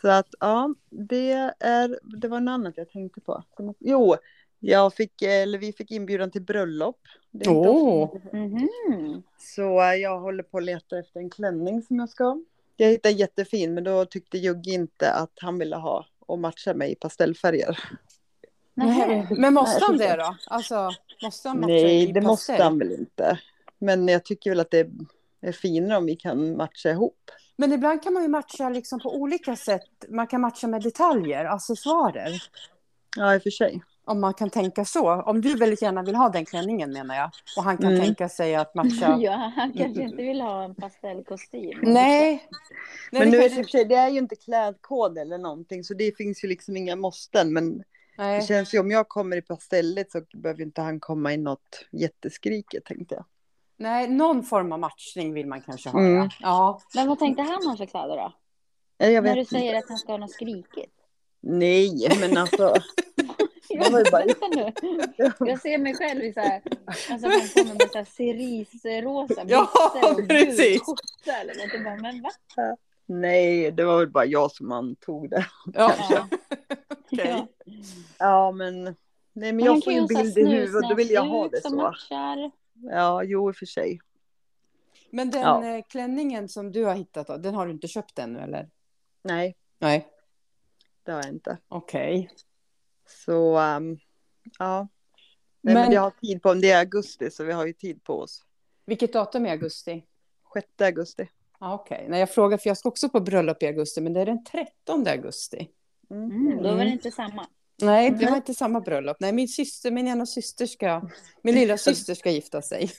Så 0.00 0.08
att 0.08 0.28
ja, 0.40 0.74
det, 0.90 1.32
är, 1.60 1.98
det 2.02 2.28
var 2.28 2.40
något 2.40 2.52
annat 2.52 2.76
jag 2.76 2.90
tänkte 2.90 3.20
på. 3.20 3.44
Jo, 3.78 4.16
jag 4.58 4.94
fick, 4.94 5.22
eller 5.22 5.58
vi 5.58 5.72
fick 5.72 5.90
inbjudan 5.90 6.30
till 6.30 6.42
bröllop. 6.42 7.00
Det 7.30 7.46
är 7.46 7.50
inte 7.50 7.68
Åh. 7.68 8.02
ofta. 8.02 8.36
Mhm. 8.36 9.22
Så 9.38 9.80
eh, 9.80 9.94
jag 9.94 10.20
håller 10.20 10.42
på 10.42 10.58
att 10.58 10.64
leta 10.64 10.98
efter 10.98 11.20
en 11.20 11.30
klänning 11.30 11.82
som 11.82 11.98
jag 11.98 12.08
ska. 12.08 12.42
Jag 12.76 12.88
hittade 12.88 13.14
jättefin 13.14 13.74
men 13.74 13.84
då 13.84 14.04
tyckte 14.04 14.38
Jugge 14.38 14.70
inte 14.70 15.12
att 15.12 15.32
han 15.34 15.58
ville 15.58 15.76
ha 15.76 16.06
och 16.18 16.38
matcha 16.38 16.74
mig 16.74 16.92
i 16.92 16.94
pastellfärger. 16.94 17.78
Nähä. 18.74 19.26
Men 19.30 19.54
måste 19.54 19.80
Nej, 19.80 19.86
han 19.86 19.96
det 19.96 20.22
då? 20.22 20.36
Alltså, 20.46 20.90
måste 21.22 21.48
han 21.48 21.60
matcha 21.60 21.72
Nej, 21.72 22.02
i 22.02 22.12
det 22.12 22.20
måste 22.20 22.52
pastell? 22.52 22.64
han 22.64 22.78
väl 22.78 22.92
inte. 22.92 23.40
Men 23.78 24.08
jag 24.08 24.24
tycker 24.24 24.50
väl 24.50 24.60
att 24.60 24.70
det 24.70 24.90
är 25.40 25.52
finare 25.52 25.98
om 25.98 26.06
vi 26.06 26.16
kan 26.16 26.56
matcha 26.56 26.90
ihop. 26.90 27.30
Men 27.60 27.72
ibland 27.72 28.02
kan 28.02 28.12
man 28.12 28.22
ju 28.22 28.28
matcha 28.28 28.68
liksom 28.68 29.00
på 29.00 29.14
olika 29.16 29.56
sätt. 29.56 29.82
Man 30.08 30.26
kan 30.26 30.40
matcha 30.40 30.66
med 30.68 30.82
detaljer, 30.82 31.44
accessoarer. 31.44 32.42
Ja, 33.16 33.34
i 33.34 33.38
och 33.38 33.42
för 33.42 33.50
sig. 33.50 33.82
Om 34.04 34.20
man 34.20 34.34
kan 34.34 34.50
tänka 34.50 34.84
så. 34.84 35.22
Om 35.22 35.40
du 35.40 35.56
väldigt 35.56 35.82
gärna 35.82 36.02
vill 36.02 36.14
ha 36.14 36.28
den 36.28 36.44
klänningen 36.46 36.92
menar 36.92 37.14
jag. 37.14 37.30
Och 37.56 37.64
han 37.64 37.76
kan 37.78 37.92
Mm. 37.92 38.00
tänka 38.04 38.28
sig 38.28 38.54
att 38.54 38.74
matcha. 38.74 39.16
Ja, 39.20 39.52
han 39.56 39.72
kanske 39.72 40.02
inte 40.02 40.16
vill 40.16 40.40
ha 40.40 40.64
en 40.64 40.74
pastellkostym. 40.74 41.78
Nej. 41.82 41.92
Nej, 41.92 42.48
Men 43.10 43.20
det 43.20 43.30
nu 43.30 43.36
är 43.36 43.42
det, 43.42 43.48
kanske- 43.48 43.60
och 43.60 43.64
för 43.66 43.70
sig, 43.70 43.84
det 43.84 43.94
är 43.94 44.08
ju 44.08 44.18
inte 44.18 44.36
klädkod 44.36 45.18
eller 45.18 45.38
någonting 45.38 45.84
så 45.84 45.94
det 45.94 46.16
finns 46.16 46.44
ju 46.44 46.48
liksom 46.48 46.76
inga 46.76 46.96
måsten. 46.96 47.52
Men 47.52 47.78
det 47.78 47.84
Nej. 48.18 48.46
känns 48.46 48.74
ju 48.74 48.78
om 48.78 48.90
jag 48.90 49.08
kommer 49.08 49.36
i 49.36 49.42
pastellet 49.42 50.12
så 50.12 50.22
behöver 50.34 50.62
inte 50.62 50.80
han 50.82 51.00
komma 51.00 51.32
i 51.32 51.36
något 51.36 51.86
jätteskriket 51.90 52.84
tänkte 52.84 53.14
jag. 53.14 53.24
Nej, 53.80 54.08
någon 54.08 54.42
form 54.42 54.72
av 54.72 54.78
matchning 54.78 55.34
vill 55.34 55.46
man 55.46 55.62
kanske 55.62 55.88
ha. 55.88 56.00
Mm. 56.00 56.28
Ja. 56.40 56.80
Men 56.94 57.08
vad 57.08 57.18
tänkte 57.18 57.42
han 57.42 57.66
ha 57.66 57.76
för 57.76 57.86
kläder 57.86 58.16
då? 58.16 58.32
Jag 59.06 59.24
När 59.24 59.34
du 59.34 59.40
inte. 59.40 59.50
säger 59.54 59.78
att 59.78 59.88
han 59.88 59.98
ska 59.98 60.12
ha 60.12 60.18
något 60.18 60.30
skrikigt. 60.30 60.94
Nej, 61.40 62.08
men 62.20 62.36
alltså. 62.36 62.74
Ja, 63.72 63.82
var 63.92 64.10
bara- 64.10 64.24
nu. 64.54 64.72
Jag 65.50 65.60
ser 65.60 65.78
mig 65.78 65.94
själv 65.94 66.22
i 66.24 66.32
så 66.32 66.40
här, 66.40 66.62
alltså 67.10 67.28
han 67.28 67.40
kommer 67.54 67.74
med 67.74 67.90
så 67.92 67.98
här 67.98 68.04
cerisrosa 68.04 69.44
byxor 69.44 70.22
och 70.22 70.28
precis. 70.28 70.82
skjorta 70.82 71.32
eller 71.40 71.54
något. 71.54 71.72
Jag 71.74 71.84
bara, 71.84 71.96
Men 71.96 72.22
va? 72.22 72.30
Nej, 73.06 73.70
det 73.70 73.84
var 73.84 73.98
väl 73.98 74.08
bara 74.10 74.24
jag 74.24 74.50
som 74.52 74.72
antog 74.72 75.30
det. 75.30 75.46
ja. 75.74 75.94
Ja. 76.10 76.26
Okej. 77.12 77.28
Ja. 77.28 77.46
Ja, 78.18 78.50
men. 78.52 78.84
Nej, 79.32 79.52
men 79.52 79.58
jag 79.64 79.84
får 79.84 79.92
ju 79.92 79.98
en 79.98 80.06
bild 80.06 80.38
i 80.38 80.46
huvudet. 80.46 80.88
Då 80.90 80.94
vill 80.94 81.10
jag 81.10 81.24
ha 81.24 81.48
det 81.48 81.60
så. 81.62 81.76
matchar. 81.76 82.50
Ja, 82.82 83.22
jo 83.22 83.50
i 83.50 83.52
och 83.52 83.56
för 83.56 83.66
sig. 83.66 84.00
Men 85.10 85.30
den 85.30 85.42
Ja. 85.42 85.76
eh, 85.76 85.84
klänningen 85.88 86.48
som 86.48 86.72
du 86.72 86.84
har 86.84 86.94
hittat, 86.94 87.26
då, 87.26 87.36
den 87.36 87.54
har 87.54 87.66
du 87.66 87.72
inte 87.72 87.88
köpt 87.88 88.18
ännu 88.18 88.40
eller? 88.40 88.70
Nej, 89.22 89.56
Nej. 89.78 90.08
det 91.02 91.12
har 91.12 91.22
jag 91.22 91.28
inte. 91.32 91.58
Okej. 91.68 92.30
Så 93.08 93.58
um, 93.58 93.98
ja. 94.58 94.88
Nej, 95.60 95.74
men... 95.74 95.84
Men- 95.84 95.92
jag 95.92 96.00
har 96.00 96.10
tid 96.10 96.42
på 96.42 96.54
Det 96.54 96.70
är 96.70 96.78
augusti 96.78 97.30
så 97.30 97.44
vi 97.44 97.52
har 97.52 97.66
ju 97.66 97.72
tid 97.72 98.04
på 98.04 98.20
oss. 98.20 98.44
Vilket 98.84 99.12
datum 99.12 99.46
är 99.46 99.50
augusti? 99.50 100.06
6 100.54 100.66
augusti. 100.80 101.28
Ah, 101.58 101.74
Okej, 101.74 102.04
okay. 102.06 102.18
jag 102.18 102.30
frågar 102.34 102.58
för 102.58 102.70
jag 102.70 102.76
ska 102.78 102.88
också 102.88 103.08
på 103.08 103.20
bröllop 103.20 103.62
i 103.62 103.66
augusti, 103.66 104.00
men 104.00 104.12
det 104.12 104.20
är 104.20 104.26
den 104.26 104.44
13 104.44 105.06
augusti. 105.06 105.70
Mm. 106.10 106.30
Mm, 106.30 106.62
då 106.62 106.74
var 106.74 106.84
det 106.84 106.90
inte 106.90 107.10
samma. 107.10 107.46
Nej, 107.82 108.10
det 108.10 108.26
var 108.26 108.36
inte 108.36 108.54
samma 108.54 108.80
bröllop. 108.80 109.16
Nej, 109.20 109.32
min 109.32 109.48
syster, 109.48 109.90
min 109.90 110.08
ena 110.08 110.26
syster 110.26 110.66
ska, 110.66 111.02
min 111.42 111.54
lilla 111.54 111.78
syster 111.78 112.14
ska 112.14 112.30
gifta 112.30 112.62
sig. 112.62 112.90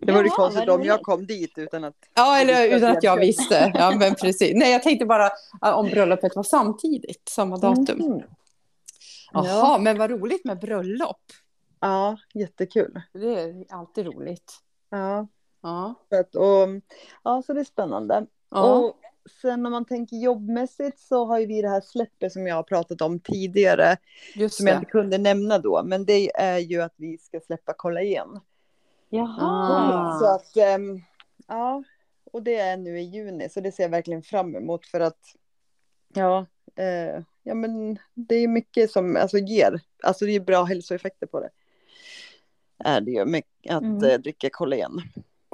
Det 0.00 0.12
vore 0.12 0.22
ju 0.24 0.28
Jaha, 0.28 0.36
konstigt 0.36 0.68
om 0.68 0.82
jag 0.84 1.02
kom 1.02 1.26
dit 1.26 1.58
utan 1.58 1.84
att. 1.84 1.94
Ja, 2.14 2.40
eller 2.40 2.76
utan 2.76 2.96
att 2.96 3.02
jag 3.02 3.16
visste. 3.20 3.72
Ja, 3.74 3.90
men 3.98 4.14
precis. 4.14 4.52
Nej, 4.54 4.72
jag 4.72 4.82
tänkte 4.82 5.06
bara 5.06 5.30
om 5.74 5.86
bröllopet 5.86 6.36
var 6.36 6.42
samtidigt, 6.42 7.28
samma 7.28 7.56
datum. 7.56 8.00
Mm. 8.00 8.22
Jaha, 9.32 9.46
Ja. 9.46 9.78
men 9.80 9.98
vad 9.98 10.10
roligt 10.10 10.44
med 10.44 10.58
bröllop. 10.58 11.20
Ja, 11.80 12.16
jättekul. 12.34 13.00
Det 13.12 13.40
är 13.40 13.64
alltid 13.68 14.06
roligt. 14.06 14.52
Ja, 14.90 15.26
Ja. 15.62 15.94
och, 16.34 16.68
ja, 17.24 17.42
så 17.46 17.52
det 17.52 17.60
är 17.60 17.64
spännande. 17.64 18.26
Ja. 18.50 18.74
Och 18.74 18.96
sen 19.42 19.66
om 19.66 19.72
man 19.72 19.84
tänker 19.84 20.16
jobbmässigt 20.16 20.98
så 21.00 21.24
har 21.24 21.38
ju 21.38 21.46
vi 21.46 21.62
det 21.62 21.68
här 21.68 21.80
släppet 21.80 22.32
som 22.32 22.46
jag 22.46 22.54
har 22.54 22.62
pratat 22.62 23.00
om 23.00 23.20
tidigare. 23.20 23.96
Just 24.34 24.56
Som 24.56 24.66
jag 24.66 24.76
inte 24.76 24.90
kunde 24.90 25.18
nämna 25.18 25.58
då. 25.58 25.82
Men 25.84 26.04
det 26.04 26.36
är 26.36 26.58
ju 26.58 26.82
att 26.82 26.94
vi 26.96 27.18
ska 27.18 27.40
släppa 27.40 27.72
kollagen. 27.72 28.40
Jaha. 29.08 29.36
Ah. 29.40 30.18
Så 30.20 30.34
att, 30.34 30.56
ehm, 30.56 31.00
ja. 31.46 31.84
Och 32.32 32.42
det 32.42 32.56
är 32.56 32.76
nu 32.76 33.00
i 33.00 33.02
juni. 33.02 33.48
Så 33.48 33.60
det 33.60 33.72
ser 33.72 33.82
jag 33.82 33.90
verkligen 33.90 34.22
fram 34.22 34.56
emot. 34.56 34.86
För 34.86 35.00
att, 35.00 35.20
ja. 36.14 36.46
Eh, 36.76 37.22
ja 37.42 37.54
men 37.54 37.98
det 38.14 38.34
är 38.34 38.48
mycket 38.48 38.90
som 38.90 39.16
alltså, 39.16 39.38
ger. 39.38 39.80
Alltså 40.02 40.24
det 40.24 40.32
är 40.36 40.40
bra 40.40 40.64
hälsoeffekter 40.64 41.26
på 41.26 41.40
det. 41.40 41.50
Är 42.84 43.00
det 43.00 43.10
ju 43.10 43.24
med 43.24 43.42
att 43.68 43.82
Mm. 43.82 44.04
eh, 44.04 44.18
dricka 44.18 44.48
kollagen. 44.52 45.00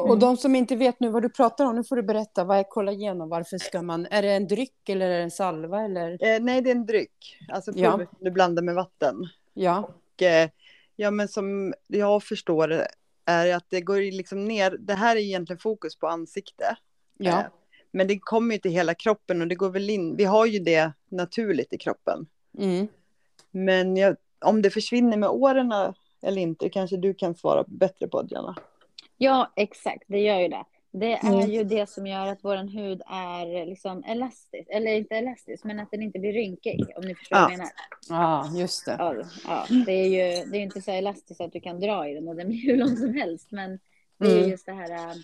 Och 0.02 0.18
de 0.18 0.36
som 0.36 0.54
inte 0.54 0.76
vet 0.76 1.00
nu 1.00 1.08
vad 1.08 1.22
du 1.22 1.28
pratar 1.28 1.64
om, 1.64 1.76
nu 1.76 1.84
får 1.84 1.96
du 1.96 2.02
berätta. 2.02 2.44
Vad 2.44 2.58
är 2.58 2.62
kollagen 2.62 3.20
och 3.20 3.28
varför 3.28 3.58
ska 3.58 3.82
man... 3.82 4.06
Är 4.10 4.22
det 4.22 4.32
en 4.32 4.46
dryck 4.48 4.88
eller 4.88 5.06
är 5.06 5.16
det 5.16 5.22
en 5.22 5.30
salva 5.30 5.80
eller? 5.84 6.10
Eh, 6.10 6.40
nej, 6.42 6.60
det 6.62 6.70
är 6.70 6.74
en 6.74 6.86
dryck. 6.86 7.38
Alltså 7.52 7.72
Ja. 7.74 7.90
pulver 7.90 8.06
som 8.06 8.24
du 8.24 8.30
blandar 8.30 8.62
med 8.62 8.74
vatten. 8.74 9.16
Ja. 9.54 9.90
Och, 10.14 10.22
eh, 10.22 10.48
ja, 10.96 11.10
men 11.10 11.28
som 11.28 11.74
jag 11.86 12.22
förstår 12.22 12.68
det 12.68 12.88
är 13.24 13.54
att 13.56 13.66
det 13.68 13.80
går 13.80 14.12
liksom 14.12 14.44
ner. 14.44 14.76
Det 14.80 14.94
här 14.94 15.16
är 15.16 15.20
egentligen 15.20 15.58
fokus 15.60 15.96
på 15.96 16.06
ansikte. 16.06 16.76
Ja. 17.18 17.30
Eh, 17.40 17.44
Men 17.90 18.08
det 18.08 18.18
kommer 18.18 18.54
ju 18.54 18.58
till 18.60 18.70
hela 18.70 18.94
kroppen 18.94 19.42
och 19.42 19.48
det 19.48 19.54
går 19.54 19.70
väl 19.70 19.90
in. 19.90 20.16
Vi 20.16 20.24
har 20.24 20.46
ju 20.46 20.58
det 20.58 20.92
naturligt 21.08 21.72
i 21.72 21.78
kroppen. 21.78 22.26
Mm. 22.58 22.88
Men 23.50 23.96
jag, 23.96 24.16
om 24.44 24.62
det 24.62 24.70
försvinner 24.70 25.16
med 25.16 25.28
åren 25.28 25.72
eller 26.22 26.42
inte, 26.42 26.68
kanske 26.68 26.96
du 26.96 27.14
kan 27.14 27.34
svara 27.34 27.64
bättre 27.66 28.08
på, 28.08 28.22
Diana. 28.22 28.56
Ja, 29.22 29.52
exakt. 29.56 30.04
Det 30.06 30.18
gör 30.20 30.40
ju 30.40 30.48
det. 30.48 30.64
Det 30.90 31.12
är 31.12 31.32
Mm. 31.34 31.50
ju 31.50 31.64
det 31.64 31.88
som 31.88 32.06
gör 32.06 32.26
att 32.26 32.38
vår 32.44 32.56
hud 32.56 33.02
är 33.06 33.66
liksom 33.66 34.04
elastisk. 34.04 34.68
Eller 34.70 34.92
inte 34.94 35.14
elastisk, 35.16 35.64
men 35.64 35.80
att 35.80 35.90
den 35.90 36.02
inte 36.02 36.18
blir 36.18 36.32
rynkig. 36.32 36.84
Om 36.96 37.04
ni 37.04 37.14
förstår 37.14 37.38
Ja. 37.38 37.42
vad 37.42 37.52
jag 37.52 37.58
menar. 37.58 37.72
Ja, 38.08 38.50
just 38.60 38.86
det. 38.86 38.96
Ja, 38.98 39.14
ja. 39.46 39.66
Det 39.86 39.92
är 39.92 40.08
ju 40.08 40.44
det 40.50 40.58
är 40.58 40.60
inte 40.60 40.82
så 40.82 40.90
elastiskt 40.90 41.40
att 41.40 41.52
du 41.52 41.60
kan 41.60 41.80
dra 41.80 42.08
i 42.08 42.14
den 42.14 42.28
och 42.28 42.36
den 42.36 42.48
blir 42.48 42.58
hur 42.66 42.76
lång 42.76 42.96
som 42.96 43.14
helst. 43.14 43.48
Men 43.52 43.78
det 44.18 44.26
är 44.26 44.36
Mm. 44.38 44.50
just 44.50 44.66
det 44.66 44.72
här, 44.72 45.14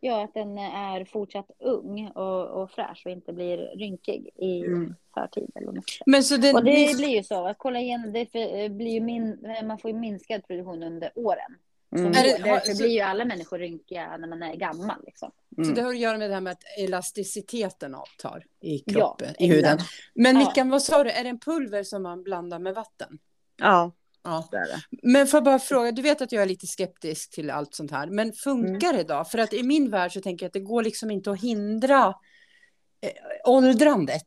ja, 0.00 0.24
att 0.24 0.34
den 0.34 0.58
är 0.58 1.04
fortsatt 1.04 1.50
ung 1.58 2.08
och, 2.08 2.62
och 2.62 2.70
fräsch 2.70 3.02
och 3.06 3.12
inte 3.12 3.32
blir 3.32 3.56
rynkig 3.58 4.30
i 4.36 4.60
Mm. 4.60 4.94
förtid. 5.14 5.50
Eller 5.54 5.72
säga. 5.72 5.80
Men 6.06 6.22
så 6.22 6.36
den... 6.36 6.54
Och 6.56 6.64
det 6.64 6.96
blir 6.96 7.08
ju 7.16 7.22
så, 7.22 7.46
att 7.46 7.58
kollagen, 7.58 8.12
det 8.12 8.26
för, 8.32 8.68
blir 8.68 8.90
ju 8.92 9.00
min, 9.00 9.38
man 9.64 9.78
får 9.78 9.90
ju 9.90 9.96
minskad 9.96 10.46
produktion 10.46 10.82
under 10.82 11.10
åren. 11.14 11.54
Mm. 11.94 12.14
Så 12.14 12.20
Är 12.20 12.24
det- 12.24 12.44
därför 12.44 12.72
så- 12.72 12.82
blir 12.82 12.92
ju 12.92 13.00
alla 13.00 13.24
människor 13.24 13.58
rynkiga 13.58 14.16
när 14.16 14.28
man 14.28 14.42
är 14.42 14.56
gammal. 14.56 15.02
Liksom. 15.06 15.30
Så 15.56 15.62
Mm. 15.62 15.74
det 15.74 15.82
har 15.82 15.90
att 15.90 15.98
göra 15.98 16.18
med 16.18 16.30
det 16.30 16.34
här 16.34 16.40
med 16.40 16.50
att 16.50 16.62
elasticiteten 16.78 17.94
avtar 17.94 18.44
i 18.60 18.82
Ja, 18.86 18.92
kroppen, 18.92 19.34
i 19.38 19.46
huden. 19.48 19.74
exakt. 19.74 19.90
Men 20.14 20.36
Ja. 20.40 20.48
Nickan, 20.48 20.70
vad 20.70 20.82
sa 20.82 21.04
du? 21.04 21.10
Är 21.10 21.22
det 21.24 21.30
en 21.30 21.38
pulver 21.40 21.82
som 21.82 22.02
man 22.02 22.22
blandar 22.22 22.58
med 22.58 22.74
vatten? 22.74 23.18
Ja, 23.56 23.92
Ja. 24.24 24.48
det 24.50 24.56
är 24.56 24.66
det. 24.66 24.80
Men 25.02 25.26
får 25.26 25.36
jag 25.38 25.44
bara 25.44 25.58
fråga, 25.58 25.92
du 25.92 26.02
vet 26.02 26.22
att 26.22 26.32
jag 26.32 26.42
är 26.42 26.46
lite 26.46 26.66
skeptisk 26.66 27.30
till 27.30 27.50
allt 27.50 27.74
sånt 27.74 27.90
här, 27.90 28.06
men 28.06 28.32
funkar 28.32 28.88
Mm. 28.90 29.06
det 29.06 29.14
då? 29.14 29.24
För 29.24 29.38
att 29.38 29.52
i 29.52 29.62
min 29.62 29.90
värld 29.90 30.12
så 30.12 30.20
tänker 30.20 30.44
jag 30.44 30.48
att 30.48 30.52
det 30.52 30.60
går 30.60 30.82
liksom 30.82 31.10
inte 31.10 31.30
att 31.30 31.40
hindra 31.42 32.14
eh, 33.00 33.10
åldrandet. 33.44 34.22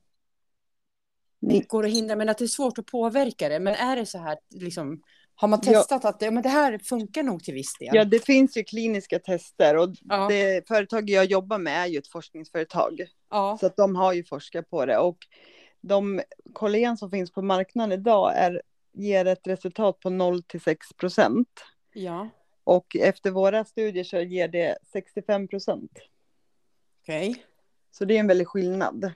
det 1.39 1.59
går 1.67 1.85
att 1.85 1.91
hindra, 1.91 2.15
men 2.15 2.29
att 2.29 2.37
det 2.37 2.45
är 2.45 2.47
svårt 2.47 2.77
att 2.77 2.85
påverka 2.85 3.49
det. 3.49 3.59
Men 3.59 3.73
är 3.75 3.95
det 3.95 4.05
så 4.05 4.17
här, 4.17 4.37
liksom, 4.49 5.01
har 5.39 5.47
man 5.47 5.59
Ja. 5.63 5.71
testat 5.73 6.05
att 6.05 6.19
det, 6.19 6.31
men 6.31 6.43
det 6.43 6.49
här 6.49 6.77
funkar 6.77 7.23
nog 7.23 7.43
till 7.43 7.53
viss 7.53 7.77
del? 7.79 7.89
Ja, 7.93 8.05
det 8.05 8.19
finns 8.25 8.57
ju 8.57 8.63
kliniska 8.63 9.19
tester 9.19 9.77
och 9.77 9.89
Ja. 10.01 10.27
det 10.29 10.67
företag 10.67 11.09
jag 11.09 11.25
jobbar 11.25 11.57
med 11.57 11.81
är 11.83 11.85
ju 11.87 11.97
ett 11.97 12.07
forskningsföretag. 12.07 13.01
ja. 13.29 13.57
Så 13.59 13.65
att 13.65 13.75
de 13.77 13.95
har 13.95 14.13
ju 14.13 14.23
forskat 14.23 14.69
på 14.69 14.85
det 14.85 14.97
och 14.97 15.17
de 15.81 16.21
kollagen 16.53 16.97
som 16.97 17.11
finns 17.11 17.31
på 17.31 17.41
marknaden 17.41 17.91
idag 17.99 18.31
är, 18.37 18.61
ger 18.93 19.25
ett 19.25 19.47
resultat 19.47 19.99
på 19.99 20.09
0 20.09 20.43
till 20.43 20.61
6 20.61 20.93
procent. 20.93 21.49
ja. 21.93 22.29
Och 22.63 22.95
efter 22.95 23.31
våra 23.31 23.65
studier 23.65 24.03
så 24.03 24.19
ger 24.19 24.47
det 24.47 24.77
65 24.93 25.47
procent. 25.47 25.91
okej. 27.01 27.43
Så 27.91 28.05
det 28.05 28.15
är 28.15 28.19
en 28.19 28.27
väldig 28.27 28.47
skillnad. 28.47 29.11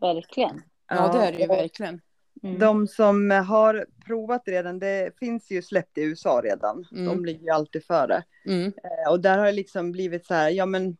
Verkligen. 0.00 0.62
Ja, 0.88 1.12
det 1.12 1.18
är 1.26 1.32
det 1.32 1.38
ju 1.40 1.46
verkligen. 1.46 2.00
Mm. 2.44 2.58
De 2.58 2.86
som 2.88 3.30
har 3.30 3.86
provat 4.06 4.42
redan, 4.46 4.78
det 4.78 5.18
finns 5.18 5.50
ju 5.50 5.62
släppt 5.62 5.98
i 5.98 6.02
USA 6.02 6.40
redan. 6.44 6.86
Mm. 6.92 7.04
De 7.06 7.24
ligger 7.24 7.42
ju 7.44 7.50
alltid 7.50 7.84
före. 7.84 8.22
Mm. 8.46 8.66
Eh, 8.66 9.10
Och 9.10 9.20
där 9.20 9.38
har 9.38 9.46
det 9.46 9.52
liksom 9.52 9.92
blivit 9.92 10.26
så 10.26 10.34
här, 10.34 10.50
ja 10.50 10.66
men 10.66 10.96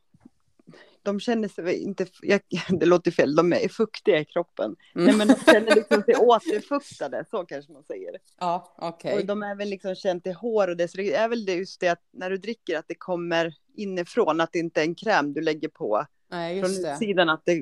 de 1.02 1.20
känner 1.20 1.48
sig 1.48 1.82
inte, 1.82 2.06
jag, 2.22 2.40
det 2.80 2.86
låter 2.86 3.10
fel, 3.10 3.34
de 3.36 3.52
är 3.52 3.68
fuktiga 3.68 4.18
i 4.20 4.24
kroppen. 4.24 4.76
Mm. 4.94 5.06
Nej 5.06 5.16
men 5.16 5.28
de 5.28 5.34
känner 5.52 5.74
liksom 5.74 6.02
sig 6.02 6.16
återfuktade, 6.20 7.24
så 7.30 7.44
kanske 7.44 7.72
man 7.72 7.82
säger. 7.84 8.10
Ja, 8.40 8.74
okej. 8.78 9.14
Och 9.18 9.26
de 9.26 9.42
är 9.42 9.54
väl 9.54 9.68
liksom 9.68 9.94
känt 9.94 10.26
i 10.26 10.32
hår 10.32 10.68
och 10.68 10.76
det, 10.76 10.88
så 10.88 10.96
det 10.96 11.14
är 11.14 11.28
väl 11.28 11.44
det 11.44 11.54
just 11.54 11.80
det 11.80 11.88
att 11.88 12.02
när 12.12 12.30
du 12.30 12.36
dricker 12.36 12.78
att 12.78 12.88
det 12.88 12.94
kommer 12.94 13.54
inifrån, 13.76 14.40
att 14.40 14.52
det 14.52 14.58
inte 14.58 14.80
är 14.80 14.84
en 14.84 14.94
kräm 14.94 15.32
du 15.32 15.40
lägger 15.40 15.68
på 15.68 16.06
Nej, 16.30 16.60
från 16.60 16.70
just 16.70 16.82
det. 16.82 16.92
utsidan, 16.92 17.28
att 17.28 17.42
det, 17.44 17.60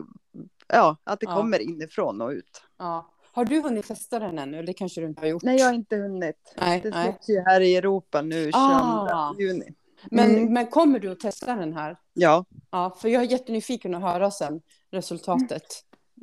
ja, 0.68 0.96
att 1.04 1.20
det 1.20 1.26
Ja. 1.26 1.36
kommer 1.36 1.58
inifrån 1.58 2.20
och 2.20 2.30
ut. 2.30 2.62
Ja. 2.78 3.08
Har 3.34 3.44
du 3.44 3.60
hunnit 3.60 3.86
testa 3.86 4.18
den 4.18 4.38
ännu? 4.38 4.62
Det 4.62 4.72
kanske 4.72 5.00
du 5.00 5.06
inte 5.06 5.20
har 5.20 5.28
gjort? 5.28 5.42
Nej, 5.42 5.58
jag 5.58 5.66
har 5.66 5.72
inte 5.74 5.96
hunnit. 5.96 6.54
Nej, 6.60 6.80
Det 6.80 6.92
släpps 6.92 7.28
ju 7.28 7.40
här 7.40 7.60
i 7.60 7.76
Europa 7.76 8.22
nu 8.22 8.44
22 8.44 8.56
Ah. 8.58 9.34
juni. 9.38 9.68
Men, 10.10 10.30
Mm. 10.30 10.52
men 10.52 10.66
kommer 10.66 10.98
du 10.98 11.12
att 11.12 11.20
testa 11.20 11.54
den 11.56 11.72
här? 11.72 11.96
Ja. 12.12 12.44
Ja, 12.70 12.96
för 13.00 13.08
jag 13.08 13.22
är 13.22 13.26
jättenyfiken 13.26 13.94
att 13.94 14.02
höra 14.02 14.30
sen 14.30 14.60
resultatet. 14.90 15.62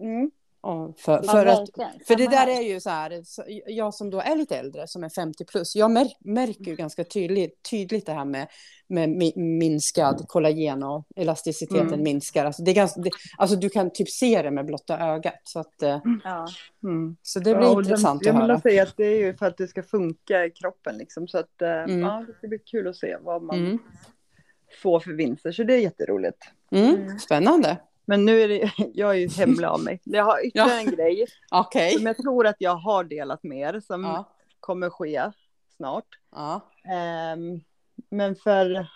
Mm. 0.01 0.31
Och 0.61 0.99
för, 0.99 1.21
Ja, 1.25 1.31
för, 1.31 1.45
att, 1.45 1.69
för 2.07 2.15
det 2.15 2.27
där 2.27 2.47
är 2.47 2.61
ju 2.61 2.79
så 2.79 2.89
här, 2.89 3.21
jag 3.67 3.93
som 3.93 4.09
då 4.09 4.19
är 4.19 4.35
lite 4.35 4.57
äldre, 4.57 4.87
som 4.87 5.03
är 5.03 5.09
50 5.09 5.45
plus, 5.45 5.75
jag 5.75 5.91
märk, 5.91 6.17
märker 6.19 6.63
ju 6.63 6.75
ganska 6.75 7.03
tydligt, 7.03 7.63
tydligt 7.71 8.05
det 8.05 8.13
här 8.13 8.25
med, 8.25 8.47
med 8.87 9.09
mi- 9.09 9.37
minskad 9.39 10.25
kollagen 10.27 10.83
och 10.83 11.05
elasticiteten 11.15 11.87
Mm. 11.87 12.03
minskar. 12.03 12.45
Alltså, 12.45 12.63
det 12.63 12.71
är 12.71 12.75
ganska, 12.75 13.01
det, 13.01 13.09
alltså 13.37 13.55
du 13.55 13.69
kan 13.69 13.89
typ 13.93 14.09
se 14.09 14.41
det 14.41 14.51
med 14.51 14.65
blotta 14.65 14.99
ögat. 14.99 15.41
Så, 15.43 15.59
att, 15.59 15.81
eh, 15.81 15.99
Ja. 16.23 16.47
Mm. 16.83 17.15
så 17.21 17.39
det 17.39 17.55
blir 17.55 17.67
Ja, 17.67 17.79
intressant 17.79 18.23
de, 18.23 18.29
att 18.29 18.35
jag 18.35 18.41
vill 18.41 18.49
höra. 18.51 18.61
säga 18.61 18.83
att 18.83 18.97
det 18.97 19.05
är 19.05 19.17
ju 19.17 19.33
för 19.33 19.45
att 19.45 19.57
det 19.57 19.67
ska 19.67 19.83
funka 19.83 20.45
i 20.45 20.49
kroppen 20.51 20.97
liksom. 20.97 21.27
Så 21.27 21.37
att 21.37 21.61
eh, 21.61 21.69
Mm. 21.69 21.99
ja, 21.99 22.23
det 22.27 22.33
ska 22.33 22.47
bli 22.47 22.59
kul 22.59 22.87
att 22.87 22.95
se 22.95 23.17
vad 23.21 23.41
man 23.43 23.59
Mm. 23.59 23.79
får 24.83 24.99
för 24.99 25.11
vinster. 25.11 25.51
Så 25.51 25.63
det 25.63 25.73
är 25.73 25.79
jätteroligt. 25.79 26.37
Mm. 26.71 26.95
Mm. 26.95 27.19
Spännande. 27.19 27.77
Men 28.09 28.25
nu 28.25 28.41
är 28.41 28.47
det, 28.47 28.71
jag 28.93 29.09
är 29.11 29.19
ju 29.19 29.27
hemlig 29.29 29.65
av 29.67 29.83
mig. 29.83 30.01
Jag 30.03 30.23
har 30.23 30.45
ytterligare 30.45 30.69
Ja. 30.71 30.79
en 30.79 30.91
grej 30.95 31.25
Okej. 31.51 31.91
som 31.93 32.05
jag 32.05 32.17
tror 32.17 32.47
att 32.47 32.55
jag 32.59 32.75
har 32.75 33.03
delat 33.03 33.43
med 33.43 33.75
er 33.75 33.79
som 33.79 34.03
Ja. 34.03 34.29
kommer 34.59 34.89
ske 34.89 35.31
snart. 35.77 36.05
Ja. 36.35 36.61
Ehm, 36.93 37.59
men 38.09 38.35
för, 38.35 38.87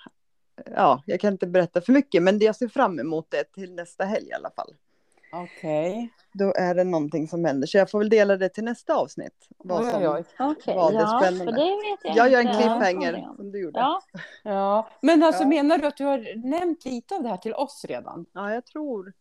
ja, 0.75 1.03
jag 1.05 1.19
kan 1.19 1.33
inte 1.33 1.47
berätta 1.47 1.81
för 1.81 1.93
mycket, 1.93 2.23
men 2.23 2.39
det 2.39 2.45
jag 2.45 2.55
ser 2.55 2.67
fram 2.67 2.99
emot 2.99 3.31
det 3.31 3.43
till 3.53 3.73
nästa 3.73 4.05
helg 4.05 4.27
i 4.29 4.33
alla 4.33 4.51
fall. 4.55 4.73
Okej. 5.33 6.09
Då 6.33 6.53
är 6.57 6.75
det 6.75 6.83
någonting 6.83 7.27
som 7.27 7.45
händer, 7.45 7.67
så 7.67 7.77
jag 7.77 7.91
får 7.91 7.99
väl 7.99 8.09
dela 8.09 8.37
det 8.37 8.49
till 8.49 8.63
nästa 8.63 8.95
avsnitt. 8.95 9.47
Vad 9.57 9.85
som, 9.85 10.01
oj, 10.01 10.07
oj. 10.07 10.23
Vad 10.65 10.93
är 10.93 10.99
ja, 10.99 11.19
spännande. 11.21 11.45
för 11.45 11.51
det 11.51 11.65
vet 11.65 11.99
jag 12.03 12.17
Jag 12.17 12.31
gör 12.31 12.39
en 12.39 12.53
cliffhanger 12.55 13.13
Ja, 13.13 13.33
som 13.37 13.51
du 13.51 13.61
gjorde. 13.61 13.79
Ja, 13.79 14.01
Ja. 14.43 14.87
Men 15.01 15.23
alltså 15.23 15.43
Ja. 15.43 15.47
menar 15.47 15.77
du 15.77 15.87
att 15.87 15.97
du 15.97 16.05
har 16.05 16.49
nämnt 16.49 16.85
lite 16.85 17.15
av 17.15 17.23
det 17.23 17.29
här 17.29 17.37
till 17.37 17.53
oss 17.53 17.85
redan? 17.87 18.25
Ja, 18.33 18.53
jag 18.53 18.65
tror 18.65 19.13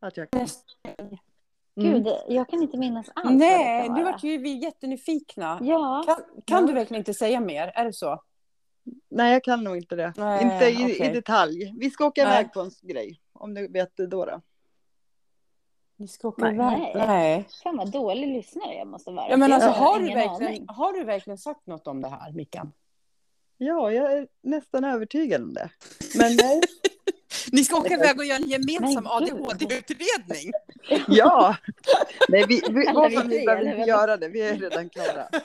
att 0.00 0.16
jag 0.16 0.30
kan. 0.30 0.40
Nästa 0.40 0.62
gud, 1.80 2.08
jag 2.28 2.48
kan 2.48 2.62
inte 2.62 2.78
minnas 2.78 3.06
alls. 3.14 3.26
Mm. 3.26 3.38
Nej, 3.38 3.88
det 3.88 3.94
nu 3.94 4.04
vart 4.04 4.24
ju 4.24 4.38
vi 4.38 4.58
jättenyfikna. 4.64 5.58
Ja, 5.62 6.04
Kan, 6.06 6.16
kan 6.44 6.60
Ja. 6.60 6.66
du 6.66 6.72
verkligen 6.72 7.00
inte 7.00 7.14
säga 7.14 7.40
mer? 7.40 7.72
Är 7.74 7.84
det 7.84 7.92
så? 7.92 8.22
Nej, 9.10 9.32
jag 9.32 9.44
kan 9.44 9.64
nog 9.64 9.76
inte 9.76 9.96
det. 9.96 10.12
Nej, 10.16 10.42
inte 10.42 10.82
i, 10.82 10.94
okej. 10.94 11.10
i 11.10 11.12
detalj. 11.14 11.74
Vi 11.78 11.90
ska 11.90 12.06
åka 12.06 12.22
iväg 12.22 12.52
på 12.52 12.60
en 12.60 12.70
grej. 12.82 13.20
Om 13.32 13.54
du 13.54 13.68
vet 13.68 13.96
det 13.96 14.06
då. 14.06 14.24
då. 14.24 14.40
Ni 15.96 16.08
ska 16.08 16.28
åka 16.28 16.44
Nej. 16.44 16.54
iväg? 16.54 16.78
Nej. 16.94 17.06
Nej. 17.06 17.48
fan 17.62 17.76
vad 17.76 17.90
dålig 17.92 18.28
lyssnare 18.28 18.74
jag 18.74 18.86
måste 18.86 19.10
vara. 19.10 19.28
Ja, 19.30 19.36
men 19.36 19.50
Jag 19.50 19.62
alltså, 19.62 19.80
har 19.82 19.98
du 20.00 20.14
verkligen, 20.14 20.68
har 20.68 20.92
du 20.92 21.04
verkligen 21.04 21.38
sagt 21.38 21.66
något 21.66 21.86
om 21.86 22.00
det 22.02 22.08
här, 22.08 22.32
Mickan? 22.32 22.72
Ja, 23.58 23.90
jag 23.92 24.12
är 24.12 24.26
nästan 24.42 24.84
övertygad 24.84 25.42
om 25.42 25.54
det. 25.54 25.70
Men 26.18 26.36
nej. 26.42 26.60
Ni 27.52 27.64
ska 27.64 27.76
åka 27.78 27.94
iväg 27.94 28.18
och 28.18 28.24
göra 28.24 28.38
en 28.38 28.48
gemensam. 28.48 29.06
ADHD-utredning. 29.06 30.52
ja. 31.08 31.56
Nej, 32.28 32.44
vi, 32.48 32.62
vi, 32.68 32.74
vi 32.74 32.84
tre, 32.84 32.92
behöver 33.44 33.64
inte 33.64 33.88
göra 33.90 34.16
det. 34.16 34.28
Vi 34.28 34.40
är 34.42 34.54
redan 34.56 34.88
klara. 34.88 35.28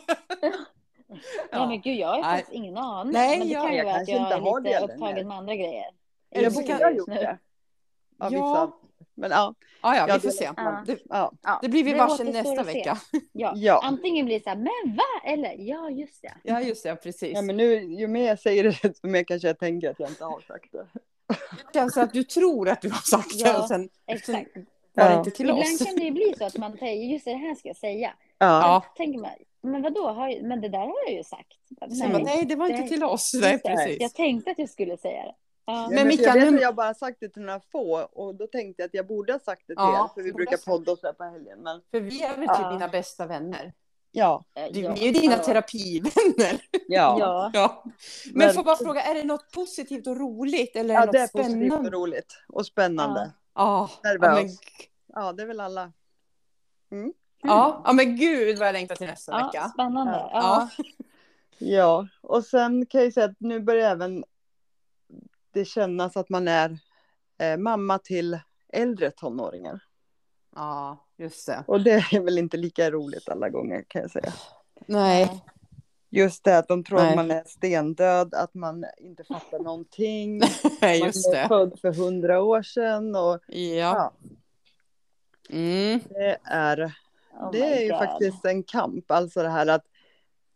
Nej 1.51 1.67
men 1.67 1.81
gud, 1.81 1.97
jag 1.97 2.07
har 2.07 2.15
ju 2.17 2.21
Nej. 2.21 2.31
faktiskt 2.37 2.51
ingen 2.55 2.77
aning. 2.77 3.13
Nej, 3.13 3.37
men 3.39 3.47
det 3.47 3.53
jag- 3.53 3.63
kan 3.63 3.71
ju 3.71 3.77
jag 3.77 3.85
vara 3.85 3.95
att 3.95 4.07
jag 4.07 4.17
är 4.31 4.61
lite 4.63 4.69
det 4.79 4.93
upptagen 4.93 5.27
med 5.27 5.37
andra 5.37 5.55
grejer. 5.55 5.85
Eller 6.31 6.43
Jag 6.43 6.53
så 6.53 6.61
borde 6.61 6.73
kan- 6.73 6.81
ha 6.83 6.91
gjort 6.91 7.07
nu. 7.07 7.15
det. 7.15 7.37
Av 8.19 8.33
Ja. 8.33 8.39
vissa. 8.39 8.78
Men 9.19 9.31
ja. 9.31 9.53
Ja, 9.81 9.95
ja, 9.95 10.05
Ja, 10.07 10.13
vi 10.13 10.19
får 10.19 10.27
det- 10.29 10.33
se. 10.33 10.49
Ja. 10.57 10.83
Det, 10.87 10.97
ja. 11.09 11.59
Det 11.61 11.69
blir 11.69 11.83
vi 11.83 11.93
varse 11.93 12.23
nästa 12.23 12.63
vecka. 12.63 12.97
Ja. 13.31 13.53
Ja. 13.55 13.81
Antingen 13.83 14.25
blir 14.25 14.35
det 14.39 14.43
så 14.43 14.49
här, 14.49 14.57
men 14.57 14.95
va? 14.95 15.31
Eller 15.31 15.55
ja, 15.59 15.89
just 15.89 16.21
det. 16.21 16.33
Ja, 16.43 16.61
just 16.61 16.83
det. 16.83 16.95
Precis. 16.95 17.31
ja, 17.33 17.41
men 17.41 17.57
nu 17.57 17.83
ju 17.83 18.07
mer 18.07 18.27
jag 18.27 18.39
säger 18.39 18.63
det, 18.63 18.69
desto 18.83 19.07
mer 19.07 19.23
kanske 19.23 19.47
jag 19.47 19.59
tänker 19.59 19.89
att 19.89 19.99
jag 19.99 20.09
inte 20.09 20.23
har 20.25 20.41
sagt 20.41 20.71
det. 20.71 20.85
Det 21.27 21.79
känns 21.79 21.97
att 21.97 22.13
du 22.13 22.23
tror 22.23 22.69
att 22.69 22.81
du 22.81 22.89
har 22.89 23.01
sagt 23.01 23.29
det 23.39 23.49
Ja, 23.49 23.61
och 23.61 23.67
sen 23.67 23.89
Exakt. 24.07 24.55
var 24.55 25.05
det 25.05 25.11
Ja. 25.11 25.17
inte 25.19 25.31
till 25.31 25.45
Ibland 25.49 25.59
oss. 25.61 25.85
kan 25.85 25.95
det 25.95 26.03
ju 26.03 26.11
bli 26.11 26.33
så 26.37 26.45
att 26.45 26.57
man 26.57 26.77
säger, 26.77 27.05
just 27.13 27.25
det, 27.25 27.33
här 27.33 27.55
ska 27.55 27.67
jag 27.67 27.77
säga. 27.77 28.13
Ja. 28.37 28.45
Ja. 28.61 28.83
Tänker 28.97 29.19
man, 29.19 29.29
men 29.61 29.81
vadå, 29.81 30.07
har 30.11 30.29
jag, 30.29 30.43
men 30.43 30.61
det 30.61 30.69
där 30.69 30.79
har 30.79 30.95
jag 31.07 31.13
ju 31.13 31.23
sagt. 31.23 31.47
Nej, 31.87 32.09
men 32.09 32.21
nej, 32.21 32.45
det 32.45 32.55
var 32.55 32.67
inte 32.69 32.87
till 32.87 33.03
oss. 33.03 33.31
Nej, 33.41 33.59
precis. 33.61 33.97
Jag 34.01 34.13
tänkte 34.13 34.51
att 34.51 34.59
jag 34.59 34.69
skulle 34.69 34.97
säga 34.97 35.23
det. 35.23 35.35
Ja. 35.71 35.89
Men 35.91 36.07
Mikael, 36.07 36.27
jag 36.27 36.33
vet 36.45 36.51
nu- 36.51 36.57
att 36.57 36.61
jag 36.63 36.75
bara 36.75 36.93
sagt 36.93 37.17
det 37.19 37.29
till 37.29 37.41
några 37.41 37.59
få 37.71 37.99
och 38.01 38.35
då 38.35 38.47
tänkte 38.47 38.81
jag 38.81 38.87
att 38.87 38.93
jag 38.93 39.07
borde 39.07 39.33
ha 39.33 39.39
sagt 39.39 39.61
det 39.67 39.73
till 39.73 39.75
Ja, 39.77 40.05
er 40.05 40.13
för 40.13 40.21
vi 40.23 40.33
brukar 40.33 40.57
podda 40.57 40.91
och 40.91 40.97
så 40.99 41.07
här 41.07 41.13
på 41.13 41.23
helgen. 41.23 41.59
Men 41.63 41.81
För 41.91 41.99
vi 42.01 42.23
är 42.23 42.29
väl 42.37 42.47
typ 42.47 42.57
Ja. 42.61 42.71
dina 42.71 42.87
bästa 42.87 43.25
vänner. 43.25 43.73
ja, 44.11 44.43
Du, 44.73 44.79
ja. 44.79 44.93
Ni 44.93 44.99
är 45.01 45.05
ju 45.05 45.11
dina 45.11 45.33
Ja. 45.33 45.43
terapivänner. 45.43 46.61
ja. 46.87 47.17
Ja. 47.19 47.51
Ja. 47.53 47.83
Men 47.85 47.93
Men- 48.33 48.53
får 48.53 48.63
bara 48.63 48.75
fråga, 48.75 49.01
är 49.01 49.15
det 49.15 49.23
något 49.23 49.51
positivt 49.51 50.07
och 50.07 50.17
roligt 50.17 50.75
eller 50.75 50.95
är 50.95 50.99
ja 50.99 51.05
det 51.05 51.11
det 51.11 51.17
är 51.17 51.21
något 51.21 51.31
positivt 51.31 51.53
och 51.63 51.67
spännande? 51.69 51.89
roligt 51.97 52.37
och 52.47 52.65
spännande. 52.65 53.31
Ja. 53.55 53.89
Ja, 54.03 54.09
Nervös. 54.09 54.43
men, 54.43 54.49
Ja, 55.23 55.31
det 55.33 55.43
är 55.43 55.47
väl 55.47 55.59
alla. 55.59 55.91
ja. 57.43 57.81
ja, 57.85 57.93
men 57.93 58.15
gud 58.15 58.57
vad 58.57 58.67
jag 58.67 58.73
längtar 58.73 58.95
till 58.95 59.07
nästa 59.07 59.31
Ja, 59.31 59.45
vecka. 59.45 59.69
spännande. 59.73 60.11
Ja. 60.13 60.29
Ja. 60.33 60.83
Ja. 61.57 62.07
Och 62.21 62.45
sen 62.45 62.85
kan 62.85 63.03
jag 63.03 63.13
säga 63.13 63.25
att 63.25 63.35
nu 63.39 63.59
börjar 63.59 63.91
även 63.91 64.23
det 65.59 65.65
kännas 65.65 66.17
att 66.17 66.29
man 66.29 66.47
är 66.47 66.77
eh, 67.39 67.57
mamma 67.57 67.99
till 67.99 68.39
äldre 68.73 69.11
tonåringar. 69.11 69.79
ja, 70.55 71.05
just 71.17 71.47
det. 71.47 71.63
Och 71.67 71.81
det 71.81 71.91
är 71.91 72.19
väl 72.19 72.37
inte 72.37 72.57
lika 72.57 72.91
roligt 72.91 73.29
alla 73.29 73.49
gånger 73.49 73.83
kan 73.87 74.01
jag 74.01 74.11
säga. 74.11 74.33
Nej, 74.85 75.43
Just 76.11 76.43
det 76.43 76.57
att 76.57 76.67
de 76.67 76.83
tror 76.83 76.99
Nej. 76.99 77.09
att 77.09 77.15
man 77.15 77.31
är 77.31 77.43
stendöd, 77.47 78.33
att 78.33 78.53
man 78.53 78.85
inte 78.97 79.23
fattar 79.23 79.59
någonting. 79.59 80.41
just 81.03 81.27
man 81.27 81.35
är 81.35 81.41
det. 81.41 81.47
född 81.47 81.79
för 81.81 81.93
hundra 81.93 82.41
år 82.41 82.61
sedan 82.61 83.15
och 83.15 83.39
Ja. 83.47 83.55
ja, 83.57 84.13
Mm. 85.49 85.99
det 86.09 86.37
är, 86.43 86.93
Oh 87.39 87.51
det 87.51 87.63
är 87.63 87.81
ju 87.81 87.89
God. 87.89 87.97
faktiskt 87.97 88.45
en 88.45 88.63
kamp. 88.63 89.11
Alltså 89.11 89.43
det 89.43 89.49
här 89.49 89.67
att 89.67 89.85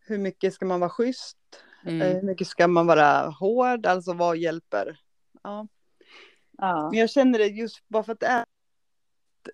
hur 0.06 0.18
mycket 0.18 0.54
ska 0.54 0.66
man 0.66 0.80
vara 0.80 0.90
schysst? 0.90 1.38
Eh, 1.86 1.94
Mm. 1.94 2.16
Hur 2.16 2.22
mycket 2.22 2.48
ska 2.48 2.68
man 2.68 2.86
vara 2.88 3.30
hård? 3.30 3.86
Alltså 3.86 4.14
vad 4.14 4.38
hjälper? 4.38 5.00
Ja. 5.44 5.68
Ja. 6.58 6.90
Men 6.92 7.00
jag 7.00 7.10
känner 7.10 7.40
det 7.40 7.48
just 7.48 7.88
bara 7.88 8.04
för 8.04 8.14
att 8.14 8.20
det 8.20 8.26
är 8.26 8.46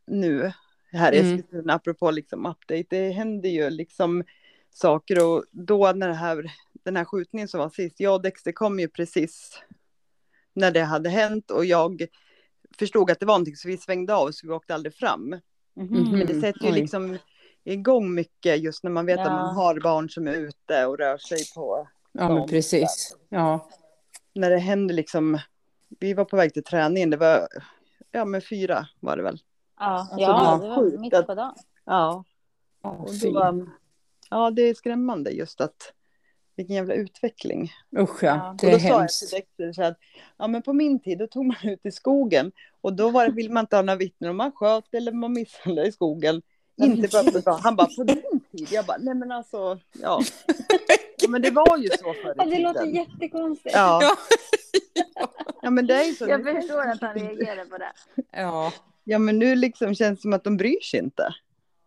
nu 0.07 0.51
här 0.91 1.11
i 1.13 1.19
Mm. 1.19 1.34
Eskilstuna, 1.34 1.73
apropå 1.73 2.11
liksom 2.11 2.45
update, 2.45 2.84
det 2.89 3.09
händer 3.11 3.49
ju 3.49 3.69
liksom 3.69 4.23
saker 4.69 5.25
och 5.27 5.45
då 5.51 5.91
när 5.91 6.07
det 6.07 6.13
här, 6.13 6.51
den 6.84 6.95
här 6.95 7.05
skjutningen 7.05 7.47
som 7.47 7.59
var 7.59 7.69
sist, 7.69 7.99
jag 7.99 8.13
och 8.13 8.21
Dexter 8.21 8.51
kom 8.51 8.80
ju 8.80 8.88
precis 8.88 9.61
när 10.53 10.71
det 10.71 10.82
hade 10.84 11.09
hänt 11.09 11.51
och 11.51 11.65
jag 11.65 12.05
förstod 12.80 13.11
att 13.11 13.19
det 13.19 13.25
var 13.25 13.34
någonting 13.34 13.55
så 13.55 13.67
vi 13.67 13.77
svängde 13.77 14.15
av 14.15 14.32
så 14.32 14.47
vi 14.47 14.53
åkte 14.53 14.73
aldrig 14.73 14.95
fram. 14.95 15.30
Mhm. 15.75 16.09
Men 16.11 16.27
det 16.27 16.41
sätter 16.41 16.63
ju 16.65 16.71
Oj. 16.73 16.80
liksom 16.82 17.17
igång 17.63 18.13
mycket 18.13 18.59
just 18.63 18.84
när 18.84 18.91
man 18.91 19.05
vet 19.05 19.19
att 19.19 19.25
Ja. 19.25 19.32
man 19.34 19.55
har 19.55 19.80
barn 19.80 20.09
som 20.09 20.27
är 20.27 20.34
ute 20.34 20.86
och 20.86 20.97
rör 20.97 21.17
sig 21.17 21.39
på 21.55 21.88
Ja, 22.12 22.30
men 22.30 22.47
precis. 22.47 23.16
Ja. 23.30 23.70
när 24.34 24.49
det 24.49 24.57
händer 24.57 24.95
liksom, 24.95 25.39
vi 25.99 26.14
var 26.14 26.26
på 26.26 26.38
väg 26.38 26.53
till 26.53 26.64
träningen, 26.64 27.10
det 27.10 27.18
var, 27.18 27.47
ja 28.12 28.26
men 28.26 28.41
fyra 28.41 28.88
var 28.99 29.18
det 29.18 29.24
väl. 29.24 29.39
Ja, 29.80 29.86
Alltså, 29.86 30.20
ja 30.20 30.28
det 30.62 30.68
var 30.70 30.84
det 30.84 30.91
var 30.91 30.97
mitt 30.97 31.28
på 31.28 31.36
dagen. 31.36 31.55
Ja, 31.86 32.24
och 32.82 33.10
fy. 33.22 33.32
då, 33.32 33.68
ja, 34.30 34.51
det 34.51 34.62
är 34.62 34.74
skrämmande 34.74 35.32
just 35.32 35.62
att 35.62 35.93
vilken 36.55 36.76
jävla 36.76 36.93
utveckling. 36.93 37.72
Usch 37.97 38.24
ja, 38.24 38.55
det 38.62 38.68
och 38.68 38.74
är 38.74 38.78
då 38.78 38.80
sa 38.80 38.88
jag 38.88 38.99
hemskt. 38.99 39.30
till 39.30 39.43
Dexter 39.57 39.84
att 39.84 39.97
ja, 40.38 40.47
men 40.47 40.62
på 40.62 40.74
min 40.74 40.99
tid 40.99 41.18
då 41.18 41.28
tog 41.28 41.45
man 41.45 41.57
ut 41.64 41.86
i 41.86 41.91
skogen 41.91 42.51
och 42.82 42.93
då 42.93 43.10
var 43.10 43.26
det, 43.26 43.32
vill 43.32 43.51
man 43.51 43.64
inte 43.64 43.76
ha 43.76 43.84
några 43.84 43.97
vittnen 43.97 44.30
om 44.30 44.38
man 44.38 44.51
sköt 44.51 44.93
eller 44.93 45.12
man 45.12 45.34
misshandlade 45.34 45.88
i 45.88 45.91
skogen. 45.91 46.41
Inte 46.82 47.07
för 47.07 47.20
att 47.20 47.34
gud. 47.34 47.43
han 47.47 47.76
bara 47.76 47.88
på 47.97 48.03
din 48.03 48.41
tid. 48.51 48.68
Jag 48.72 48.86
bara 48.86 48.97
nej 48.97 49.14
men 49.16 49.32
alltså 49.32 49.80
ja. 50.01 50.22
ja 51.22 51.30
men 51.30 51.41
det 51.41 51.51
var 51.51 51.78
ju 51.78 51.89
så 51.89 52.13
förr 52.13 52.34
Ja, 52.38 52.45
i 52.45 52.49
det 52.49 52.59
låter 52.59 52.80
tiden. 52.86 52.95
jättekonstigt. 52.95 53.76
Ja. 53.76 53.99
Ja. 54.01 54.17
ja 55.61 55.70
men 55.70 55.88
det 55.88 55.93
är 55.93 56.11
så. 56.13 56.28
Jag 56.28 56.43
förstår 56.43 56.88
att 56.88 57.01
han 57.01 57.13
reagerar 57.15 57.65
på 57.65 57.78
det. 57.78 57.91
Ja, 58.32 58.74
Ja 59.03 59.20
men 59.20 59.39
nu 59.39 59.55
liksom 59.55 59.95
känns 59.95 60.20
det 60.20 60.22
som 60.22 60.34
att 60.34 60.43
de 60.43 60.57
bryr 60.57 60.82
sig 60.82 60.99
inte. 60.99 61.34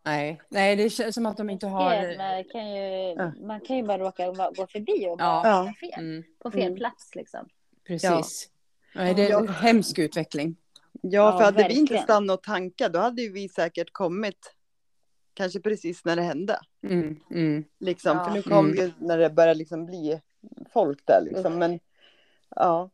nej, 0.04 0.42
nej, 0.48 0.76
det 0.76 0.90
känns 0.90 1.14
som 1.14 1.26
att 1.26 1.36
de 1.36 1.50
inte 1.50 1.66
har... 1.66 2.16
Man 2.18 2.44
kan 2.44 2.74
ju, 2.74 3.14
Ja. 3.16 3.32
man 3.46 3.60
kan 3.60 3.76
ju 3.76 3.82
bara 3.82 3.98
råka 3.98 4.26
gå 4.30 4.66
förbi 4.66 5.06
och 5.08 5.18
bara 5.18 5.26
Ja. 5.44 5.66
Ja. 5.66 5.72
fel. 5.80 6.04
Mm, 6.04 6.22
På 6.42 6.50
fel 6.50 6.62
Mm. 6.62 6.76
plats 6.76 7.14
liksom. 7.14 7.48
precis. 7.86 8.48
Nej, 8.94 9.14
det 9.14 9.26
är 9.26 9.30
Ja. 9.30 9.38
en 9.40 9.48
hemsk 9.48 9.98
utveckling. 9.98 10.56
Ja, 11.02 11.10
Ja, 11.32 11.38
för 11.38 11.44
hade 11.44 11.56
vi 11.68 11.74
inte 11.74 11.80
verkligen. 11.80 12.02
stannat 12.02 12.38
och 12.38 12.42
tankat 12.44 12.92
då 12.92 12.98
hade 12.98 13.22
ju 13.22 13.32
vi 13.32 13.48
säkert 13.48 13.92
kommit 13.92 14.54
kanske 15.34 15.60
precis 15.60 16.04
när 16.04 16.16
det 16.16 16.22
hände. 16.22 16.58
Mm, 16.86 17.20
mm. 17.30 17.64
Liksom. 17.80 18.16
Ja. 18.16 18.24
För 18.24 18.30
nu 18.32 18.42
kom 18.42 18.66
Mm. 18.66 18.76
ju 18.78 18.92
när 18.98 19.18
det 19.18 19.30
började 19.30 19.58
liksom 19.58 19.86
bli 19.86 20.20
folk 20.72 21.06
där 21.06 21.20
liksom. 21.20 21.58
Men 21.58 21.80
ja, 22.56 22.90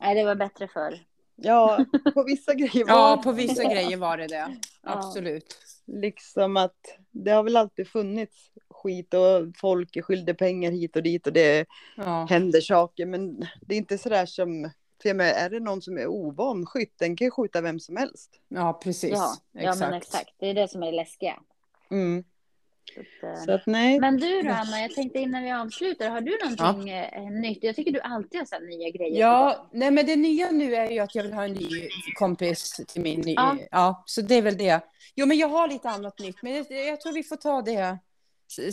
Nej, 0.00 0.14
det 0.14 0.24
var 0.24 0.34
bättre 0.34 0.68
förr. 0.68 0.98
ja 1.36 1.84
på 2.14 2.22
vissa 2.22 2.54
grejer 2.54 2.84
var 2.84 2.94
Ja, 2.94 3.16
det 3.16 3.22
på 3.22 3.32
vissa 3.32 3.64
grejer 3.64 3.96
var 3.96 4.16
det 4.18 4.26
det. 4.26 4.56
Absolut. 4.82 5.56
liksom 5.86 6.56
att 6.56 6.98
det 7.10 7.30
har 7.30 7.42
väl 7.42 7.56
alltid 7.56 7.88
funnits 7.88 8.50
skit 8.70 9.14
och 9.14 9.56
folk 9.56 9.96
är 9.96 10.02
skyldiga 10.02 10.34
pengar 10.34 10.70
hit 10.70 10.96
och 10.96 11.02
dit 11.02 11.26
och 11.26 11.32
det 11.32 11.66
Ja, 11.96 12.26
händer 12.30 12.60
saker. 12.60 13.06
Men 13.06 13.40
det 13.60 13.74
är 13.74 13.78
inte 13.78 13.98
sådär 13.98 14.26
som, 14.26 14.70
för 15.02 15.08
jag 15.08 15.16
menar, 15.16 15.32
är 15.32 15.50
det 15.50 15.60
någon 15.60 15.82
som 15.82 15.98
är 15.98 16.06
ovan 16.06 16.66
skytt, 16.66 16.94
den 16.98 17.16
kan 17.16 17.24
ju 17.26 17.30
skjuta 17.30 17.60
vem 17.60 17.80
som 17.80 17.96
helst. 17.96 18.40
ja 18.48 18.80
precis. 18.84 19.10
Ja, 19.10 19.34
ja, 19.52 19.74
men 19.80 19.94
exakt. 19.94 20.30
Det 20.38 20.46
är 20.50 20.54
det 20.54 20.68
som 20.68 20.82
är 20.82 20.86
det 20.86 20.92
läskiga. 20.96 21.40
Mm. 21.90 22.24
Så 22.94 23.00
att, 23.00 23.36
eh, 23.38 23.44
Så 23.44 23.52
att. 23.52 23.66
Men 23.66 24.16
du 24.16 24.42
då, 24.42 24.50
Anna, 24.50 24.80
jag 24.80 24.94
tänkte 24.94 25.18
innan 25.18 25.42
vi 25.42 25.50
avslutar, 25.52 26.10
har 26.10 26.20
du 26.20 26.38
någonting 26.44 26.90
eh, 26.90 27.22
nytt? 27.30 27.58
Jag 27.62 27.76
tycker 27.76 27.92
du 27.92 28.00
alltid 28.00 28.40
har 28.40 28.46
så 28.46 28.58
nya 28.58 28.90
grejer. 28.90 29.20
Ja, 29.20 29.68
nej 29.72 29.90
men 29.90 30.06
det 30.06 30.16
nya 30.16 30.50
nu 30.50 30.74
är 30.74 30.90
ju 30.90 30.98
att 30.98 31.14
jag 31.14 31.22
vill 31.22 31.32
ha 31.32 31.44
en 31.44 31.52
ny 31.52 31.88
kompis 32.18 32.80
till 32.88 33.02
min 33.02 33.20
ny, 33.20 33.34
Ja. 33.34 33.56
ja. 33.70 34.02
så 34.06 34.20
det 34.20 34.34
är 34.34 34.42
väl 34.42 34.56
det. 34.58 34.80
Jo, 35.14 35.26
men 35.26 35.36
jag 35.38 35.48
har 35.48 35.68
lite 35.68 35.88
annat 35.90 36.18
nytt, 36.18 36.36
men 36.42 36.52
jag, 36.54 36.66
jag 36.70 37.00
tror 37.00 37.12
vi 37.12 37.22
får 37.22 37.36
ta 37.36 37.62
det 37.62 37.98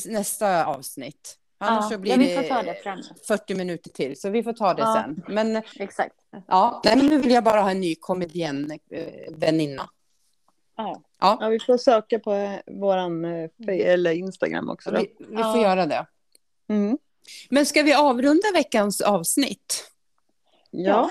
nästa 0.05 0.65
avsnitt. 0.65 1.37
Annars 1.57 1.83
Ja, 1.83 1.89
så 1.89 1.97
blir 2.01 2.11
ja, 2.11 2.17
vi 2.17 2.35
får 2.35 2.43
ta 2.55 2.63
det 2.63 2.75
framåt. 2.83 3.25
40 3.27 3.55
minuter 3.55 3.89
till, 3.89 4.19
så 4.21 4.29
vi 4.29 4.43
får 4.43 4.53
ta 4.53 4.73
det 4.73 4.81
Ja. 4.81 5.03
sen. 5.05 5.23
Men 5.35 5.61
Exakt. 5.79 6.15
ja, 6.47 6.81
nej, 6.85 6.95
men 6.97 7.05
nu 7.05 7.17
vill 7.17 7.31
jag 7.31 7.43
bara 7.43 7.61
ha 7.61 7.71
en 7.71 7.79
ny 7.81 7.95
komedien 7.95 8.71
Ja. 11.19 11.37
Ja, 11.41 11.47
vi 11.49 11.59
får 11.59 11.77
söka 11.77 12.19
på 12.19 12.33
eh, 12.33 12.51
våran 12.67 13.25
eh, 13.25 13.49
eller 13.67 14.11
Instagram 14.11 14.69
också. 14.69 14.91
Då. 14.91 14.97
Vi, 14.99 15.15
vi 15.19 15.25
får 15.25 15.39
Ja. 15.41 15.61
göra 15.61 15.85
det. 15.85 16.05
Mm. 16.69 16.97
Men 17.49 17.65
ska 17.65 17.83
vi 17.83 17.93
avrunda 17.93 18.47
veckans 18.53 19.01
avsnitt? 19.01 19.91
Ja, 20.71 21.09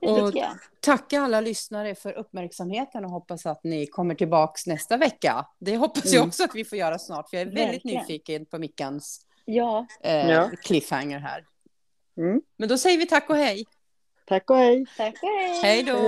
Det 0.00 0.06
Och- 0.06 0.26
tycker 0.32 0.40
jag. 0.46 0.58
Tacka 0.80 1.20
alla 1.20 1.40
lyssnare 1.40 1.94
för 1.94 2.12
uppmärksamheten 2.12 3.04
och 3.04 3.10
hoppas 3.10 3.46
att 3.46 3.64
ni 3.64 3.86
kommer 3.86 4.14
tillbaks 4.14 4.66
nästa 4.66 4.96
vecka. 4.96 5.46
Det 5.58 5.76
hoppas 5.76 6.04
jag 6.04 6.14
Mm. 6.14 6.28
också 6.28 6.44
att 6.44 6.54
vi 6.54 6.64
får 6.64 6.78
göra 6.78 6.98
snart, 6.98 7.30
för 7.30 7.36
jag 7.36 7.42
är 7.42 7.46
väldigt 7.52 7.74
Verkligen. 7.74 8.00
nyfiken 8.02 8.46
på 8.46 8.58
Mickans 8.58 9.20
Ja, 9.44 9.86
eh, 10.02 10.30
Ja. 10.30 10.50
cliffhanger 10.62 11.18
här. 11.18 11.44
Mm. 12.16 12.40
Men 12.56 12.68
då 12.68 12.78
säger 12.78 12.98
vi 12.98 13.06
tack 13.06 13.30
och 13.30 13.36
hej. 13.36 13.64
tack 14.26 14.50
och 14.50 14.56
hej. 14.56 14.86
tack 14.96 15.14
och 15.22 15.28
hej. 15.28 15.60
Hej 15.62 15.82
då! 15.82 15.98